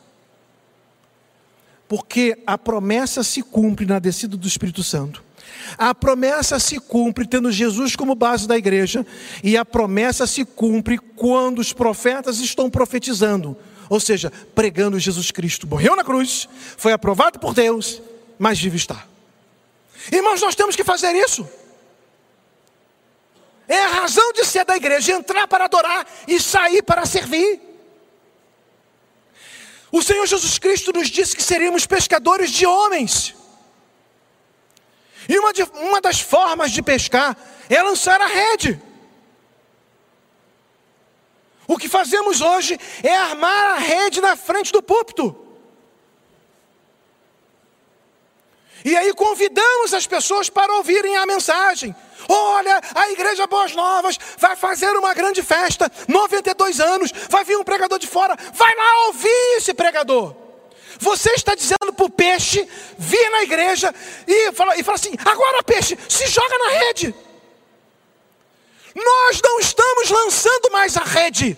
Porque 1.88 2.38
a 2.46 2.58
promessa 2.58 3.22
se 3.22 3.42
cumpre 3.42 3.86
na 3.86 3.98
descida 3.98 4.36
do 4.36 4.46
Espírito 4.46 4.82
Santo. 4.82 5.24
A 5.76 5.94
promessa 5.94 6.58
se 6.58 6.78
cumpre 6.78 7.26
tendo 7.26 7.50
Jesus 7.50 7.96
como 7.96 8.14
base 8.14 8.46
da 8.46 8.56
igreja, 8.56 9.06
e 9.42 9.56
a 9.56 9.64
promessa 9.64 10.26
se 10.26 10.44
cumpre 10.44 10.98
quando 10.98 11.58
os 11.58 11.72
profetas 11.72 12.40
estão 12.40 12.70
profetizando 12.70 13.56
ou 13.88 13.98
seja, 13.98 14.32
pregando 14.54 14.98
Jesus 14.98 15.30
Cristo. 15.30 15.66
Morreu 15.66 15.96
na 15.96 16.04
cruz, 16.04 16.48
foi 16.76 16.92
aprovado 16.92 17.38
por 17.38 17.54
Deus, 17.54 18.02
mas 18.38 18.60
vive 18.60 18.76
está. 18.76 19.04
Irmãos, 20.12 20.40
nós 20.40 20.54
temos 20.54 20.76
que 20.76 20.84
fazer 20.84 21.12
isso. 21.14 21.48
É 23.66 23.80
a 23.80 23.88
razão 23.88 24.32
de 24.32 24.44
ser 24.44 24.64
da 24.64 24.76
igreja, 24.76 25.12
entrar 25.12 25.46
para 25.46 25.64
adorar 25.64 26.06
e 26.26 26.40
sair 26.40 26.82
para 26.82 27.04
servir. 27.04 27.60
O 29.90 30.02
Senhor 30.02 30.26
Jesus 30.26 30.58
Cristo 30.58 30.92
nos 30.92 31.08
disse 31.08 31.34
que 31.34 31.42
seríamos 31.42 31.86
pescadores 31.86 32.50
de 32.50 32.66
homens. 32.66 33.34
E 35.28 35.38
uma, 35.38 35.52
de, 35.52 35.62
uma 35.62 36.00
das 36.00 36.20
formas 36.20 36.70
de 36.70 36.82
pescar 36.82 37.36
é 37.68 37.82
lançar 37.82 38.20
a 38.20 38.26
rede. 38.26 38.80
O 41.66 41.76
que 41.76 41.88
fazemos 41.88 42.40
hoje 42.40 42.78
é 43.02 43.14
armar 43.14 43.76
a 43.76 43.78
rede 43.78 44.20
na 44.20 44.36
frente 44.36 44.72
do 44.72 44.82
púlpito. 44.82 45.47
E 48.84 48.96
aí 48.96 49.12
convidamos 49.12 49.92
as 49.92 50.06
pessoas 50.06 50.48
para 50.48 50.72
ouvirem 50.74 51.16
a 51.16 51.26
mensagem. 51.26 51.94
Olha, 52.28 52.80
a 52.94 53.10
Igreja 53.10 53.46
Boas 53.46 53.74
Novas 53.74 54.18
vai 54.38 54.56
fazer 54.56 54.90
uma 54.96 55.14
grande 55.14 55.42
festa, 55.42 55.90
92 56.06 56.80
anos, 56.80 57.12
vai 57.28 57.44
vir 57.44 57.56
um 57.56 57.64
pregador 57.64 57.98
de 57.98 58.06
fora, 58.06 58.36
vai 58.52 58.74
lá 58.74 59.06
ouvir 59.06 59.56
esse 59.56 59.72
pregador. 59.72 60.34
Você 60.98 61.30
está 61.30 61.54
dizendo 61.54 61.92
para 61.94 62.06
o 62.06 62.10
peixe 62.10 62.68
vir 62.98 63.30
na 63.30 63.42
igreja 63.42 63.94
e 64.26 64.52
fala, 64.52 64.76
e 64.76 64.82
fala 64.82 64.96
assim: 64.96 65.14
agora 65.24 65.62
peixe, 65.62 65.96
se 66.08 66.26
joga 66.26 66.58
na 66.58 66.70
rede. 66.70 67.14
Nós 68.94 69.40
não 69.42 69.60
estamos 69.60 70.10
lançando 70.10 70.72
mais 70.72 70.96
a 70.96 71.04
rede, 71.04 71.56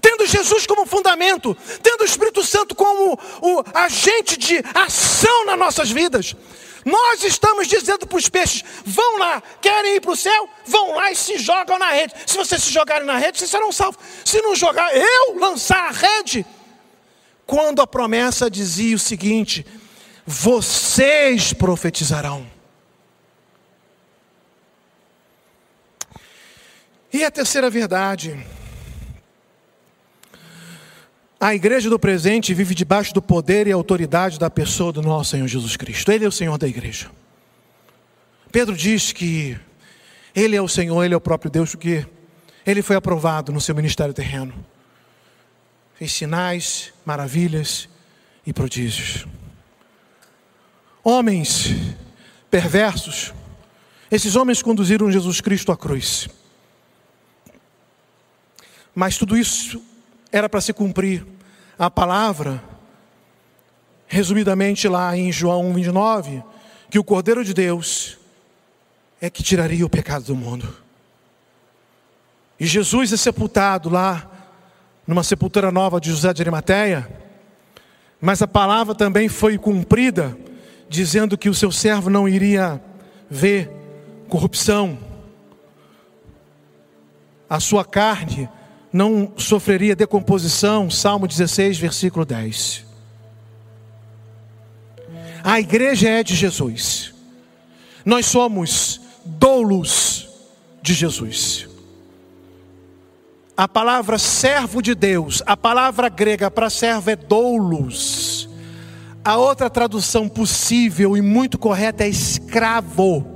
tendo 0.00 0.26
Jesus 0.26 0.66
como 0.66 0.86
fundamento, 0.86 1.56
tendo 1.82 2.02
o 2.02 2.04
Espírito 2.04 2.44
Santo 2.44 2.74
como 2.74 3.18
o 3.40 3.64
agente 3.74 4.36
de 4.36 4.62
ação 4.74 5.46
nas 5.46 5.58
nossas 5.58 5.90
vidas. 5.90 6.34
Nós 6.84 7.22
estamos 7.22 7.68
dizendo 7.68 8.06
para 8.06 8.18
os 8.18 8.28
peixes: 8.28 8.64
vão 8.84 9.18
lá, 9.18 9.42
querem 9.60 9.96
ir 9.96 10.00
para 10.00 10.12
o 10.12 10.16
céu? 10.16 10.48
Vão 10.66 10.94
lá 10.94 11.10
e 11.12 11.16
se 11.16 11.38
jogam 11.38 11.78
na 11.78 11.90
rede. 11.90 12.14
Se 12.26 12.36
vocês 12.36 12.62
se 12.62 12.70
jogarem 12.70 13.06
na 13.06 13.18
rede, 13.18 13.38
vocês 13.38 13.50
serão 13.50 13.70
salvos. 13.70 14.00
Se 14.24 14.40
não 14.40 14.54
jogar, 14.54 14.94
eu 14.96 15.38
lançar 15.38 15.88
a 15.88 15.90
rede. 15.90 16.46
Quando 17.46 17.82
a 17.82 17.86
promessa 17.86 18.50
dizia 18.50 18.96
o 18.96 18.98
seguinte: 18.98 19.66
vocês 20.26 21.52
profetizarão. 21.52 22.48
E 27.12 27.24
a 27.24 27.30
terceira 27.30 27.68
verdade, 27.68 28.38
a 31.40 31.54
igreja 31.54 31.88
do 31.88 31.98
presente 31.98 32.52
vive 32.52 32.74
debaixo 32.74 33.14
do 33.14 33.22
poder 33.22 33.66
e 33.66 33.72
autoridade 33.72 34.38
da 34.38 34.50
pessoa 34.50 34.92
do 34.92 35.00
nosso 35.00 35.30
Senhor 35.30 35.48
Jesus 35.48 35.74
Cristo. 35.74 36.12
Ele 36.12 36.26
é 36.26 36.28
o 36.28 36.32
Senhor 36.32 36.58
da 36.58 36.68
igreja. 36.68 37.10
Pedro 38.52 38.76
diz 38.76 39.10
que 39.10 39.58
Ele 40.34 40.54
é 40.54 40.60
o 40.60 40.68
Senhor, 40.68 41.02
Ele 41.02 41.14
é 41.14 41.16
o 41.16 41.20
próprio 41.20 41.50
Deus, 41.50 41.70
porque 41.70 42.06
Ele 42.66 42.82
foi 42.82 42.94
aprovado 42.94 43.52
no 43.52 43.60
seu 43.60 43.74
ministério 43.74 44.12
terreno. 44.12 44.52
Fez 45.94 46.12
sinais, 46.12 46.92
maravilhas 47.06 47.88
e 48.46 48.52
prodígios. 48.52 49.26
Homens 51.02 51.74
perversos, 52.50 53.32
esses 54.10 54.36
homens 54.36 54.60
conduziram 54.60 55.10
Jesus 55.10 55.40
Cristo 55.40 55.72
à 55.72 55.76
cruz. 55.76 56.28
Mas 58.94 59.16
tudo 59.16 59.38
isso 59.38 59.82
era 60.32 60.48
para 60.48 60.60
se 60.60 60.72
cumprir 60.72 61.26
a 61.78 61.90
palavra, 61.90 62.62
resumidamente 64.06 64.86
lá 64.88 65.16
em 65.16 65.32
João 65.32 65.72
29, 65.72 66.42
que 66.90 66.98
o 66.98 67.04
Cordeiro 67.04 67.44
de 67.44 67.54
Deus 67.54 68.18
é 69.20 69.28
que 69.28 69.42
tiraria 69.42 69.84
o 69.84 69.90
pecado 69.90 70.24
do 70.24 70.36
mundo. 70.36 70.76
E 72.58 72.66
Jesus 72.66 73.12
é 73.12 73.16
sepultado 73.16 73.88
lá, 73.88 74.30
numa 75.06 75.22
sepultura 75.24 75.70
nova 75.70 76.00
de 76.00 76.10
José 76.10 76.32
de 76.32 76.42
Arimateia, 76.42 77.08
mas 78.20 78.42
a 78.42 78.46
palavra 78.46 78.94
também 78.94 79.28
foi 79.28 79.56
cumprida, 79.56 80.36
dizendo 80.88 81.38
que 81.38 81.48
o 81.48 81.54
seu 81.54 81.72
servo 81.72 82.10
não 82.10 82.28
iria 82.28 82.80
ver 83.30 83.70
corrupção, 84.28 84.98
a 87.48 87.58
sua 87.58 87.84
carne 87.84 88.48
não 88.92 89.32
sofreria 89.36 89.94
decomposição, 89.94 90.90
Salmo 90.90 91.26
16, 91.26 91.78
versículo 91.78 92.24
10. 92.24 92.84
A 95.42 95.58
igreja 95.58 96.08
é 96.08 96.22
de 96.22 96.34
Jesus, 96.34 97.14
nós 98.04 98.26
somos 98.26 99.00
doulos 99.24 100.28
de 100.82 100.92
Jesus. 100.92 101.68
A 103.56 103.68
palavra 103.68 104.18
servo 104.18 104.80
de 104.80 104.94
Deus, 104.94 105.42
a 105.46 105.56
palavra 105.56 106.08
grega 106.08 106.50
para 106.50 106.70
servo 106.70 107.10
é 107.10 107.16
doulos. 107.16 108.48
A 109.22 109.36
outra 109.36 109.68
tradução 109.68 110.28
possível 110.28 111.14
e 111.14 111.20
muito 111.20 111.58
correta 111.58 112.04
é 112.04 112.08
escravo. 112.08 113.29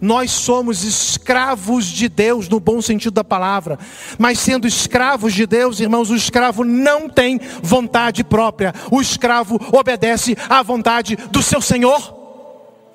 Nós 0.00 0.30
somos 0.30 0.82
escravos 0.82 1.84
de 1.84 2.08
Deus 2.08 2.48
no 2.48 2.58
bom 2.58 2.80
sentido 2.80 3.12
da 3.12 3.24
palavra. 3.24 3.78
Mas 4.18 4.38
sendo 4.38 4.66
escravos 4.66 5.34
de 5.34 5.46
Deus, 5.46 5.78
irmãos, 5.78 6.10
o 6.10 6.16
escravo 6.16 6.64
não 6.64 7.08
tem 7.08 7.38
vontade 7.62 8.24
própria. 8.24 8.74
O 8.90 9.00
escravo 9.00 9.60
obedece 9.72 10.36
à 10.48 10.62
vontade 10.62 11.16
do 11.16 11.42
seu 11.42 11.60
Senhor 11.60 12.16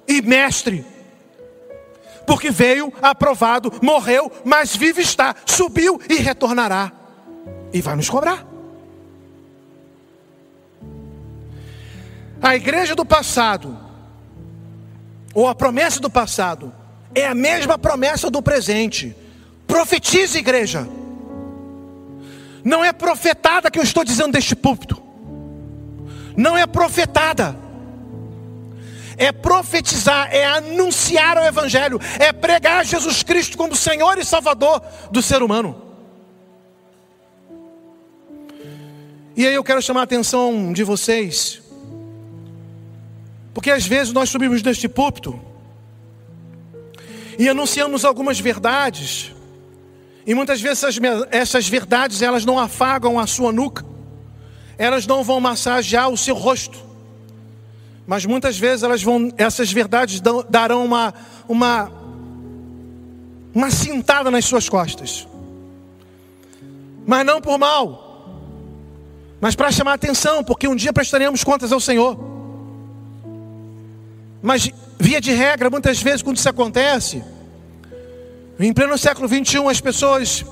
e 0.08 0.22
mestre. 0.22 0.86
Porque 2.26 2.50
veio 2.50 2.92
aprovado, 3.02 3.72
morreu, 3.84 4.32
mas 4.44 4.76
vive 4.76 5.02
está, 5.02 5.36
subiu 5.46 6.02
e 6.10 6.16
retornará. 6.16 6.92
e 7.72 7.82
vai 7.82 7.96
nos 7.96 8.10
cobrar. 8.10 8.46
A 12.42 12.56
igreja 12.56 12.96
do 12.96 13.06
passado, 13.06 13.78
ou 15.34 15.48
a 15.48 15.54
promessa 15.54 16.00
do 16.00 16.10
passado, 16.10 16.72
é 17.16 17.26
a 17.26 17.34
mesma 17.34 17.78
promessa 17.78 18.30
do 18.30 18.42
presente. 18.42 19.16
Profetize, 19.66 20.38
igreja. 20.38 20.88
Não 22.64 22.84
é 22.84 22.92
profetada 22.92 23.72
que 23.72 23.80
eu 23.80 23.84
estou 23.84 24.04
dizendo 24.04 24.34
deste 24.34 24.56
púlpito. 24.56 25.02
Não 26.36 26.58
é 26.58 26.68
profetada. 26.68 27.56
É 29.18 29.32
profetizar, 29.32 30.28
é 30.30 30.46
anunciar 30.46 31.38
o 31.38 31.46
Evangelho, 31.46 32.02
é 32.20 32.34
pregar 32.34 32.84
Jesus 32.86 33.24
Cristo 33.24 33.58
como 33.58 33.74
Senhor 33.74 34.18
e 34.18 34.26
Salvador 34.26 34.82
do 35.10 35.22
ser 35.22 35.42
humano. 35.42 35.82
E 39.38 39.48
aí 39.48 39.54
eu 39.54 39.64
quero 39.64 39.82
chamar 39.82 40.02
a 40.02 40.04
atenção 40.04 40.74
de 40.74 40.84
vocês, 40.84 41.62
porque 43.54 43.72
às 43.72 43.86
vezes 43.86 44.12
nós 44.12 44.30
subimos 44.30 44.62
deste 44.62 44.90
púlpito 44.90 45.55
e 47.38 47.50
anunciamos 47.50 48.06
algumas 48.06 48.40
verdades, 48.40 49.32
e 50.26 50.34
muitas 50.34 50.62
vezes 50.62 50.84
essas, 50.84 51.00
essas 51.32 51.68
verdades 51.68 52.22
elas 52.22 52.46
não 52.46 52.58
afagam 52.58 53.20
a 53.20 53.28
sua 53.28 53.52
nuca, 53.52 53.86
elas 54.78 55.06
não 55.06 55.24
vão 55.24 55.40
massagear 55.40 56.10
o 56.10 56.18
seu 56.18 56.36
rosto, 56.36 56.84
mas 58.08 58.26
muitas 58.26 58.58
vezes 58.58 58.84
elas 58.84 59.02
vão, 59.02 59.32
essas 59.38 59.72
verdades 59.72 60.22
darão 60.50 60.86
uma, 60.86 61.14
uma, 61.48 61.92
uma 63.54 63.72
cintada 63.72 64.30
nas 64.32 64.46
suas 64.46 64.68
costas, 64.70 65.28
mas 67.06 67.26
não 67.26 67.40
por 67.40 67.58
mal, 67.58 68.06
mas 69.40 69.56
para 69.56 69.72
chamar 69.72 69.94
atenção, 69.94 70.44
porque 70.44 70.68
um 70.68 70.76
dia 70.76 70.92
prestaremos 70.92 71.44
contas 71.44 71.72
ao 71.72 71.80
Senhor. 71.80 72.18
Mas, 74.42 74.72
via 74.98 75.20
de 75.22 75.32
regra, 75.32 75.70
muitas 75.70 76.02
vezes, 76.02 76.22
quando 76.22 76.38
isso 76.38 76.50
acontece, 76.50 77.24
em 78.60 78.74
pleno 78.74 78.98
século 78.98 79.28
21, 79.28 79.68
as 79.70 79.82
pessoas 79.82 80.46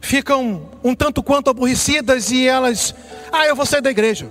ficam 0.00 0.70
um 0.82 0.94
tanto 0.94 1.22
quanto 1.22 1.50
aborrecidas 1.50 2.30
e 2.30 2.46
elas, 2.46 2.94
ah, 3.32 3.46
eu 3.46 3.56
vou 3.56 3.66
sair 3.66 3.80
da 3.80 3.90
igreja. 3.90 4.30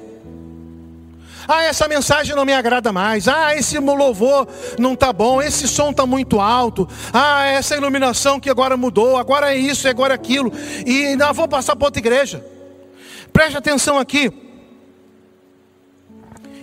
Ah, 1.48 1.64
essa 1.64 1.88
mensagem 1.88 2.36
não 2.36 2.46
me 2.46 2.54
agrada 2.54 2.92
mais. 2.94 3.28
Ah, 3.28 3.56
esse 3.56 3.80
louvor 3.80 4.48
não 4.78 4.94
está 4.94 5.12
bom. 5.12 5.42
Esse 5.42 5.68
som 5.68 5.90
está 5.90 6.06
muito 6.06 6.40
alto. 6.40 6.88
Ah, 7.12 7.48
essa 7.48 7.76
iluminação 7.76 8.40
que 8.40 8.52
agora 8.52 8.78
mudou. 8.78 9.18
Agora 9.18 9.52
é 9.52 9.58
isso, 9.58 9.88
agora 9.88 10.14
é 10.14 10.16
aquilo. 10.16 10.54
E 10.86 11.16
não 11.16 11.34
vou 11.34 11.48
passar 11.48 11.76
para 11.76 11.88
outra 11.88 12.00
igreja. 12.00 12.46
Preste 13.34 13.58
atenção 13.58 13.98
aqui. 13.98 14.32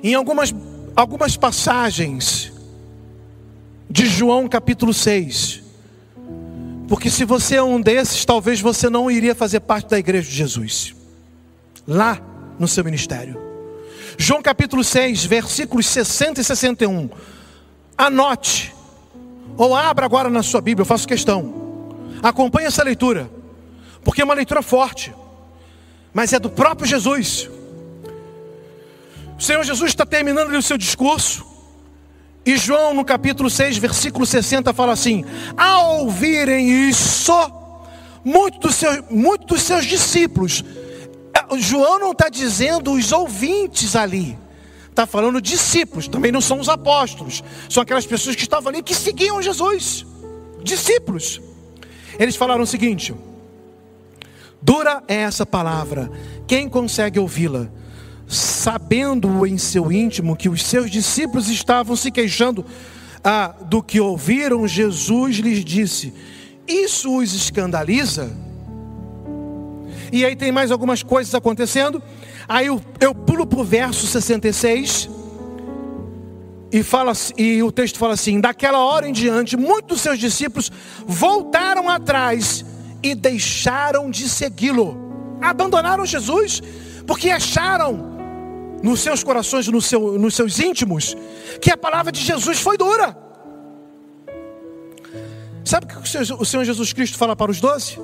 Em 0.04 0.14
algumas, 0.14 0.54
algumas 0.94 1.36
passagens 1.36 2.52
de 3.96 4.06
João 4.06 4.46
capítulo 4.46 4.92
6 4.92 5.66
porque 6.88 7.10
se 7.10 7.24
você 7.24 7.56
é 7.56 7.62
um 7.62 7.80
desses, 7.80 8.24
talvez 8.24 8.60
você 8.60 8.88
não 8.88 9.10
iria 9.10 9.34
fazer 9.34 9.60
parte 9.60 9.88
da 9.88 9.98
igreja 9.98 10.28
de 10.28 10.36
Jesus. 10.36 10.94
Lá 11.86 12.20
no 12.58 12.68
seu 12.68 12.84
ministério. 12.84 13.40
João 14.16 14.40
capítulo 14.40 14.84
6, 14.84 15.24
versículos 15.24 15.86
60 15.86 16.40
e 16.40 16.44
61. 16.44 17.10
Anote. 17.98 18.72
Ou 19.56 19.74
abra 19.74 20.06
agora 20.06 20.30
na 20.30 20.42
sua 20.42 20.60
Bíblia, 20.60 20.82
eu 20.82 20.86
faço 20.86 21.08
questão. 21.08 21.96
Acompanhe 22.22 22.68
essa 22.68 22.84
leitura. 22.84 23.28
Porque 24.04 24.20
é 24.20 24.24
uma 24.24 24.34
leitura 24.34 24.62
forte. 24.62 25.12
Mas 26.14 26.32
é 26.32 26.38
do 26.38 26.48
próprio 26.48 26.86
Jesus. 26.86 27.50
O 29.38 29.42
Senhor 29.42 29.64
Jesus 29.64 29.90
está 29.90 30.06
terminando 30.06 30.52
o 30.52 30.62
seu 30.62 30.78
discurso. 30.78 31.55
E 32.46 32.56
João, 32.56 32.94
no 32.94 33.04
capítulo 33.04 33.50
6, 33.50 33.76
versículo 33.78 34.24
60, 34.24 34.72
fala 34.72 34.92
assim: 34.92 35.24
Ao 35.56 36.02
ouvirem 36.02 36.88
isso, 36.88 37.32
muitos 38.24 38.60
dos 38.60 38.74
seus, 38.76 39.00
muito 39.10 39.46
dos 39.46 39.62
seus 39.62 39.84
discípulos, 39.84 40.64
é, 41.34 41.58
João 41.58 41.98
não 41.98 42.12
está 42.12 42.28
dizendo 42.28 42.92
os 42.92 43.10
ouvintes 43.10 43.96
ali, 43.96 44.38
está 44.88 45.04
falando 45.08 45.42
discípulos, 45.42 46.06
também 46.06 46.30
não 46.30 46.40
são 46.40 46.60
os 46.60 46.68
apóstolos, 46.68 47.42
são 47.68 47.82
aquelas 47.82 48.06
pessoas 48.06 48.36
que 48.36 48.42
estavam 48.42 48.68
ali 48.68 48.80
que 48.80 48.94
seguiam 48.94 49.42
Jesus, 49.42 50.06
discípulos. 50.62 51.40
Eles 52.16 52.36
falaram 52.36 52.62
o 52.62 52.66
seguinte: 52.66 53.12
dura 54.62 55.02
é 55.08 55.16
essa 55.16 55.44
palavra, 55.44 56.08
quem 56.46 56.68
consegue 56.68 57.18
ouvi-la? 57.18 57.68
Sabendo 58.26 59.46
em 59.46 59.56
seu 59.56 59.92
íntimo 59.92 60.36
que 60.36 60.48
os 60.48 60.62
seus 60.62 60.90
discípulos 60.90 61.48
estavam 61.48 61.94
se 61.94 62.10
queixando 62.10 62.64
ah, 63.22 63.54
do 63.62 63.82
que 63.82 64.00
ouviram, 64.00 64.66
Jesus 64.66 65.36
lhes 65.36 65.64
disse: 65.64 66.12
Isso 66.66 67.18
os 67.18 67.34
escandaliza? 67.34 68.32
E 70.12 70.24
aí 70.24 70.36
tem 70.36 70.52
mais 70.52 70.70
algumas 70.70 71.02
coisas 71.02 71.34
acontecendo. 71.34 72.02
Aí 72.48 72.66
eu, 72.66 72.80
eu 73.00 73.14
pulo 73.14 73.46
para 73.46 73.58
o 73.58 73.64
verso 73.64 74.06
66. 74.06 75.10
E, 76.70 76.82
fala, 76.82 77.12
e 77.36 77.62
o 77.62 77.72
texto 77.72 77.98
fala 77.98 78.14
assim: 78.14 78.40
Daquela 78.40 78.78
hora 78.78 79.08
em 79.08 79.12
diante, 79.12 79.56
muitos 79.56 79.96
dos 79.96 80.00
seus 80.00 80.18
discípulos 80.18 80.70
voltaram 81.06 81.88
atrás 81.88 82.64
e 83.02 83.14
deixaram 83.14 84.10
de 84.10 84.28
segui-lo. 84.28 85.04
Abandonaram 85.40 86.06
Jesus, 86.06 86.62
porque 87.06 87.30
acharam 87.30 88.15
nos 88.86 89.00
seus 89.00 89.24
corações, 89.24 89.66
no 89.66 89.82
seu, 89.82 90.16
nos 90.16 90.36
seus 90.36 90.60
íntimos, 90.60 91.16
que 91.60 91.72
a 91.72 91.76
palavra 91.76 92.12
de 92.12 92.20
Jesus 92.20 92.60
foi 92.60 92.78
dura. 92.78 93.16
Sabe 95.64 95.86
o 95.86 95.88
que 95.88 95.96
o 96.32 96.44
Senhor 96.44 96.64
Jesus 96.64 96.92
Cristo 96.92 97.18
fala 97.18 97.34
para 97.34 97.50
os 97.50 97.60
doze? 97.60 97.98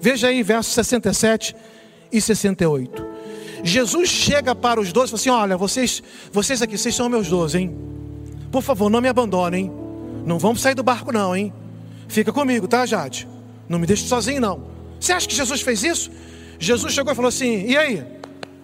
Veja 0.00 0.28
aí 0.28 0.42
versos 0.42 0.72
67 0.72 1.54
e 2.10 2.18
68. 2.22 3.06
Jesus 3.62 4.08
chega 4.08 4.54
para 4.54 4.80
os 4.80 4.94
doze 4.94 5.08
e 5.08 5.10
fala 5.10 5.20
assim: 5.20 5.28
Olha, 5.28 5.56
vocês, 5.58 6.02
vocês 6.32 6.62
aqui, 6.62 6.78
vocês 6.78 6.94
são 6.94 7.10
meus 7.10 7.28
doze, 7.28 7.58
hein? 7.58 7.78
Por 8.50 8.62
favor, 8.62 8.88
não 8.88 9.02
me 9.02 9.08
abandonem. 9.08 9.70
Não 10.24 10.38
vamos 10.38 10.62
sair 10.62 10.74
do 10.74 10.82
barco, 10.82 11.12
não, 11.12 11.36
hein? 11.36 11.52
Fica 12.08 12.32
comigo, 12.32 12.66
tá, 12.66 12.86
Jade? 12.86 13.28
Não 13.68 13.78
me 13.78 13.86
deixe 13.86 14.06
sozinho, 14.06 14.40
não. 14.40 14.70
Você 14.98 15.12
acha 15.12 15.28
que 15.28 15.34
Jesus 15.34 15.60
fez 15.60 15.84
isso? 15.84 16.10
Jesus 16.58 16.94
chegou 16.94 17.12
e 17.12 17.14
falou 17.14 17.28
assim: 17.28 17.66
E 17.66 17.76
aí? 17.76 18.02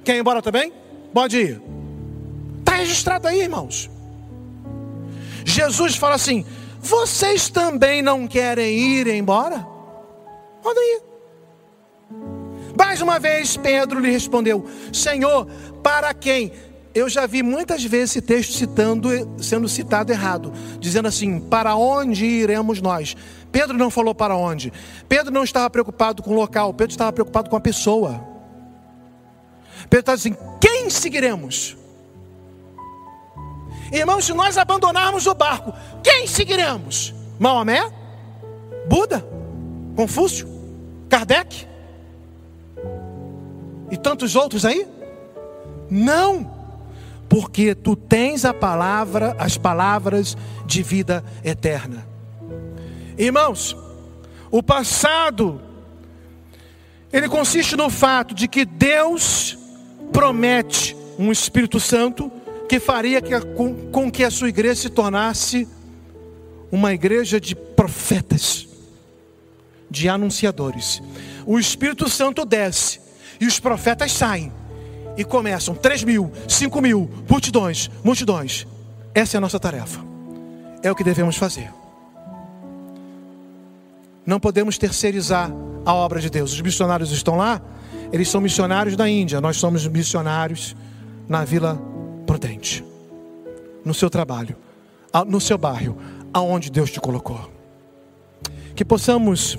Quer 0.03 0.17
ir 0.17 0.21
embora 0.21 0.41
também? 0.41 0.73
Pode 1.17 1.39
ir. 1.39 1.63
Está 2.59 2.77
registrado 2.77 3.27
aí, 3.27 3.41
irmãos. 3.41 3.89
Jesus 5.47 5.97
fala 5.97 6.15
assim: 6.15 6.45
Vocês 6.79 7.49
também 7.49 8.03
não 8.03 8.29
querem 8.29 8.79
ir 8.79 9.07
embora? 9.07 9.67
Podem 10.63 10.83
ir. 10.97 11.03
Mais 12.79 13.01
uma 13.01 13.19
vez, 13.19 13.57
Pedro 13.57 13.99
lhe 13.99 14.11
respondeu: 14.11 14.67
Senhor, 14.93 15.47
para 15.83 16.13
quem? 16.13 16.53
Eu 16.95 17.09
já 17.09 17.25
vi 17.25 17.43
muitas 17.43 17.83
vezes 17.83 18.11
esse 18.11 18.21
texto 18.21 18.53
citando, 18.53 19.09
sendo 19.43 19.71
citado 19.71 20.13
errado, 20.13 20.53
dizendo 20.79 21.09
assim: 21.09 21.41
Para 21.41 21.77
onde 21.77 22.27
iremos 22.27 22.83
nós? 22.83 23.17
Pedro 23.51 23.79
não 23.79 23.89
falou 23.89 24.15
para 24.15 24.37
onde. 24.37 24.71
Pedro 25.09 25.33
não 25.33 25.45
estava 25.45 25.71
preocupado 25.71 26.23
com 26.23 26.33
o 26.33 26.37
local, 26.37 26.75
Pedro 26.75 26.93
estava 26.93 27.11
preocupado 27.11 27.49
com 27.49 27.57
a 27.57 27.61
pessoa. 27.61 28.36
Pedro 29.89 30.01
está 30.01 30.13
assim: 30.13 30.37
quem 30.61 30.91
seguiremos? 30.91 31.77
Irmãos, 33.93 34.25
se 34.25 34.33
nós 34.33 34.59
abandonarmos 34.59 35.27
o 35.27 35.35
barco, 35.35 35.73
quem 36.03 36.27
seguiremos? 36.27 37.15
Maomé? 37.39 37.91
Buda? 38.89 39.25
Confúcio? 39.95 40.49
Kardec? 41.09 41.67
E 43.91 43.97
tantos 43.97 44.35
outros 44.35 44.65
aí? 44.65 44.87
Não, 45.89 46.53
porque 47.29 47.75
tu 47.75 47.95
tens 47.95 48.45
a 48.45 48.53
palavra, 48.53 49.37
as 49.39 49.57
palavras 49.57 50.37
de 50.65 50.83
vida 50.83 51.25
eterna. 51.45 52.07
Irmãos, 53.17 53.77
o 54.51 54.63
passado 54.63 55.61
ele 57.13 57.29
consiste 57.29 57.77
no 57.77 57.89
fato 57.89 58.35
de 58.35 58.49
que 58.49 58.65
Deus 58.65 59.57
promete 60.17 60.97
um 61.19 61.31
Espírito 61.31 61.79
Santo 61.79 62.33
que 62.67 62.81
faria 62.81 63.21
que, 63.21 63.39
com, 63.55 63.91
com 63.91 64.11
que 64.11 64.25
a 64.25 64.31
sua 64.31 64.49
igreja 64.49 64.81
se 64.81 64.89
tornasse 64.89 65.69
uma 66.73 66.95
igreja 66.95 67.39
de 67.39 67.55
profetas, 67.55 68.67
de 69.91 70.09
anunciadores. 70.09 71.03
O 71.45 71.59
Espírito 71.59 72.09
Santo 72.09 72.47
desce 72.47 72.99
e 73.39 73.47
os 73.47 73.61
profetas 73.61 74.11
saem 74.11 74.51
e 75.19 75.23
começam 75.23 75.75
3 75.75 76.03
mil, 76.05 76.33
5 76.49 76.81
mil, 76.81 77.11
multidões, 77.29 77.91
multidões. 78.03 78.67
Essa 79.15 79.37
é 79.37 79.39
a 79.39 79.41
nossa 79.43 79.61
tarefa, 79.61 80.01
é 80.83 80.91
o 80.91 80.95
que 80.95 81.05
devemos 81.05 81.37
fazer. 81.37 81.71
Não 84.25 84.41
podemos 84.41 84.79
terceirizar 84.79 85.53
a 85.85 85.93
obra 85.93 86.23
de 86.23 86.31
Deus. 86.31 86.55
Os 86.55 86.61
missionários 86.63 87.13
estão 87.13 87.37
lá, 87.37 87.61
eles 88.13 88.29
são 88.29 88.41
missionários 88.41 88.97
da 88.97 89.09
Índia, 89.09 89.41
nós 89.41 89.57
somos 89.57 89.87
missionários 89.87 90.77
na 91.29 91.45
Vila 91.45 91.81
Prudente, 92.27 92.85
no 93.85 93.93
seu 93.95 94.09
trabalho, 94.09 94.57
no 95.27 95.41
seu 95.41 95.59
bairro, 95.59 95.97
aonde 96.33 96.71
Deus 96.71 96.91
te 96.91 97.01
colocou. 97.01 97.51
Que 98.75 98.85
possamos 98.85 99.59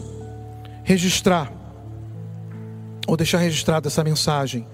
registrar, 0.84 1.52
ou 3.08 3.18
deixar 3.18 3.40
registrada 3.40 3.88
essa 3.88 4.04
mensagem 4.04 4.66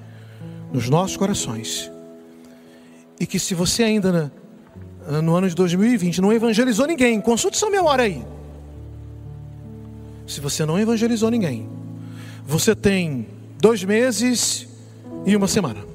nos 0.72 0.90
nossos 0.90 1.18
corações. 1.18 1.92
E 3.20 3.26
que 3.26 3.40
se 3.40 3.56
você 3.56 3.84
ainda 3.84 4.32
no 5.24 5.36
ano 5.36 5.50
de 5.50 5.56
2020 5.56 6.22
não 6.22 6.32
evangelizou 6.32 6.86
ninguém, 6.86 7.20
consulte 7.22 7.58
sua 7.58 7.70
memória 7.70 8.06
aí. 8.06 8.26
Se 10.26 10.40
você 10.40 10.66
não 10.66 10.80
evangelizou 10.80 11.30
ninguém, 11.30 11.70
você 12.46 12.76
tem 12.76 13.28
dois 13.64 13.82
meses 13.82 14.68
e 15.26 15.38
uma 15.38 15.48
semana. 15.48 15.86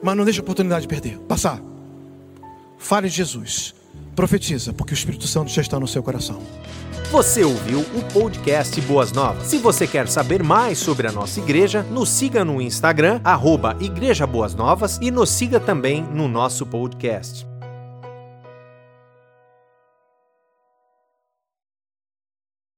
Mas 0.00 0.16
não 0.16 0.24
deixe 0.24 0.38
a 0.38 0.42
oportunidade 0.44 0.82
de 0.82 0.88
perder, 0.88 1.18
passar. 1.26 1.60
Fale 2.78 3.08
de 3.08 3.16
Jesus, 3.16 3.74
profetiza, 4.14 4.72
porque 4.72 4.92
o 4.92 4.94
Espírito 4.94 5.26
Santo 5.26 5.50
já 5.50 5.60
está 5.60 5.80
no 5.80 5.88
seu 5.88 6.00
coração. 6.00 6.40
Você 7.10 7.42
ouviu 7.42 7.80
o 7.80 8.12
podcast 8.12 8.80
Boas 8.82 9.10
Novas. 9.10 9.48
Se 9.48 9.58
você 9.58 9.88
quer 9.88 10.06
saber 10.06 10.40
mais 10.40 10.78
sobre 10.78 11.08
a 11.08 11.12
nossa 11.12 11.40
igreja, 11.40 11.82
nos 11.82 12.10
siga 12.10 12.44
no 12.44 12.62
Instagram, 12.62 13.20
arroba 13.24 13.76
Igreja 13.80 14.24
Boas 14.24 14.54
Novas, 14.54 15.00
e 15.02 15.10
nos 15.10 15.30
siga 15.30 15.58
também 15.58 16.04
no 16.14 16.28
nosso 16.28 16.64
podcast. 16.64 17.47